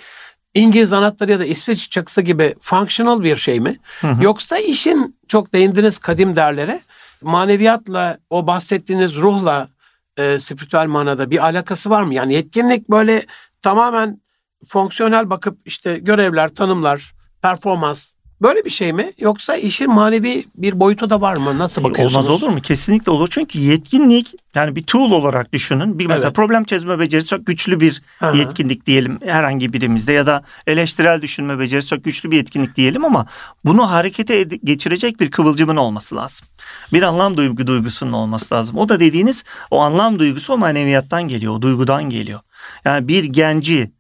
İngiliz 0.54 0.94
anahtarı 0.94 1.32
ya 1.32 1.40
da 1.40 1.46
İsveç 1.46 1.90
çakısı 1.90 2.22
gibi 2.22 2.56
functional 2.62 3.24
bir 3.24 3.36
şey 3.36 3.60
mi? 3.60 3.80
Hı 4.02 4.08
hı. 4.08 4.24
Yoksa 4.24 4.58
işin 4.58 5.20
çok 5.28 5.54
değindiniz 5.54 5.98
kadim 5.98 6.36
derlere 6.36 6.80
maneviyatla 7.22 8.18
o 8.30 8.48
bahsettiğiniz 8.48 9.16
ruhla 9.16 9.70
e, 10.18 10.40
spiritüel 10.40 10.86
manada 10.88 11.32
bir 11.32 11.46
alakası 11.46 11.90
var 11.90 12.04
mı? 12.04 12.14
Yani 12.14 12.34
yetkinlik 12.34 12.90
böyle 12.90 13.26
tamamen 13.62 14.22
fonksiyonel 14.68 15.30
bakıp 15.30 15.60
işte 15.66 16.00
görevler, 16.00 16.50
tanımlar, 16.50 17.14
performans 17.42 18.12
Böyle 18.42 18.66
bir 18.66 18.70
şey 18.70 18.94
mi? 18.94 19.14
Yoksa 19.20 19.56
işin 19.56 19.94
manevi 19.94 20.46
bir 20.56 20.80
boyutu 20.80 21.10
da 21.10 21.22
var 21.22 21.36
mı? 21.36 21.58
Nasıl 21.58 21.84
bakıyorsunuz? 21.84 22.30
Olmaz 22.30 22.44
olur 22.44 22.54
mu? 22.54 22.62
Kesinlikle 22.62 23.12
olur. 23.12 23.28
Çünkü 23.32 23.60
yetkinlik 23.60 24.34
yani 24.56 24.76
bir 24.76 24.84
tool 24.84 25.12
olarak 25.12 25.54
düşünün. 25.54 26.00
Bir 26.00 26.06
mesela 26.08 26.28
evet. 26.28 26.36
problem 26.36 26.64
çözme 26.64 27.00
becerisi 27.00 27.30
çok 27.30 27.46
güçlü 27.46 27.80
bir 27.80 28.02
Aha. 28.22 28.32
yetkinlik 28.32 28.86
diyelim 28.86 29.20
herhangi 29.26 29.74
birimizde 29.74 30.14
ya 30.14 30.26
da 30.26 30.44
eleştirel 30.68 31.22
düşünme 31.22 31.60
becerisi 31.60 31.90
çok 31.90 32.04
güçlü 32.04 32.32
bir 32.32 32.38
yetkinlik 32.38 32.76
diyelim 32.76 33.06
ama 33.06 33.26
bunu 33.66 33.92
harekete 33.92 34.44
geçirecek 34.44 35.20
bir 35.20 35.32
kıvılcımın 35.32 35.76
olması 35.76 36.16
lazım. 36.16 36.48
Bir 36.94 37.02
anlam 37.02 37.38
duygu 37.38 37.68
duygusunun 37.68 38.14
olması 38.14 38.56
lazım. 38.56 38.78
O 38.78 38.90
da 38.90 39.00
dediğiniz 39.00 39.44
o 39.72 39.80
anlam 39.80 40.20
duygusu 40.20 40.54
o 40.54 40.58
maneviyattan 40.58 41.28
geliyor, 41.28 41.54
o 41.54 41.62
duygudan 41.62 42.04
geliyor. 42.04 42.40
Yani 42.86 43.08
bir 43.08 43.24
genci 43.24 43.92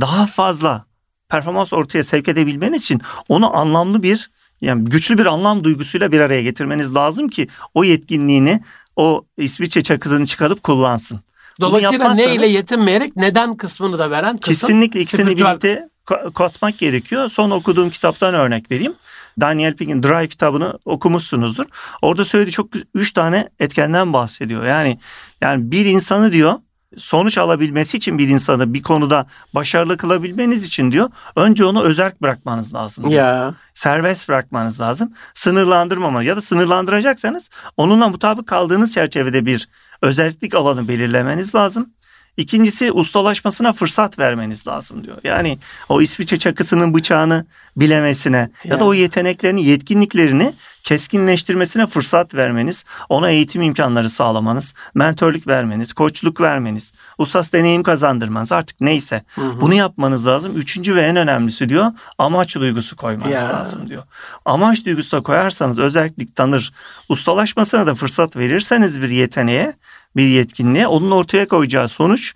daha 0.00 0.26
fazla 0.26 0.91
performans 1.32 1.72
ortaya 1.72 2.04
sevk 2.04 2.28
edebilmeniz 2.28 2.82
için 2.82 3.00
onu 3.28 3.56
anlamlı 3.56 4.02
bir 4.02 4.30
yani 4.60 4.84
güçlü 4.84 5.18
bir 5.18 5.26
anlam 5.26 5.64
duygusuyla 5.64 6.12
bir 6.12 6.20
araya 6.20 6.42
getirmeniz 6.42 6.94
lazım 6.94 7.28
ki 7.28 7.48
o 7.74 7.84
yetkinliğini 7.84 8.60
o 8.96 9.24
İsviçre 9.36 9.82
çakısını 9.82 10.26
çıkarıp 10.26 10.62
kullansın. 10.62 11.20
Dolayısıyla 11.60 12.14
ne 12.14 12.34
ile 12.34 12.46
yetinmeyerek 12.46 13.16
neden 13.16 13.56
kısmını 13.56 13.98
da 13.98 14.10
veren 14.10 14.36
kısım. 14.36 14.54
Kesinlikle 14.54 15.00
ikisini 15.00 15.20
spiritüel... 15.20 15.46
birlikte 15.46 15.88
katmak 16.34 16.78
gerekiyor. 16.78 17.28
Son 17.28 17.50
okuduğum 17.50 17.90
kitaptan 17.90 18.34
örnek 18.34 18.70
vereyim. 18.70 18.94
Daniel 19.40 19.76
Pink'in 19.76 20.02
Drive 20.02 20.28
kitabını 20.28 20.78
okumuşsunuzdur. 20.84 21.64
Orada 22.02 22.24
söylediği 22.24 22.52
çok 22.52 22.68
üç 22.94 23.12
tane 23.12 23.48
etkenden 23.60 24.12
bahsediyor. 24.12 24.64
Yani 24.64 24.98
yani 25.40 25.70
bir 25.70 25.86
insanı 25.86 26.32
diyor 26.32 26.58
sonuç 26.96 27.38
alabilmesi 27.38 27.96
için 27.96 28.18
bir 28.18 28.28
insanı 28.28 28.74
bir 28.74 28.82
konuda 28.82 29.26
başarılı 29.54 29.96
kılabilmeniz 29.96 30.64
için 30.64 30.92
diyor 30.92 31.10
önce 31.36 31.64
onu 31.64 31.82
özerk 31.82 32.22
bırakmanız 32.22 32.74
lazım. 32.74 33.10
Diyor. 33.10 33.24
Ya. 33.24 33.54
Serbest 33.74 34.28
bırakmanız 34.28 34.80
lazım. 34.80 35.12
Sınırlandırmamanız 35.34 36.26
ya 36.26 36.36
da 36.36 36.40
sınırlandıracaksanız 36.40 37.50
onunla 37.76 38.08
mutabık 38.08 38.46
kaldığınız 38.46 38.94
çerçevede 38.94 39.46
bir 39.46 39.68
özellik 40.02 40.54
alanı 40.54 40.88
belirlemeniz 40.88 41.54
lazım. 41.54 41.90
İkincisi 42.36 42.92
ustalaşmasına 42.92 43.72
fırsat 43.72 44.18
vermeniz 44.18 44.66
lazım 44.66 45.04
diyor. 45.04 45.16
Yani 45.24 45.58
o 45.88 46.02
İsviçre 46.02 46.38
çakısının 46.38 46.94
bıçağını 46.94 47.46
bilemesine 47.76 48.36
ya, 48.36 48.50
ya 48.64 48.80
da 48.80 48.84
o 48.84 48.94
yeteneklerini, 48.94 49.64
yetkinliklerini 49.64 50.54
keskinleştirmesine 50.82 51.86
fırsat 51.86 52.34
vermeniz, 52.34 52.84
ona 53.08 53.30
eğitim 53.30 53.62
imkanları 53.62 54.10
sağlamanız, 54.10 54.74
mentörlük 54.94 55.46
vermeniz, 55.46 55.92
koçluk 55.92 56.40
vermeniz, 56.40 56.92
usas 57.18 57.52
deneyim 57.52 57.82
kazandırmanız 57.82 58.52
artık 58.52 58.80
neyse. 58.80 59.24
Hı 59.34 59.40
hı. 59.40 59.60
Bunu 59.60 59.74
yapmanız 59.74 60.26
lazım. 60.26 60.56
Üçüncü 60.56 60.94
ve 60.94 61.02
en 61.02 61.16
önemlisi 61.16 61.68
diyor 61.68 61.92
amaç 62.18 62.56
duygusu 62.56 62.96
koymanız 62.96 63.42
ya. 63.42 63.48
lazım 63.48 63.90
diyor. 63.90 64.02
Amaç 64.44 64.84
duygusu 64.84 65.16
da 65.16 65.22
koyarsanız 65.22 65.78
özellik 65.78 66.36
tanır, 66.36 66.72
ustalaşmasına 67.08 67.86
da 67.86 67.94
fırsat 67.94 68.36
verirseniz 68.36 69.02
bir 69.02 69.10
yeteneğe 69.10 69.74
bir 70.16 70.28
yetkinliğe 70.28 70.86
onun 70.86 71.10
ortaya 71.10 71.48
koyacağı 71.48 71.88
sonuç 71.88 72.34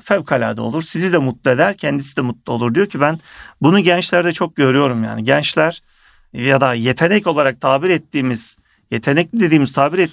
fevkalade 0.00 0.60
olur. 0.60 0.82
Sizi 0.82 1.12
de 1.12 1.18
mutlu 1.18 1.50
eder, 1.50 1.76
kendisi 1.76 2.16
de 2.16 2.20
mutlu 2.20 2.52
olur. 2.52 2.74
Diyor 2.74 2.86
ki 2.86 3.00
ben 3.00 3.18
bunu 3.60 3.80
gençlerde 3.80 4.32
çok 4.32 4.56
görüyorum 4.56 5.04
yani. 5.04 5.24
Gençler 5.24 5.82
ya 6.32 6.60
da 6.60 6.74
yetenek 6.74 7.26
olarak 7.26 7.60
tabir 7.60 7.90
ettiğimiz 7.90 8.56
yetenekli 8.90 9.40
dediğimiz 9.40 9.72
tabir 9.72 9.98
et, 9.98 10.10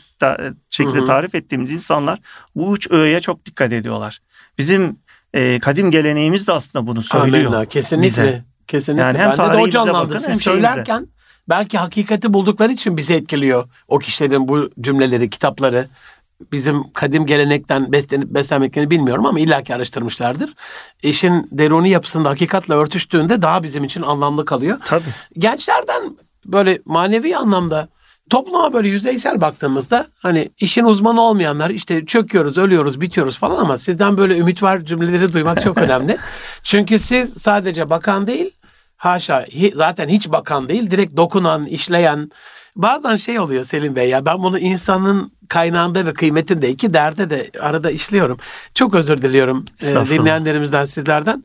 şekilde 0.70 0.98
hı 0.98 1.02
hı. 1.02 1.06
tarif 1.06 1.36
ettiğimiz 1.36 1.72
insanlar 1.72 2.20
bu 2.56 2.76
üç 2.76 2.92
öğeye 2.92 3.22
çok 3.22 3.46
dikkat 3.46 3.74
ediyorlar. 3.74 4.20
Bizim 4.58 4.98
e, 5.34 5.60
kadim 5.60 5.92
geleneğimiz 5.92 6.48
de 6.48 6.52
aslında 6.52 6.88
bunu 6.88 7.02
söylüyor. 7.02 7.46
Amenna, 7.46 7.66
kesinlikle. 7.66 8.08
Bize. 8.08 8.44
Kesinlikle. 8.68 9.04
Yani 9.04 9.18
hem 9.18 9.30
Bende 9.38 9.54
de 9.54 9.58
o 9.58 9.70
canlandı. 9.70 10.10
Bakın, 10.10 10.32
Siz 10.32 10.42
söylerken 10.42 11.08
belki 11.50 11.78
hakikati 11.78 12.34
buldukları 12.34 12.72
için 12.72 12.98
bizi 12.98 13.14
etkiliyor 13.14 13.70
o 13.88 14.00
kişilerin 14.00 14.48
bu 14.48 14.70
cümleleri, 14.82 15.30
kitapları 15.30 15.88
bizim 16.52 16.92
kadim 16.94 17.26
gelenekten 17.26 17.92
beslenip 17.92 18.30
beslenmeklerini 18.30 18.90
bilmiyorum 18.90 19.26
ama 19.26 19.40
illaki 19.40 19.76
araştırmışlardır. 19.76 20.54
İşin 21.04 21.48
deruni 21.52 21.90
yapısında 21.90 22.30
hakikatle 22.30 22.74
örtüştüğünde 22.74 23.42
daha 23.42 23.64
bizim 23.64 23.84
için 23.84 24.02
anlamlı 24.02 24.46
kalıyor. 24.46 24.78
Tabii. 24.86 25.04
Gençlerden 25.38 26.18
böyle 26.46 26.80
manevi 26.86 27.38
anlamda 27.38 27.88
topluma 28.30 28.74
böyle 28.74 28.90
yüzeysel 28.90 29.42
baktığımızda 29.42 30.08
hani 30.20 30.50
işin 30.60 30.84
uzmanı 30.84 31.22
olmayanlar 31.22 31.70
işte 31.70 32.06
çöküyoruz, 32.06 32.58
ölüyoruz, 32.58 33.02
bitiyoruz 33.02 33.38
falan 33.38 33.58
ama 33.58 33.78
sizden 33.78 34.18
böyle 34.18 34.38
ümit 34.38 34.64
var 34.64 34.80
cümleleri 34.80 35.34
duymak 35.34 35.62
çok 35.62 35.78
önemli. 35.82 36.18
Çünkü 36.64 37.00
siz 37.00 37.34
sadece 37.34 37.90
bakan 37.90 38.28
değil, 38.28 38.52
haşa 38.98 39.46
zaten 39.74 40.10
hiç 40.10 40.32
bakan 40.32 40.70
değil, 40.70 40.92
direkt 40.92 41.18
dokunan, 41.18 41.66
işleyen, 41.66 42.32
Bazen 42.76 43.16
şey 43.16 43.40
oluyor 43.40 43.64
Selim 43.64 43.96
Bey 43.96 44.10
ya 44.10 44.26
ben 44.26 44.44
bunu 44.44 44.60
insanın 44.60 45.32
kaynağında 45.50 46.06
ve 46.06 46.14
kıymetinde 46.14 46.70
iki 46.70 46.94
derde 46.94 47.30
de 47.30 47.50
arada 47.60 47.92
işliyorum. 47.92 48.38
Çok 48.74 48.96
özür 48.96 49.22
diliyorum 49.22 49.66
e, 49.82 49.86
dinleyenlerimizden 49.86 50.86
sizlerden. 50.86 51.44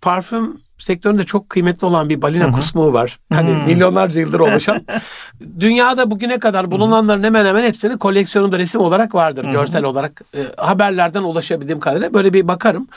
Parfüm 0.00 0.56
sektöründe 0.78 1.24
çok 1.24 1.50
kıymetli 1.50 1.86
olan 1.86 2.08
bir 2.08 2.22
balina 2.22 2.50
kusmuğu 2.50 2.92
var. 2.92 3.18
Hani 3.32 3.50
hmm. 3.50 3.64
milyonlarca 3.64 4.20
yıldır 4.20 4.40
oluşan. 4.40 4.86
Dünyada 5.60 6.10
bugüne 6.10 6.38
kadar 6.38 6.70
bulunanların 6.70 7.22
hemen 7.22 7.46
hemen 7.46 7.62
hepsinin 7.62 7.98
koleksiyonunda 7.98 8.58
resim 8.58 8.80
olarak 8.80 9.14
vardır. 9.14 9.44
Görsel 9.52 9.84
olarak. 9.84 10.22
E, 10.34 10.40
haberlerden 10.56 11.22
ulaşabildiğim 11.22 11.80
kadarıyla 11.80 12.14
böyle 12.14 12.32
bir 12.32 12.48
bakarım. 12.48 12.88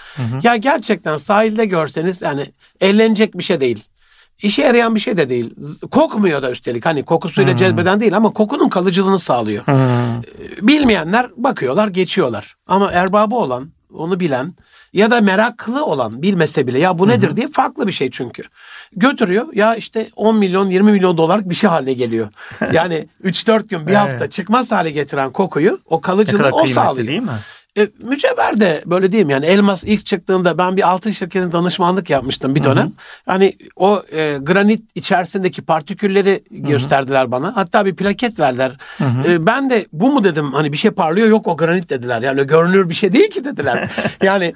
Ya 0.44 0.56
gerçekten 0.56 1.18
sahilde 1.18 1.66
görseniz 1.66 2.22
yani 2.22 2.46
eğlenecek 2.82 3.38
bir 3.38 3.44
şey 3.44 3.62
değil 3.62 3.84
işe 4.44 4.62
yarayan 4.62 4.96
bir 4.96 5.00
şey 5.00 5.18
de 5.18 5.30
değil. 5.30 5.56
Kokmuyor 5.92 6.42
da 6.42 6.52
üstelik. 6.52 6.86
Hani 6.86 7.04
kokusuyla 7.04 7.52
hmm. 7.52 7.58
cezbeden 7.58 8.02
değil 8.02 8.18
ama 8.18 8.30
kokunun 8.34 8.70
kalıcılığını 8.70 9.20
sağlıyor. 9.20 9.68
Hmm. 9.68 10.68
Bilmeyenler 10.68 11.30
bakıyorlar, 11.38 11.88
geçiyorlar. 11.88 12.56
Ama 12.68 12.92
erbabı 12.92 13.36
olan, 13.36 13.70
onu 13.94 14.20
bilen 14.20 14.54
ya 14.94 15.12
da 15.12 15.22
meraklı 15.22 15.86
olan 15.86 16.22
bilmese 16.22 16.68
bile 16.68 16.80
ya 16.80 17.00
bu 17.00 17.08
nedir 17.08 17.32
hı 17.32 17.36
diye 17.36 17.48
farklı 17.48 17.88
bir 17.88 17.92
şey 17.92 18.12
çünkü. 18.12 18.44
Götürüyor 18.96 19.54
ya 19.54 19.76
işte 19.76 20.10
10 20.16 20.36
milyon 20.36 20.70
20 20.70 20.92
milyon 20.92 21.18
dolarlık 21.18 21.50
bir 21.50 21.56
şey 21.56 21.70
haline 21.70 21.94
geliyor. 21.94 22.28
Yani 22.74 23.08
3-4 23.24 23.68
gün 23.68 23.88
bir 23.88 23.94
hafta 23.94 24.30
çıkmaz 24.30 24.72
hale 24.72 24.92
getiren 24.92 25.32
kokuyu 25.32 25.80
o 25.86 26.02
kalıcılığı 26.02 26.50
o 26.52 26.68
sağlıyor. 26.68 27.08
değil 27.08 27.22
mi? 27.22 27.32
E, 27.78 27.88
mücevher 28.00 28.60
de 28.60 28.82
böyle 28.86 29.12
değil 29.12 29.26
mi? 29.26 29.32
Yani 29.32 29.46
elmas 29.46 29.84
ilk 29.84 30.06
çıktığında 30.06 30.58
ben 30.58 30.78
bir 30.78 30.90
altın 30.90 31.12
şirketine 31.12 31.52
danışmanlık 31.52 32.10
yapmıştım 32.10 32.56
bir 32.56 32.64
dönem. 32.64 32.86
Hı 32.86 32.90
hı. 32.90 32.94
Hani 33.26 33.54
o 33.76 34.04
e, 34.12 34.38
granit 34.42 34.82
içerisindeki 34.96 35.62
partikülleri 35.62 36.44
hı 36.50 36.56
hı. 36.56 36.62
gösterdiler 36.62 37.32
bana. 37.32 37.56
Hatta 37.56 37.86
bir 37.86 37.96
plaket 37.96 38.40
verdiler. 38.40 38.78
Hı 38.98 39.04
hı. 39.04 39.32
E, 39.32 39.46
ben 39.46 39.70
de 39.70 39.86
bu 39.94 40.12
mu 40.12 40.24
dedim 40.24 40.54
hani 40.54 40.72
bir 40.72 40.78
şey 40.78 40.92
parlıyor 40.92 41.28
yok 41.28 41.48
o 41.48 41.58
granit 41.58 41.90
dediler. 41.90 42.22
Yani 42.22 42.48
görünür 42.48 42.90
bir 42.90 42.96
şey 42.96 43.14
değil 43.14 43.30
ki 43.30 43.46
dediler. 43.46 43.92
yani 44.24 44.54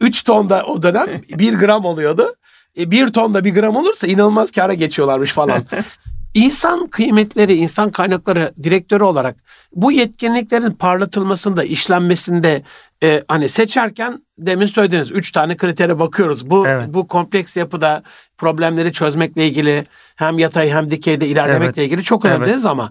3 0.00 0.22
tonda 0.22 0.62
o 0.62 0.82
dönem 0.82 1.06
1 1.38 1.54
gram 1.54 1.84
oluyordu. 1.84 2.34
E, 2.78 2.90
bir 2.90 3.08
tonda 3.08 3.44
bir 3.44 3.54
gram 3.54 3.76
olursa 3.76 4.06
inanılmaz 4.06 4.50
kara 4.50 4.74
geçiyorlarmış 4.74 5.32
falan. 5.32 5.64
İnsan 6.36 6.86
kıymetleri, 6.86 7.54
insan 7.54 7.90
kaynakları 7.90 8.52
direktörü 8.62 9.04
olarak 9.04 9.36
bu 9.72 9.92
yetkinliklerin 9.92 10.70
parlatılmasında, 10.70 11.64
işlenmesinde 11.64 12.62
e, 13.02 13.22
hani 13.28 13.48
seçerken 13.48 14.22
demin 14.38 14.66
söylediğiniz 14.66 15.10
üç 15.10 15.32
tane 15.32 15.56
kritere 15.56 15.98
bakıyoruz. 15.98 16.50
Bu 16.50 16.66
evet. 16.68 16.84
bu 16.88 17.06
kompleks 17.06 17.56
yapıda 17.56 18.02
problemleri 18.38 18.92
çözmekle 18.92 19.46
ilgili 19.46 19.84
hem 20.16 20.38
yatay 20.38 20.70
hem 20.70 20.90
dikeyde 20.90 21.28
ilerlemekle 21.28 21.82
evet. 21.82 21.92
ilgili 21.92 22.02
çok 22.02 22.24
önemli 22.24 22.50
evet. 22.50 22.66
ama 22.66 22.90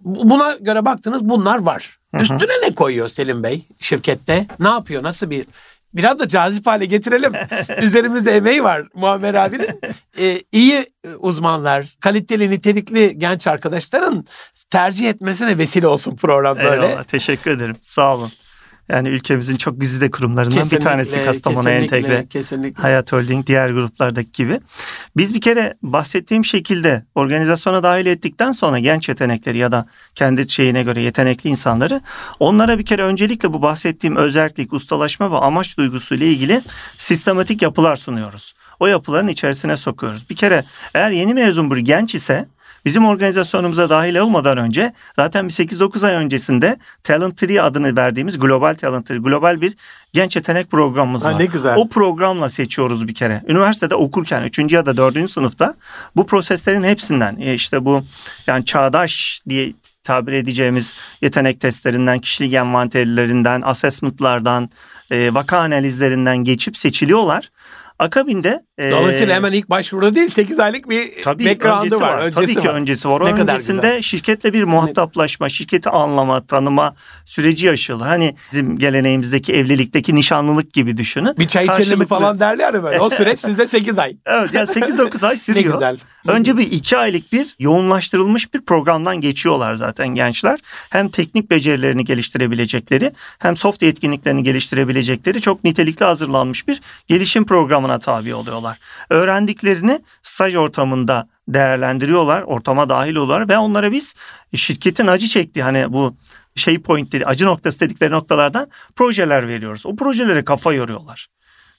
buna 0.00 0.56
göre 0.60 0.84
baktınız 0.84 1.20
bunlar 1.22 1.58
var. 1.58 1.98
Hı 2.14 2.18
hı. 2.18 2.22
Üstüne 2.22 2.52
ne 2.62 2.74
koyuyor 2.74 3.08
Selim 3.08 3.42
Bey 3.42 3.62
şirkette? 3.80 4.46
Ne 4.60 4.68
yapıyor? 4.68 5.02
Nasıl 5.02 5.30
bir 5.30 5.46
biraz 5.94 6.18
da 6.18 6.28
cazip 6.28 6.66
hale 6.66 6.84
getirelim. 6.84 7.32
Üzerimizde 7.82 8.36
emeği 8.36 8.64
var 8.64 8.82
Muammer 8.94 9.34
abinin. 9.34 9.80
Ee, 10.18 10.42
iyi 10.52 10.86
uzmanlar, 11.18 11.96
kaliteli, 12.00 12.50
nitelikli 12.50 13.18
genç 13.18 13.46
arkadaşların 13.46 14.26
tercih 14.70 15.08
etmesine 15.08 15.58
vesile 15.58 15.86
olsun 15.86 16.16
program 16.16 16.56
böyle. 16.56 16.86
Eyvallah, 16.86 17.04
teşekkür 17.04 17.50
ederim. 17.50 17.76
Sağ 17.82 18.14
olun. 18.14 18.32
Yani 18.88 19.08
ülkemizin 19.08 19.56
çok 19.56 19.80
güzide 19.80 20.10
kurumlarından 20.10 20.58
kesinlikle, 20.58 20.76
bir 20.76 20.84
tanesi 20.84 21.24
Kastamonu 21.24 21.70
Entegre. 21.70 22.26
Kesinlikle. 22.30 22.82
Hayat 22.82 23.12
Holding 23.12 23.46
diğer 23.46 23.70
gruplardaki 23.70 24.32
gibi. 24.32 24.60
Biz 25.16 25.34
bir 25.34 25.40
kere 25.40 25.74
bahsettiğim 25.82 26.44
şekilde 26.44 27.04
organizasyona 27.14 27.82
dahil 27.82 28.06
ettikten 28.06 28.52
sonra 28.52 28.78
genç 28.78 29.08
yetenekleri 29.08 29.58
ya 29.58 29.72
da 29.72 29.86
kendi 30.14 30.50
şeyine 30.50 30.82
göre 30.82 31.02
yetenekli 31.02 31.50
insanları 31.50 32.00
onlara 32.40 32.78
bir 32.78 32.86
kere 32.86 33.02
öncelikle 33.02 33.52
bu 33.52 33.62
bahsettiğim 33.62 34.16
özellik, 34.16 34.72
ustalaşma 34.72 35.32
ve 35.32 35.36
amaç 35.36 35.78
duygusu 35.78 36.14
ile 36.14 36.26
ilgili 36.26 36.62
sistematik 36.98 37.62
yapılar 37.62 37.96
sunuyoruz. 37.96 38.54
O 38.80 38.86
yapıların 38.86 39.28
içerisine 39.28 39.76
sokuyoruz. 39.76 40.30
Bir 40.30 40.36
kere 40.36 40.64
eğer 40.94 41.10
yeni 41.10 41.34
mezun 41.34 41.70
bir 41.70 41.76
genç 41.76 42.14
ise 42.14 42.48
Bizim 42.84 43.06
organizasyonumuza 43.06 43.90
dahil 43.90 44.16
olmadan 44.16 44.58
önce 44.58 44.92
zaten 45.16 45.48
bir 45.48 45.52
8-9 45.52 46.06
ay 46.06 46.14
öncesinde 46.14 46.78
Talent 47.04 47.36
Tree 47.36 47.60
adını 47.60 47.96
verdiğimiz 47.96 48.38
Global 48.38 48.74
Talent 48.74 49.06
Tree, 49.06 49.18
global 49.18 49.60
bir 49.60 49.76
genç 50.12 50.36
yetenek 50.36 50.70
programımız 50.70 51.24
ha, 51.24 51.32
var. 51.32 51.38
Ne 51.38 51.46
güzel. 51.46 51.76
O 51.76 51.88
programla 51.88 52.48
seçiyoruz 52.48 53.08
bir 53.08 53.14
kere. 53.14 53.42
Üniversitede 53.48 53.94
okurken 53.94 54.42
3. 54.42 54.72
ya 54.72 54.86
da 54.86 54.96
4. 54.96 55.30
sınıfta 55.30 55.74
bu 56.16 56.26
proseslerin 56.26 56.84
hepsinden 56.84 57.36
e, 57.40 57.54
işte 57.54 57.84
bu 57.84 58.02
yani 58.46 58.64
çağdaş 58.64 59.42
diye 59.48 59.72
tabir 60.04 60.32
edeceğimiz 60.32 60.94
yetenek 61.22 61.60
testlerinden, 61.60 62.18
kişilik 62.18 62.54
envanterlerinden, 62.54 63.62
assessment'lardan, 63.62 64.70
e, 65.10 65.34
vaka 65.34 65.58
analizlerinden 65.58 66.36
geçip 66.36 66.76
seçiliyorlar. 66.76 67.50
Akabinde 67.98 68.62
e, 68.78 68.90
Dolayısıyla 68.90 69.34
hemen 69.36 69.52
ilk 69.52 69.70
başvuruda 69.70 70.14
değil 70.14 70.28
8 70.28 70.60
aylık 70.60 70.88
bir 70.90 71.22
tabii 71.22 71.46
background'ı 71.46 72.00
var. 72.00 72.14
var. 72.14 72.18
Öncesi 72.18 72.34
tabii 72.54 72.62
ki 72.62 72.68
var. 72.68 72.74
öncesi 72.74 73.08
var. 73.08 73.20
O 73.20 73.26
ne 73.26 73.32
öncesinde 73.32 74.02
şirketle 74.02 74.52
bir 74.52 74.64
muhataplaşma, 74.64 75.48
şirketi 75.48 75.90
anlama, 75.90 76.46
tanıma 76.46 76.94
süreci 77.24 77.66
yaşıyorlar. 77.66 78.08
Hani 78.08 78.34
bizim 78.52 78.78
geleneğimizdeki 78.78 79.54
evlilikteki 79.54 80.14
nişanlılık 80.14 80.72
gibi 80.72 80.96
düşünün. 80.96 81.36
Bir 81.38 81.48
çay 81.48 81.66
içelim 81.66 82.06
falan 82.06 82.40
derler 82.40 82.74
ya 82.74 82.82
böyle. 82.82 83.00
O 83.00 83.10
süreç 83.10 83.38
sizde 83.40 83.66
8 83.66 83.98
ay. 83.98 84.16
evet 84.26 84.54
yani 84.54 84.68
8-9 84.68 85.26
ay 85.26 85.36
sürüyor. 85.36 85.66
ne 85.66 85.72
güzel. 85.72 85.96
Önce 86.28 86.58
bir 86.58 86.72
2 86.72 86.98
aylık 86.98 87.32
bir 87.32 87.54
yoğunlaştırılmış 87.58 88.54
bir 88.54 88.60
programdan 88.60 89.20
geçiyorlar 89.20 89.74
zaten 89.74 90.08
gençler. 90.08 90.58
Hem 90.90 91.08
teknik 91.08 91.50
becerilerini 91.50 92.04
geliştirebilecekleri 92.04 93.12
hem 93.38 93.56
soft 93.56 93.82
yetkinliklerini 93.82 94.42
geliştirebilecekleri 94.42 95.40
çok 95.40 95.64
nitelikli 95.64 96.04
hazırlanmış 96.04 96.68
bir 96.68 96.80
gelişim 97.06 97.46
programına 97.46 97.98
tabi 97.98 98.34
oluyorlar. 98.34 98.78
Öğrendiklerini 99.10 100.00
staj 100.22 100.54
ortamında 100.54 101.28
değerlendiriyorlar, 101.48 102.42
ortama 102.42 102.88
dahil 102.88 103.14
oluyorlar 103.14 103.48
ve 103.48 103.58
onlara 103.58 103.92
biz 103.92 104.14
şirketin 104.54 105.06
acı 105.06 105.26
çektiği 105.28 105.62
hani 105.62 105.92
bu 105.92 106.16
şey 106.54 106.78
point 106.78 107.12
dedi, 107.12 107.26
acı 107.26 107.46
noktası 107.46 107.80
dedikleri 107.80 108.10
noktalardan 108.10 108.68
projeler 108.96 109.48
veriyoruz. 109.48 109.86
O 109.86 109.96
projelere 109.96 110.44
kafa 110.44 110.72
yoruyorlar. 110.72 111.28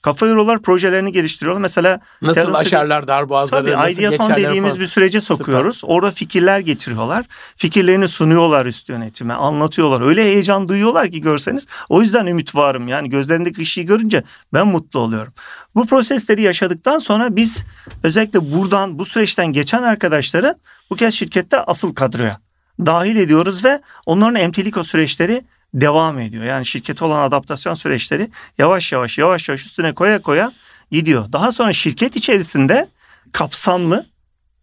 Kafa 0.02 0.26
yoruyorlar, 0.26 0.62
projelerini 0.62 1.12
geliştiriyorlar. 1.12 1.62
Mesela 1.62 2.00
nasıl 2.22 2.42
talent, 2.42 2.56
aşarlar 2.56 3.08
darboğazları, 3.08 3.72
tabii, 3.72 3.92
ideaton 3.92 4.30
dediğimiz 4.30 4.70
falan. 4.70 4.80
bir 4.80 4.86
sürece 4.86 5.20
sokuyoruz. 5.20 5.76
Süper. 5.76 5.94
Orada 5.94 6.10
fikirler 6.10 6.58
getiriyorlar. 6.58 7.26
Fikirlerini 7.56 8.08
sunuyorlar 8.08 8.66
üst 8.66 8.88
yönetime, 8.88 9.34
anlatıyorlar. 9.34 10.06
Öyle 10.06 10.22
heyecan 10.22 10.68
duyuyorlar 10.68 11.10
ki 11.10 11.20
görseniz. 11.20 11.66
O 11.88 12.02
yüzden 12.02 12.26
ümit 12.26 12.54
varım. 12.54 12.88
Yani 12.88 13.10
gözlerindeki 13.10 13.60
ışığı 13.60 13.80
görünce 13.80 14.22
ben 14.52 14.66
mutlu 14.66 15.00
oluyorum. 15.00 15.32
Bu 15.74 15.86
prosesleri 15.86 16.42
yaşadıktan 16.42 16.98
sonra 16.98 17.36
biz 17.36 17.64
özellikle 18.02 18.52
buradan 18.52 18.98
bu 18.98 19.04
süreçten 19.04 19.46
geçen 19.46 19.82
arkadaşları 19.82 20.54
bu 20.90 20.96
kez 20.96 21.14
şirkette 21.14 21.60
asıl 21.60 21.94
kadroya 21.94 22.40
dahil 22.86 23.16
ediyoruz 23.16 23.64
ve 23.64 23.80
onların 24.06 24.34
emtilik 24.34 24.76
o 24.76 24.84
süreçleri 24.84 25.42
devam 25.74 26.18
ediyor. 26.18 26.44
Yani 26.44 26.66
şirkete 26.66 27.04
olan 27.04 27.22
adaptasyon 27.22 27.74
süreçleri 27.74 28.30
yavaş 28.58 28.92
yavaş 28.92 29.18
yavaş 29.18 29.48
yavaş 29.48 29.66
üstüne 29.66 29.94
koya 29.94 30.22
koya 30.22 30.52
gidiyor. 30.90 31.32
Daha 31.32 31.52
sonra 31.52 31.72
şirket 31.72 32.16
içerisinde 32.16 32.88
kapsamlı 33.32 34.06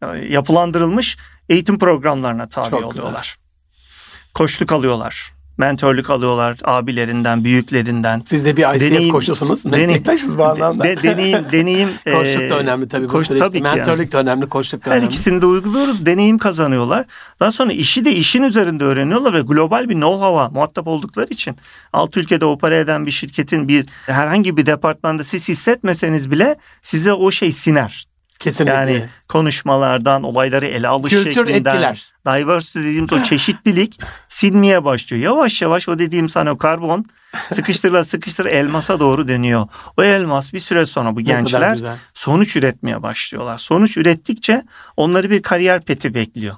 e, 0.02 0.08
yapılandırılmış 0.08 1.18
eğitim 1.50 1.80
programlarına 1.80 2.50
tabi 2.50 2.70
Çok 2.70 2.86
oluyorlar. 2.86 3.22
Güzel. 3.22 4.34
Koçluk 4.34 4.72
alıyorlar 4.72 5.37
mentörlük 5.58 6.10
alıyorlar 6.10 6.58
abilerinden, 6.64 7.44
büyüklerinden. 7.44 8.22
Siz 8.26 8.46
de 8.46 8.58
bir 8.58 8.76
ICF 8.76 8.82
deneyim, 8.82 9.12
koşusunuz. 9.12 9.66
Meslektaşız 9.66 10.38
bu 10.38 10.46
anlamda. 10.46 10.84
De, 10.84 11.04
deneyim, 11.04 11.46
deneyim. 11.52 11.90
koçluk 12.06 12.50
da 12.50 12.60
önemli 12.60 12.88
tabii. 12.88 13.08
Koç, 13.08 13.28
tabii 13.28 13.62
Mentörlük 13.62 14.00
yani. 14.00 14.12
de 14.12 14.18
önemli, 14.18 14.50
koçluk 14.50 14.86
da 14.86 14.90
Her 14.90 14.92
önemli. 14.92 15.06
Her 15.06 15.10
ikisini 15.10 15.42
de 15.42 15.46
uyguluyoruz. 15.46 16.06
Deneyim 16.06 16.38
kazanıyorlar. 16.38 17.06
Daha 17.40 17.52
sonra 17.52 17.72
işi 17.72 18.06
de 18.06 18.12
işin 18.16 18.44
üzerinde 18.44 18.84
öğreniyorlar 18.84 19.34
ve 19.34 19.42
global 19.42 19.90
bir 19.90 19.96
know-how'a 19.96 20.50
muhatap 20.50 20.88
oldukları 20.88 21.28
için 21.30 21.56
alt 21.94 22.18
ülkede 22.18 22.46
opera 22.46 22.76
eden 22.76 23.06
bir 23.06 23.12
şirketin 23.12 23.68
bir 23.68 23.86
herhangi 24.06 24.58
bir 24.58 24.66
departmanda 24.66 25.24
siz 25.24 25.50
hissetmeseniz 25.50 26.32
bile 26.32 26.56
size 26.84 27.14
o 27.14 27.32
şey 27.32 27.52
siner. 27.52 28.08
Kesinlikle. 28.40 28.76
Yani 28.76 29.06
konuşmalardan, 29.30 30.24
olayları 30.24 30.66
ele 30.66 30.88
alış 30.88 31.14
Kültür 31.14 31.32
şeklinden. 31.34 31.76
etkiler. 31.76 32.14
Diversity 32.28 32.80
dediğimiz 32.80 33.14
o 33.14 33.24
çeşitlilik 33.24 34.00
silmeye 34.30 34.86
başlıyor. 34.86 35.24
Yavaş 35.24 35.62
yavaş 35.62 35.90
o 35.90 36.00
dediğim 36.00 36.30
sana 36.30 36.52
o 36.52 36.58
karbon 36.58 37.06
sıkıştırla 37.54 38.04
sıkıştır 38.04 38.46
elmasa 38.46 39.00
doğru 39.00 39.28
dönüyor. 39.28 39.68
O 39.98 40.04
elmas 40.04 40.54
bir 40.54 40.60
süre 40.60 40.86
sonra 40.86 41.16
bu 41.16 41.22
gençler 41.22 41.80
sonuç 42.14 42.56
üretmeye 42.56 43.04
başlıyorlar. 43.04 43.58
Sonuç 43.58 43.98
ürettikçe 43.98 44.64
onları 44.98 45.30
bir 45.30 45.42
kariyer 45.42 45.82
peti 45.82 46.14
bekliyor. 46.14 46.56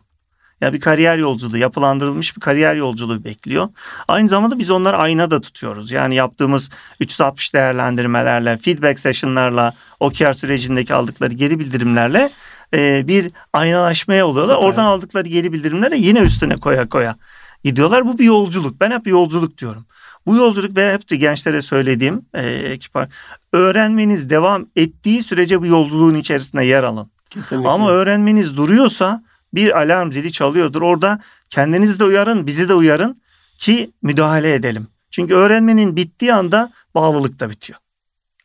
Ya 0.62 0.74
bir 0.74 0.80
kariyer 0.80 1.18
yolculuğu, 1.18 1.58
yapılandırılmış 1.58 2.36
bir 2.36 2.42
kariyer 2.42 2.76
yolculuğu 2.76 3.24
bekliyor. 3.24 3.70
Aynı 4.08 4.30
zamanda 4.30 4.60
biz 4.60 4.72
onları 4.72 4.98
ayna 4.98 5.32
da 5.32 5.42
tutuyoruz. 5.42 5.92
Yani 5.92 6.16
yaptığımız 6.16 6.70
360 7.00 7.54
değerlendirmelerle, 7.54 8.58
feedback 8.58 9.00
session'larla, 9.00 9.74
OKR 10.00 10.34
sürecindeki 10.34 10.94
aldıkları 10.94 11.34
geri 11.34 11.60
bildirimlerle 11.60 12.30
e, 12.74 13.08
bir 13.08 13.32
aynalaşmaya 13.54 14.28
oluyorlar. 14.28 14.56
Süper. 14.56 14.68
Oradan 14.68 14.84
aldıkları 14.84 15.28
geri 15.28 15.54
bildirimlerle 15.54 15.98
yine 15.98 16.20
üstüne 16.20 16.56
koya 16.56 16.90
koya 16.90 17.16
gidiyorlar. 17.64 18.06
Bu 18.06 18.18
bir 18.18 18.26
yolculuk. 18.26 18.82
Ben 18.82 18.92
hep 18.92 19.08
yolculuk 19.08 19.58
diyorum. 19.58 19.86
Bu 20.26 20.36
yolculuk 20.36 20.78
ve 20.78 20.94
hep 20.94 21.10
de 21.10 21.16
gençlere 21.16 21.62
söylediğim 21.62 22.26
e, 22.34 22.50
ekipar 22.50 23.10
öğrenmeniz 23.54 24.30
devam 24.30 24.66
ettiği 24.76 25.24
sürece 25.24 25.62
bu 25.62 25.66
yolculuğun 25.66 26.16
içerisinde 26.16 26.64
yer 26.64 26.84
alın. 26.84 27.12
Kesinlikle. 27.30 27.70
Ama 27.70 27.92
öğrenmeniz 27.92 28.58
duruyorsa 28.58 29.24
bir 29.54 29.82
alarm 29.82 30.12
zili 30.12 30.32
çalıyordur. 30.32 30.82
Orada 30.82 31.20
kendinizi 31.50 32.00
de 32.00 32.04
uyarın, 32.04 32.48
bizi 32.48 32.70
de 32.70 32.74
uyarın 32.74 33.22
ki 33.58 33.92
müdahale 34.02 34.54
edelim. 34.54 34.88
Çünkü 35.12 35.34
öğrenmenin 35.34 35.96
bittiği 35.96 36.34
anda 36.34 36.72
bağlılık 36.96 37.40
da 37.40 37.50
bitiyor. 37.50 37.80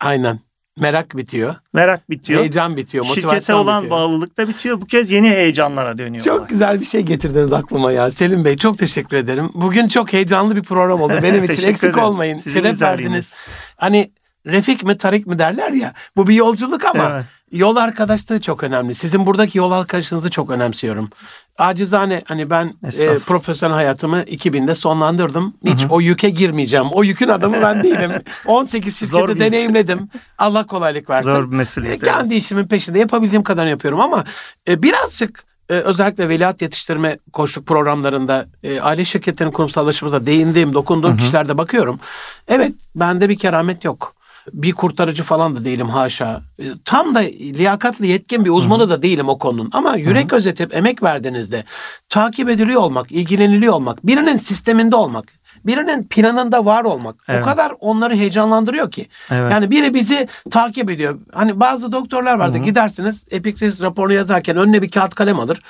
Aynen. 0.01 0.41
Merak 0.81 1.17
bitiyor. 1.17 1.55
Merak 1.73 2.11
bitiyor. 2.11 2.41
Heyecan 2.41 2.77
bitiyor. 2.77 3.05
Şirkete 3.05 3.55
olan 3.55 3.83
bitiyor. 3.85 4.01
bağlılık 4.01 4.37
da 4.39 4.49
bitiyor. 4.49 4.81
Bu 4.81 4.87
kez 4.87 5.11
yeni 5.11 5.29
heyecanlara 5.31 5.99
dönüyor. 5.99 6.25
Çok 6.25 6.49
güzel 6.49 6.81
bir 6.81 6.85
şey 6.85 7.01
getirdiniz 7.03 7.53
aklıma 7.53 7.93
ya. 7.93 8.11
Selim 8.11 8.45
Bey 8.45 8.57
çok 8.57 8.79
teşekkür 8.79 9.17
ederim. 9.17 9.51
Bugün 9.55 9.89
çok 9.89 10.13
heyecanlı 10.13 10.57
bir 10.57 10.63
program 10.63 11.01
oldu. 11.01 11.19
Benim 11.23 11.45
için 11.51 11.69
eksik 11.69 11.91
ederim. 11.91 12.05
olmayın. 12.05 12.37
Sizin 12.37 12.61
Şeref 12.63 12.83
verdiniz. 12.83 13.37
Hani 13.77 14.11
Refik 14.47 14.85
mi 14.85 14.97
Tarik 14.97 15.27
mi 15.27 15.39
derler 15.39 15.71
ya. 15.71 15.95
Bu 16.17 16.29
bir 16.29 16.35
yolculuk 16.35 16.85
ama 16.85 17.11
evet. 17.15 17.25
Yol 17.55 17.77
arkadaşlığı 17.77 18.41
çok 18.41 18.63
önemli. 18.63 18.95
Sizin 18.95 19.27
buradaki 19.27 19.59
yol 19.59 19.73
arkadaşınızı 19.73 20.31
çok 20.31 20.51
önemsiyorum. 20.51 21.11
Acizane 21.59 22.23
hani 22.25 22.51
ben 22.51 22.75
e, 23.01 23.19
profesyonel 23.19 23.75
hayatımı 23.75 24.21
2000'de 24.21 24.75
sonlandırdım. 24.75 25.55
Hiç 25.65 25.81
hı 25.81 25.87
hı. 25.87 25.89
o 25.91 26.01
yüke 26.01 26.31
girmeyeceğim. 26.31 26.87
O 26.93 27.05
yükün 27.05 27.29
adamı 27.29 27.63
ben 27.63 27.83
değilim. 27.83 28.13
18 28.47 28.99
şirketi 28.99 29.41
deneyimledim. 29.41 30.09
Allah 30.39 30.67
kolaylık 30.67 31.11
versin. 31.11 31.31
Zor 31.31 31.51
bir 31.51 31.57
mesuliyet. 31.57 32.03
E, 32.03 32.07
kendi 32.07 32.35
işimin 32.35 32.65
peşinde 32.65 32.99
yapabildiğim 32.99 33.43
kadar 33.43 33.67
yapıyorum 33.67 34.01
ama 34.01 34.25
e, 34.69 34.83
birazcık 34.83 35.45
e, 35.69 35.75
özellikle 35.75 36.29
veliaht 36.29 36.63
yetiştirme 36.63 37.19
koçluk 37.33 37.67
programlarında 37.67 38.47
e, 38.63 38.81
aile 38.81 39.05
şirketlerinin 39.05 39.53
kurumsallaşımında 39.53 40.27
değindiğim, 40.27 40.73
dokunduğum 40.73 41.11
hı 41.11 41.15
hı. 41.15 41.19
kişilerde 41.19 41.59
bakıyorum. 41.59 42.01
Evet 42.49 42.73
bende 42.95 43.29
bir 43.29 43.39
keramet 43.39 43.85
yok 43.85 44.15
bir 44.53 44.73
kurtarıcı 44.73 45.23
falan 45.23 45.57
da 45.57 45.65
değilim 45.65 45.89
haşa. 45.89 46.43
E, 46.59 46.65
tam 46.85 47.15
da 47.15 47.19
liyakatlı 47.41 48.07
yetkin 48.07 48.45
bir 48.45 48.51
uzmanı 48.51 48.83
Hı-hı. 48.83 48.91
da 48.91 49.03
değilim 49.03 49.29
o 49.29 49.39
konunun. 49.39 49.71
Ama 49.73 49.97
yürek 49.97 50.31
Hı-hı. 50.31 50.39
özetip 50.39 50.75
emek 50.77 51.03
verdiğinizde 51.03 51.65
takip 52.09 52.49
ediliyor 52.49 52.81
olmak, 52.81 53.13
ilgileniliyor 53.13 53.75
olmak, 53.75 54.07
birinin 54.07 54.39
sisteminde 54.39 54.97
olmak, 54.97 55.25
birinin 55.67 56.05
planında 56.05 56.65
var 56.65 56.85
olmak 56.85 57.17
evet. 57.29 57.43
o 57.43 57.45
kadar 57.45 57.73
onları 57.81 58.15
heyecanlandırıyor 58.15 58.91
ki. 58.91 59.07
Evet. 59.31 59.53
Yani 59.53 59.71
biri 59.71 59.95
bizi 59.95 60.29
takip 60.51 60.91
ediyor. 60.91 61.19
Hani 61.33 61.61
bazı 61.61 61.93
doktorlar 61.93 62.35
vardı 62.35 62.57
Hı-hı. 62.57 62.65
gidersiniz 62.65 63.25
Epikriz 63.31 63.81
raporunu 63.81 64.13
yazarken 64.13 64.57
önüne 64.57 64.83
bir 64.83 64.91
kağıt 64.91 65.15
kalem 65.15 65.41
alır 65.41 65.61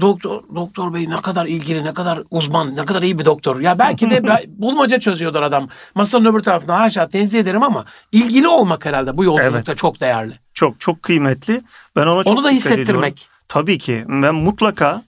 doktor 0.00 0.42
doktor 0.54 0.94
bey 0.94 1.10
ne 1.10 1.16
kadar 1.16 1.46
ilgili, 1.46 1.84
ne 1.84 1.94
kadar 1.94 2.22
uzman, 2.30 2.76
ne 2.76 2.84
kadar 2.84 3.02
iyi 3.02 3.18
bir 3.18 3.24
doktor. 3.24 3.60
Ya 3.60 3.78
belki 3.78 4.10
de 4.10 4.22
bulmaca 4.48 5.00
çözüyordur 5.00 5.42
adam. 5.42 5.68
Masanın 5.94 6.24
öbür 6.24 6.40
tarafına 6.40 6.80
haşa 6.80 7.08
tenzih 7.08 7.38
ederim 7.38 7.62
ama 7.62 7.84
ilgili 8.12 8.48
olmak 8.48 8.84
herhalde 8.84 9.16
bu 9.16 9.24
yolculukta 9.24 9.72
evet. 9.72 9.78
çok 9.78 10.00
değerli. 10.00 10.38
Çok 10.54 10.80
çok 10.80 11.02
kıymetli. 11.02 11.62
Ben 11.96 12.06
ona 12.06 12.24
çok 12.24 12.32
Onu 12.32 12.44
da 12.44 12.50
hissettirmek. 12.50 13.12
Ediyorum. 13.12 13.32
Tabii 13.48 13.78
ki. 13.78 14.04
Ben 14.08 14.34
mutlaka 14.34 15.02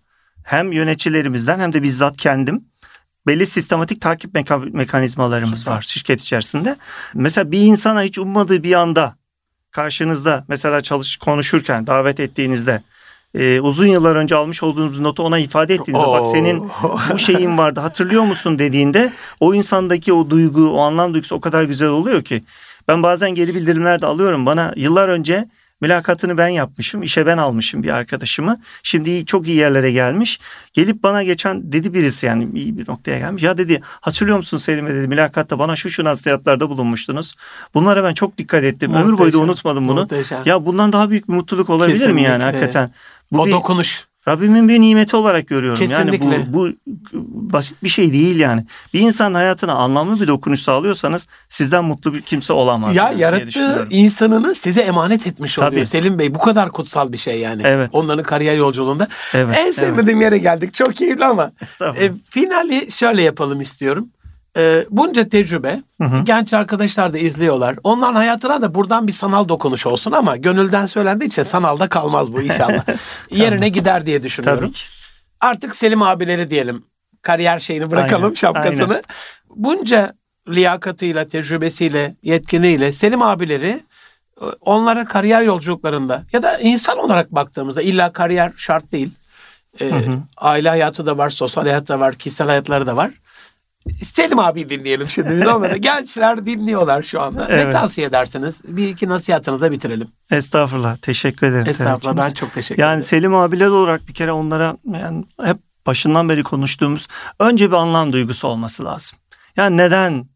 hem 0.45 0.73
yöneticilerimizden 0.73 1.61
hem 1.61 1.73
de 1.73 1.83
bizzat 1.83 2.17
kendim 2.17 2.65
belli 3.27 3.47
sistematik 3.47 4.01
takip 4.01 4.35
meka- 4.35 4.77
mekanizmalarımız 4.77 5.59
Süper. 5.59 5.73
var 5.73 5.83
şirket 5.83 6.21
içerisinde. 6.21 6.77
Mesela 7.15 7.51
bir 7.53 7.61
insana 7.61 8.03
hiç 8.03 8.19
ummadığı 8.19 8.63
bir 8.63 8.75
anda 8.75 9.17
karşınızda 9.71 10.45
mesela 10.49 10.81
çalış 10.81 11.17
konuşurken 11.17 11.87
davet 11.87 12.21
ettiğinizde 12.21 12.83
e, 13.35 13.61
uzun 13.61 13.87
yıllar 13.87 14.17
önce 14.17 14.37
almış 14.37 14.63
olduğunuz 14.63 15.01
notu 15.01 15.23
ona 15.23 15.39
ifade 15.39 15.75
ettiğinizde 15.75 16.07
bak 16.07 16.27
senin 16.27 16.71
bu 17.13 17.19
şeyin 17.19 17.59
vardı 17.59 17.81
hatırlıyor 17.81 18.23
musun 18.23 18.59
dediğinde 18.59 19.13
o 19.41 19.55
insandaki 19.55 20.13
o 20.13 20.31
duygu 20.31 20.69
o 20.69 20.81
anlam 20.81 21.15
duygusu 21.15 21.35
o 21.35 21.41
kadar 21.41 21.63
güzel 21.63 21.89
oluyor 21.89 22.23
ki 22.23 22.45
ben 22.89 23.03
bazen 23.03 23.35
geri 23.35 23.55
bildirimler 23.55 24.01
de 24.01 24.07
alıyorum 24.07 24.47
bana 24.47 24.73
yıllar 24.77 25.09
önce 25.09 25.47
Mülakatını 25.85 26.39
ben 26.39 26.49
yapmışım, 26.49 27.03
işe 27.03 27.27
ben 27.27 27.39
almışım 27.39 27.83
bir 27.83 27.89
arkadaşımı. 27.89 28.61
Şimdi 28.83 29.27
çok 29.27 29.49
iyi 29.49 29.57
yerlere 29.57 29.91
gelmiş. 29.93 30.41
Gelip 30.73 31.03
bana 31.03 31.23
geçen 31.23 31.73
dedi 31.73 31.95
birisi 31.95 32.27
yani 32.27 32.49
iyi 32.55 32.79
bir 32.79 32.89
noktaya 32.89 33.19
gelmiş. 33.19 33.43
Ya 33.43 33.59
dedi 33.59 33.81
hatırlıyor 34.01 34.37
musun 34.37 34.59
Selim'e 34.59 34.95
dedi 34.95 35.09
mülakatta 35.09 35.59
bana 35.59 35.77
şu 35.77 35.91
şu 35.91 36.05
nasihatlarda 36.05 36.71
bulunmuştunuz. 36.71 37.35
Bunlara 37.75 38.05
ben 38.05 38.15
çok 38.15 38.39
dikkat 38.39 38.65
ettim. 38.65 38.91
Muhteşem, 38.91 39.09
Ömür 39.09 39.19
boyu 39.19 39.33
da 39.33 39.39
unutmadım 39.39 39.89
bunu. 39.89 40.01
Muhteşem. 40.01 40.43
Ya 40.45 40.67
bundan 40.67 40.93
daha 40.93 41.11
büyük 41.11 41.29
bir 41.29 41.35
mutluluk 41.35 41.71
olabilir 41.71 41.95
Kesinlikle. 41.95 42.15
mi 42.15 42.23
yani 42.23 42.45
hakikaten? 42.45 42.91
Bu 43.33 43.41
o 43.41 43.47
bir, 43.47 43.53
dokunuş. 43.53 44.07
Rabbimin 44.29 44.69
bir 44.69 44.81
nimeti 44.81 45.17
olarak 45.17 45.49
görüyorum. 45.49 45.79
Kesinlikle. 45.79 46.35
Yani 46.35 46.47
bu, 46.49 46.69
bu 47.13 47.53
basit 47.53 47.83
bir 47.83 47.89
şey 47.89 48.13
değil 48.13 48.37
yani. 48.37 48.65
Bir 48.95 49.01
insan 49.01 49.35
hayatına 49.35 49.73
anlamlı 49.73 50.21
bir 50.21 50.29
dokunuş 50.29 50.61
sağlıyorsanız 50.61 51.29
sizden 51.49 51.85
mutlu 51.85 52.15
bir 52.15 52.23
kimse 52.23 52.53
olamaz. 52.53 52.97
Ya 52.97 53.05
yani 53.05 53.21
yarattığı 53.21 53.87
insanını 53.91 54.55
size 54.55 54.81
emanet 54.81 55.27
etmiş 55.27 55.55
Tabii. 55.55 55.69
oluyor. 55.69 55.87
Selim 55.87 56.19
Bey 56.19 56.35
bu 56.35 56.39
kadar 56.39 56.71
kutsal 56.71 57.13
bir 57.13 57.19
şey 57.19 57.41
yani. 57.41 57.63
Evet. 57.65 57.91
Onların 57.93 58.23
kariyer 58.23 58.57
yolculuğunda. 58.57 59.09
Evet. 59.35 59.57
En 59.59 59.71
sevmediğim 59.71 60.23
evet. 60.23 60.33
yere 60.33 60.39
geldik. 60.39 60.75
Çok 60.75 60.95
keyifli 60.97 61.25
ama. 61.25 61.53
E, 61.81 62.13
finali 62.31 62.93
şöyle 62.93 63.23
yapalım 63.23 63.61
istiyorum 63.61 64.09
e, 64.57 64.87
bunca 64.91 65.29
tecrübe 65.29 65.83
hı 66.01 66.05
hı. 66.05 66.25
genç 66.25 66.55
arkadaşlar 66.55 67.13
da 67.13 67.19
izliyorlar. 67.19 67.77
Onların 67.85 68.15
hayatına 68.15 68.63
da 68.63 68.75
buradan 68.75 69.07
bir 69.07 69.13
sanal 69.13 69.49
dokunuş 69.49 69.87
olsun 69.87 70.13
ama 70.13 70.37
gönülden 70.37 70.87
söylendiği 70.87 71.29
için 71.29 71.43
sanalda 71.43 71.89
kalmaz 71.89 72.33
bu 72.33 72.43
inşallah. 72.43 72.85
Yerine 73.31 73.69
gider 73.69 74.07
diye 74.07 74.23
düşünüyorum. 74.23 74.61
Tabii 74.61 74.73
ki. 74.73 74.85
Artık 75.41 75.77
Selim 75.77 76.03
abileri 76.03 76.51
diyelim. 76.51 76.85
Kariyer 77.23 77.59
şeyini 77.59 77.91
bırakalım 77.91 78.25
aynen, 78.25 78.35
şapkasını. 78.35 78.95
Aynen. 78.95 79.03
Bunca 79.57 80.15
liyakatıyla, 80.49 81.27
tecrübesiyle, 81.27 82.15
yetkiniyle 82.23 82.93
Selim 82.93 83.23
abileri 83.23 83.81
e, 84.41 84.45
onlara 84.61 85.05
kariyer 85.05 85.43
yolculuklarında 85.43 86.23
ya 86.33 86.43
da 86.43 86.59
insan 86.59 86.99
olarak 86.99 87.31
baktığımızda 87.31 87.83
illa 87.83 88.13
kariyer 88.13 88.53
şart 88.57 88.93
değil. 88.93 89.11
Ee, 89.81 89.85
hı 89.85 89.97
hı. 89.97 90.19
Aile 90.37 90.69
hayatı 90.69 91.07
da 91.07 91.19
var, 91.19 91.31
sosyal 91.31 91.65
hayat 91.65 91.89
da 91.89 92.01
var, 92.01 92.15
kişisel 92.15 92.47
hayatları 92.47 92.87
da 92.87 92.97
var 92.97 93.11
Selim 94.05 94.39
abi 94.39 94.71
dinleyelim 94.71 95.09
şimdi. 95.09 95.49
Onları 95.49 95.77
gençler 95.79 96.47
dinliyorlar 96.47 97.03
şu 97.03 97.21
anda. 97.21 97.47
Evet. 97.51 97.67
Ne 97.67 97.73
tavsiye 97.73 98.07
edersiniz? 98.07 98.61
Bir 98.65 98.89
iki 98.89 99.09
nasihatınızla 99.09 99.73
bitirelim. 99.73 100.09
Estağfurullah. 100.31 100.97
Teşekkür 100.97 101.47
ederim. 101.47 101.67
Estağfurullah. 101.69 102.17
Ben 102.17 102.31
çok 102.31 102.55
teşekkür 102.55 102.81
yani 102.83 102.89
ederim. 102.89 102.99
Yani 102.99 103.05
Selim 103.05 103.35
abiler 103.35 103.67
olarak 103.67 104.09
bir 104.09 104.15
kere 104.15 104.33
onlara 104.33 104.77
yani 104.93 105.25
hep 105.43 105.57
başından 105.87 106.29
beri 106.29 106.43
konuştuğumuz 106.43 107.09
önce 107.39 107.69
bir 107.69 107.77
anlam 107.77 108.13
duygusu 108.13 108.49
olması 108.49 108.85
lazım. 108.85 109.19
Yani 109.57 109.77
neden 109.77 110.29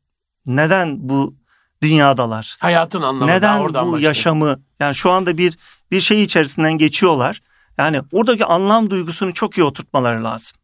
neden 0.47 1.09
bu 1.09 1.35
dünyadalar? 1.83 2.57
Hayatın 2.61 3.03
anlamı 3.03 3.33
neden 3.33 3.59
oradan 3.59 3.87
bu 3.89 3.93
başlıyor. 3.93 4.09
yaşamı 4.09 4.61
yani 4.81 4.95
şu 4.95 5.11
anda 5.11 5.39
bir 5.39 5.59
bir 5.91 6.01
şey 6.01 6.25
içerisinden 6.25 6.73
geçiyorlar. 6.73 7.43
Yani 7.79 8.01
oradaki 8.13 8.45
anlam 8.45 8.91
duygusunu 8.91 9.35
çok 9.35 9.59
iyi 9.59 9.65
oturtmaları 9.65 10.25
lazım. 10.25 10.58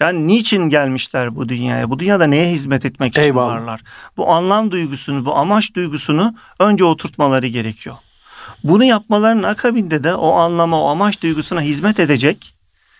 Yani 0.00 0.26
niçin 0.26 0.62
gelmişler 0.62 1.36
bu 1.36 1.48
dünyaya? 1.48 1.90
Bu 1.90 1.98
dünyada 1.98 2.26
neye 2.26 2.48
hizmet 2.48 2.84
etmek 2.84 3.10
için 3.10 3.20
Eyvallah. 3.22 3.54
varlar? 3.54 3.80
Bu 4.16 4.30
anlam 4.32 4.70
duygusunu, 4.70 5.24
bu 5.24 5.36
amaç 5.36 5.74
duygusunu 5.74 6.34
önce 6.58 6.84
oturtmaları 6.84 7.46
gerekiyor. 7.46 7.96
Bunu 8.64 8.84
yapmalarının 8.84 9.42
akabinde 9.42 10.04
de 10.04 10.14
o 10.14 10.32
anlama, 10.32 10.82
o 10.82 10.88
amaç 10.88 11.22
duygusuna 11.22 11.60
hizmet 11.60 12.00
edecek 12.00 12.54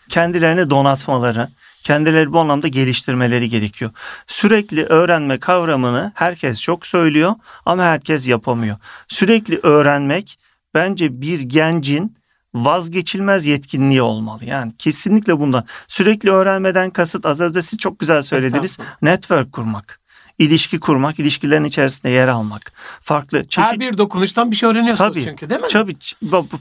kendilerini 0.08 0.70
donatmaları, 0.70 1.48
kendileri 1.82 2.32
bu 2.32 2.38
anlamda 2.38 2.68
geliştirmeleri 2.68 3.48
gerekiyor. 3.48 3.90
Sürekli 4.26 4.84
öğrenme 4.84 5.38
kavramını 5.38 6.12
herkes 6.14 6.62
çok 6.62 6.86
söylüyor 6.86 7.34
ama 7.66 7.82
herkes 7.82 8.28
yapamıyor. 8.28 8.76
Sürekli 9.08 9.60
öğrenmek 9.62 10.38
bence 10.74 11.20
bir 11.20 11.40
gencin 11.40 12.16
vazgeçilmez 12.54 13.46
yetkinliği 13.46 14.02
olmalı. 14.02 14.44
Yani 14.44 14.72
kesinlikle 14.78 15.40
bundan. 15.40 15.64
Sürekli 15.88 16.30
öğrenmeden 16.30 16.90
kasıt 16.90 17.26
az 17.26 17.40
önce 17.40 17.62
siz 17.62 17.78
çok 17.78 17.98
güzel 17.98 18.22
söylediniz. 18.22 18.78
Network 19.02 19.52
kurmak 19.52 20.00
ilişki 20.38 20.80
kurmak, 20.80 21.18
ilişkilerin 21.18 21.64
içerisinde 21.64 22.12
yer 22.12 22.28
almak. 22.28 22.72
Farklı 23.00 23.44
çeşit... 23.44 23.70
Her 23.70 23.80
bir 23.80 23.98
dokunuştan 23.98 24.50
bir 24.50 24.56
şey 24.56 24.68
öğreniyorsunuz 24.68 25.10
tabii, 25.10 25.24
çünkü 25.24 25.50
değil 25.50 25.60
mi? 25.60 25.66
Tabii. 25.70 25.96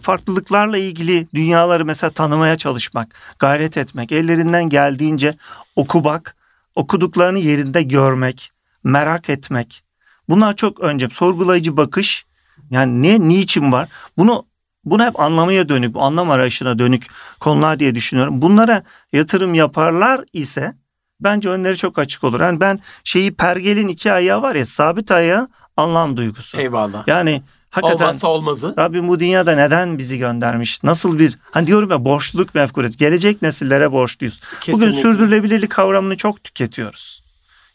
Farklılıklarla 0.02 0.78
ilgili 0.78 1.28
dünyaları 1.34 1.86
mesela 1.86 2.12
tanımaya 2.12 2.58
çalışmak, 2.58 3.16
gayret 3.40 3.78
etmek, 3.78 4.12
ellerinden 4.12 4.70
geldiğince 4.70 5.34
okumak, 5.76 6.36
okuduklarını 6.76 7.40
yerinde 7.40 7.82
görmek, 7.82 8.52
merak 8.84 9.30
etmek. 9.30 9.84
Bunlar 10.30 10.56
çok 10.56 10.80
önce 10.80 11.10
sorgulayıcı 11.10 11.78
bakış. 11.78 12.26
Yani 12.70 13.04
ne, 13.04 13.28
niçin 13.28 13.72
var? 13.72 13.90
Bunu 14.18 14.46
bunu 14.92 15.06
hep 15.06 15.20
anlamaya 15.20 15.70
dönük, 15.70 15.96
anlam 15.96 16.30
arayışına 16.30 16.80
dönük 16.80 17.08
konular 17.40 17.80
diye 17.80 17.96
düşünüyorum. 17.96 18.42
Bunlara 18.42 18.84
yatırım 19.12 19.54
yaparlar 19.54 20.26
ise 20.34 20.76
bence 21.20 21.50
önleri 21.50 21.78
çok 21.78 22.00
açık 22.00 22.24
olur. 22.24 22.42
Yani 22.42 22.60
ben 22.60 22.80
şeyi 23.04 23.36
pergelin 23.36 23.88
iki 23.88 24.12
ayağı 24.12 24.42
var 24.42 24.56
ya 24.56 24.66
sabit 24.66 25.12
ayağı 25.12 25.48
anlam 25.78 26.18
duygusu. 26.18 26.60
Eyvallah. 26.60 27.08
Yani 27.08 27.42
hakikaten 27.70 28.06
Olmazsa 28.06 28.28
olmazı. 28.28 28.74
Rabbim 28.78 29.08
bu 29.08 29.20
dünyada 29.20 29.56
neden 29.56 29.98
bizi 29.98 30.18
göndermiş? 30.18 30.84
Nasıl 30.84 31.20
bir 31.20 31.38
hani 31.52 31.68
diyorum 31.68 31.90
ya 31.90 32.06
borçluluk 32.06 32.56
mefkuresi. 32.56 32.98
Gelecek 32.98 33.42
nesillere 33.42 33.92
borçluyuz. 33.92 34.40
Kesinlikle. 34.40 34.74
Bugün 34.74 35.02
sürdürülebilirlik 35.02 35.70
kavramını 35.70 36.18
çok 36.18 36.44
tüketiyoruz. 36.44 37.24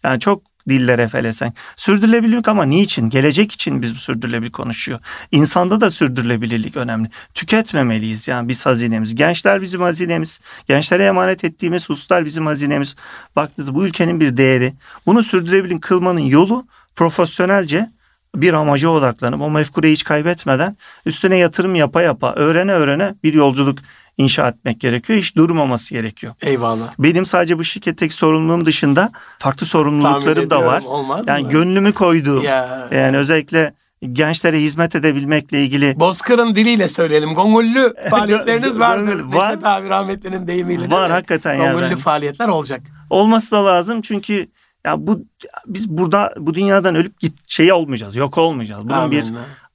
Yani 0.05 0.21
çok 0.21 0.43
dillere 0.69 1.09
felesen. 1.09 1.53
Sürdürülebilirlik 1.77 2.49
ama 2.49 2.65
niçin? 2.65 3.09
Gelecek 3.11 3.53
için 3.53 3.83
biz 3.83 3.95
bu 3.95 3.99
sürdürülebilirlik 3.99 4.55
konuşuyor. 4.55 5.01
İnsanda 5.33 5.81
da 5.81 5.91
sürdürülebilirlik 5.91 6.77
önemli. 6.77 7.09
Tüketmemeliyiz 7.35 8.29
yani 8.29 8.49
biz 8.49 8.67
hazinemiz. 8.67 9.15
Gençler 9.15 9.63
bizim 9.63 9.81
hazinemiz. 9.81 10.41
Gençlere 10.69 11.05
emanet 11.05 11.45
ettiğimiz 11.45 11.89
hususlar 11.89 12.25
bizim 12.25 12.47
hazinemiz. 12.47 12.97
Baktınız 13.37 13.75
bu 13.75 13.87
ülkenin 13.87 14.21
bir 14.21 14.37
değeri. 14.37 14.73
Bunu 15.07 15.23
sürdürülebilir 15.23 15.81
kılmanın 15.81 16.21
yolu 16.21 16.67
profesyonelce 16.97 17.91
bir 18.37 18.53
amaca 18.53 18.89
odaklanıp 18.89 19.41
o 19.41 19.51
mefkureyi 19.51 19.93
hiç 19.93 20.05
kaybetmeden 20.05 20.77
üstüne 21.07 21.37
yatırım 21.37 21.75
yapa 21.75 22.03
yapa 22.03 22.35
öğrene 22.35 22.73
öğrene 22.73 23.15
bir 23.25 23.35
yolculuk 23.35 23.79
inşa 24.17 24.49
etmek 24.49 24.81
gerekiyor. 24.81 25.19
Hiç 25.19 25.37
durmaması 25.37 25.95
gerekiyor. 25.95 26.33
Eyvallah. 26.43 26.91
Benim 26.99 27.27
sadece 27.27 27.59
bu 27.59 27.65
şirketteki 27.65 28.15
sorumluluğum 28.15 28.65
dışında 28.65 29.13
farklı 29.39 29.67
sorumluluklarım 29.67 30.51
da 30.51 30.65
var. 30.65 30.83
Olmaz 30.87 31.29
yani 31.29 31.43
mı? 31.43 31.51
gönlümü 31.51 31.93
koyduğum 31.93 32.43
ya. 32.43 32.89
yani 32.91 33.17
özellikle 33.17 33.75
gençlere 34.13 34.61
hizmet 34.61 34.95
edebilmekle 34.97 35.63
ilgili. 35.63 36.01
Bozkır'ın 36.01 36.55
diliyle 36.55 36.89
söyleyelim. 36.89 37.35
Gongüllü 37.35 37.95
faaliyetleriniz 38.11 38.79
vardır. 38.79 39.21
var. 39.21 39.49
Neşet 39.51 39.67
abi 39.67 39.89
rahmetlinin 39.89 40.47
deyimiyle. 40.47 40.91
Var 40.91 41.11
hakikaten 41.11 41.55
yani. 41.55 41.73
Gongüllü 41.73 41.97
faaliyetler 41.97 42.49
olacak. 42.49 42.81
Olması 43.11 43.53
da 43.53 43.67
lazım 43.67 44.01
çünkü 44.01 44.47
ya 44.87 45.07
bu 45.07 45.25
biz 45.67 45.89
burada 45.89 46.35
bu 46.39 46.55
dünyadan 46.55 46.95
ölüp 46.95 47.21
git 47.21 47.51
şey 47.51 47.73
olmayacağız. 47.73 48.17
Yok 48.17 48.39
olmayacağız. 48.39 48.85
Bunun 48.85 48.95
Amin. 48.95 49.11
bir 49.11 49.25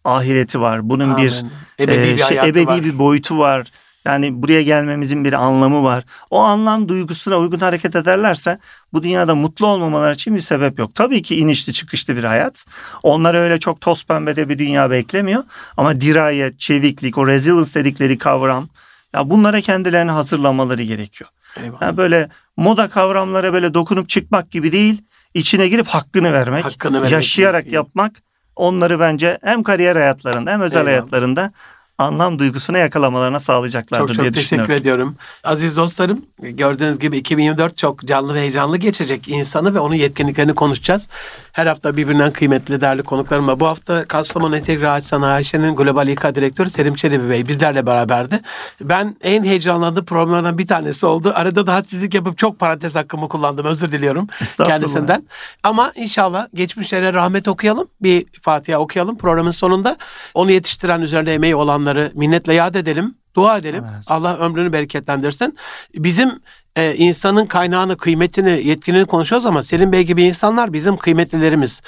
ahireti 0.05 0.61
var. 0.61 0.89
Bunun 0.89 1.09
Amin. 1.09 1.17
bir 1.17 1.43
ebedi, 1.79 2.09
e, 2.09 2.13
bir, 2.13 2.23
şey, 2.23 2.37
ebedi 2.37 2.67
var. 2.67 2.83
bir 2.83 2.99
boyutu 2.99 3.37
var. 3.37 3.71
Yani 4.07 4.41
buraya 4.41 4.61
gelmemizin 4.61 5.25
bir 5.25 5.33
anlamı 5.33 5.83
var. 5.83 6.03
O 6.29 6.39
anlam 6.39 6.89
duygusuna 6.89 7.37
uygun 7.37 7.59
hareket 7.59 7.95
ederlerse 7.95 8.59
bu 8.93 9.03
dünyada 9.03 9.35
mutlu 9.35 9.67
olmamaları 9.67 10.13
için 10.13 10.35
bir 10.35 10.39
sebep 10.39 10.79
yok. 10.79 10.95
Tabii 10.95 11.21
ki 11.21 11.35
inişli 11.35 11.73
çıkışlı 11.73 12.15
bir 12.15 12.23
hayat. 12.23 12.65
Onlar 13.03 13.35
öyle 13.35 13.59
çok 13.59 13.81
toz 13.81 14.05
pembede 14.05 14.49
bir 14.49 14.59
dünya 14.59 14.91
beklemiyor. 14.91 15.43
Ama 15.77 16.01
dirayet, 16.01 16.59
çeviklik, 16.59 17.17
o 17.17 17.27
resilience 17.27 17.79
dedikleri 17.79 18.17
kavram 18.17 18.69
ya 19.13 19.29
bunlara 19.29 19.61
kendilerini 19.61 20.11
hazırlamaları 20.11 20.83
gerekiyor. 20.83 21.29
Eyvallah. 21.57 21.81
Yani 21.81 21.97
böyle 21.97 22.29
moda 22.57 22.89
kavramlara 22.89 23.53
böyle 23.53 23.73
dokunup 23.73 24.09
çıkmak 24.09 24.51
gibi 24.51 24.71
değil, 24.71 25.01
içine 25.33 25.67
girip 25.67 25.87
hakkını 25.87 26.33
vermek, 26.33 26.65
hakkını 26.65 27.09
yaşayarak 27.09 27.63
gerekiyor. 27.63 27.83
yapmak 27.83 28.15
onları 28.55 28.99
bence 28.99 29.37
hem 29.43 29.63
kariyer 29.63 29.95
hayatlarında 29.95 30.51
hem 30.51 30.61
özel 30.61 30.79
Eyvallah. 30.79 30.91
hayatlarında 30.91 31.51
anlam 31.97 32.39
duygusuna 32.39 32.77
yakalamalarına 32.77 33.39
sağlayacaklardır 33.39 34.15
çok, 34.15 34.23
diye 34.23 34.33
düşünüyorum. 34.33 34.67
Çok 34.67 34.67
teşekkür 34.67 34.81
ediyorum. 34.81 35.15
Aziz 35.43 35.77
dostlarım 35.77 36.25
gördüğünüz 36.39 36.99
gibi 36.99 37.17
2024 37.17 37.77
çok 37.77 38.07
canlı 38.07 38.33
ve 38.33 38.39
heyecanlı 38.39 38.77
geçecek 38.77 39.27
insanı 39.27 39.75
ve 39.75 39.79
onun 39.79 39.95
yetkinliklerini 39.95 40.53
konuşacağız. 40.53 41.07
Her 41.51 41.67
hafta 41.67 41.97
birbirinden 41.97 42.31
kıymetli 42.31 42.81
değerli 42.81 43.03
konuklarımla. 43.03 43.59
Bu 43.59 43.67
hafta 43.67 44.05
Kastamonu 44.05 44.57
Entegre 44.57 44.89
Ağaç 44.89 45.03
Sanayi 45.03 45.33
AŞ'nin 45.33 45.75
Global 45.75 46.07
İK 46.07 46.35
Direktörü 46.35 46.69
Selim 46.69 46.95
Çelebi 46.95 47.29
Bey 47.29 47.47
bizlerle 47.47 47.85
beraberdi. 47.85 48.39
Ben 48.81 49.15
en 49.21 49.43
heyecanlandığım 49.43 50.05
programlardan 50.05 50.57
bir 50.57 50.67
tanesi 50.67 51.05
oldu. 51.05 51.31
Arada 51.35 51.67
da 51.67 51.73
hadsizlik 51.73 52.13
yapıp 52.13 52.37
çok 52.37 52.59
parantez 52.59 52.95
hakkımı 52.95 53.29
kullandım. 53.29 53.65
Özür 53.65 53.91
diliyorum 53.91 54.27
kendisinden. 54.57 55.23
Ama 55.63 55.91
inşallah 55.95 56.47
geçmişlere 56.53 57.13
rahmet 57.13 57.47
okuyalım. 57.47 57.87
Bir 58.01 58.25
Fatiha 58.41 58.79
okuyalım 58.79 59.17
programın 59.17 59.51
sonunda. 59.51 59.97
Onu 60.33 60.51
yetiştiren 60.51 61.01
üzerinde 61.01 61.33
emeği 61.33 61.55
olanları 61.87 62.11
minnetle 62.15 62.53
yad 62.53 62.75
edelim. 62.75 63.15
Dua 63.35 63.57
edelim. 63.57 63.83
Allah, 64.07 64.29
Allah 64.29 64.37
ömrünü 64.37 64.73
bereketlendirsin. 64.73 65.57
Bizim 65.95 66.39
e, 66.75 66.95
insanın 66.95 67.45
kaynağını, 67.45 67.97
kıymetini, 67.97 68.67
yetkinliğini 68.67 69.07
konuşuyoruz 69.07 69.45
ama 69.45 69.63
Selim 69.63 69.91
Bey 69.91 70.03
gibi 70.03 70.23
insanlar 70.23 70.73
bizim 70.73 70.97
kıymetlilerimiz. 70.97 71.81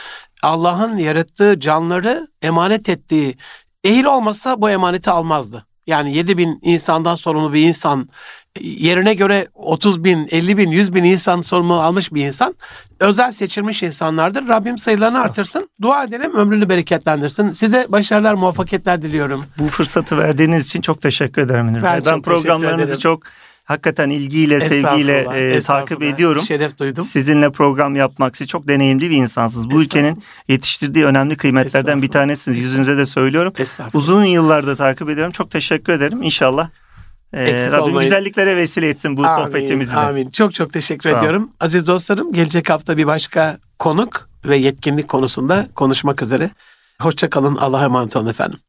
Allah'ın 0.43 0.97
yarattığı 0.97 1.60
canları 1.60 2.28
emanet 2.41 2.89
ettiği 2.89 3.38
Ehil 3.84 4.06
olmasa 4.06 4.62
bu 4.62 4.70
emaneti 4.70 5.10
almazdı. 5.10 5.66
Yani 5.88 6.16
7 6.16 6.38
bin 6.38 6.60
insandan 6.62 7.16
sorumlu 7.16 7.54
bir 7.54 7.68
insan 7.68 8.10
yerine 8.62 9.14
göre 9.14 9.47
30 9.54 10.04
bin, 10.04 10.28
50 10.32 10.58
bin, 10.58 10.72
100 10.72 10.95
bin 10.95 11.04
insan 11.04 11.41
sorumlu 11.41 11.74
almış 11.74 12.14
bir 12.14 12.26
insan 12.26 12.56
özel 13.00 13.32
seçilmiş 13.32 13.84
insanlardır. 13.84 14.47
Rabbim 14.47 14.78
sayılarını 14.78 15.22
artırsın. 15.22 15.70
Dua 15.82 16.04
edelim 16.04 16.36
ömrünü 16.36 16.70
bereketlendirsin. 16.70 17.54
Size 17.54 17.86
başarılar, 17.89 18.34
muvaffakiyetler 18.34 19.02
diliyorum. 19.02 19.45
Bu 19.60 19.68
fırsatı 19.68 20.18
verdiğiniz 20.18 20.66
için 20.66 20.82
çok 20.82 21.02
teşekkür 21.02 21.41
ederim 21.41 21.66
Münir 21.66 21.84
Ben, 21.84 22.06
ben 22.06 22.22
programlarınızı 22.22 23.00
çok 23.00 23.24
hakikaten 23.64 24.10
ilgiyle, 24.10 24.62
sevgiyle 24.62 25.28
e, 25.36 25.60
takip 25.60 26.04
ediyorum. 26.04 26.43
Şeref 26.43 26.78
duydum. 26.78 27.04
Sizinle 27.04 27.52
program 27.52 27.95
yapmak, 27.95 28.38
siz 28.38 28.47
çok 28.47 28.68
deneyimli 28.68 29.10
bir 29.10 29.16
insansınız. 29.16 29.72
Bu 29.72 29.82
ülkenin 29.82 30.24
yetiştirdiği 30.47 31.06
önemli 31.06 31.38
kıymetlerden 31.38 32.02
bir 32.02 32.10
tanesiniz. 32.10 32.58
Yüzünüze 32.58 32.97
de 32.97 33.06
söylüyorum. 33.06 33.54
Uzun 33.93 34.24
yıllarda 34.24 34.76
takip 34.76 35.10
ediyorum. 35.10 35.32
Çok 35.32 35.52
teşekkür 35.52 35.93
ederim. 35.93 36.24
İnşallah 36.24 36.70
ee, 37.34 37.71
Rabbim 37.71 37.84
olmayın. 37.84 38.09
güzelliklere 38.09 38.57
vesile 38.57 38.89
etsin 38.89 39.17
bu 39.17 39.25
amin, 39.25 39.45
sohbetimizi 39.45 39.95
de. 39.95 39.99
Amin. 39.99 40.30
Çok 40.30 40.53
çok 40.53 40.73
teşekkür 40.73 41.11
Sağ 41.11 41.17
ediyorum. 41.17 41.43
Ol. 41.43 41.49
Aziz 41.59 41.88
dostlarım 41.88 42.32
gelecek 42.32 42.69
hafta 42.69 42.97
bir 42.97 43.07
başka 43.07 43.57
konuk 43.80 44.30
ve 44.45 44.57
yetkinlik 44.57 45.07
konusunda 45.07 45.67
konuşmak 45.75 46.21
üzere. 46.21 46.49
Hoşçakalın. 47.01 47.55
Allah'a 47.55 47.84
emanet 47.84 48.15
olun 48.15 48.27
efendim. 48.27 48.59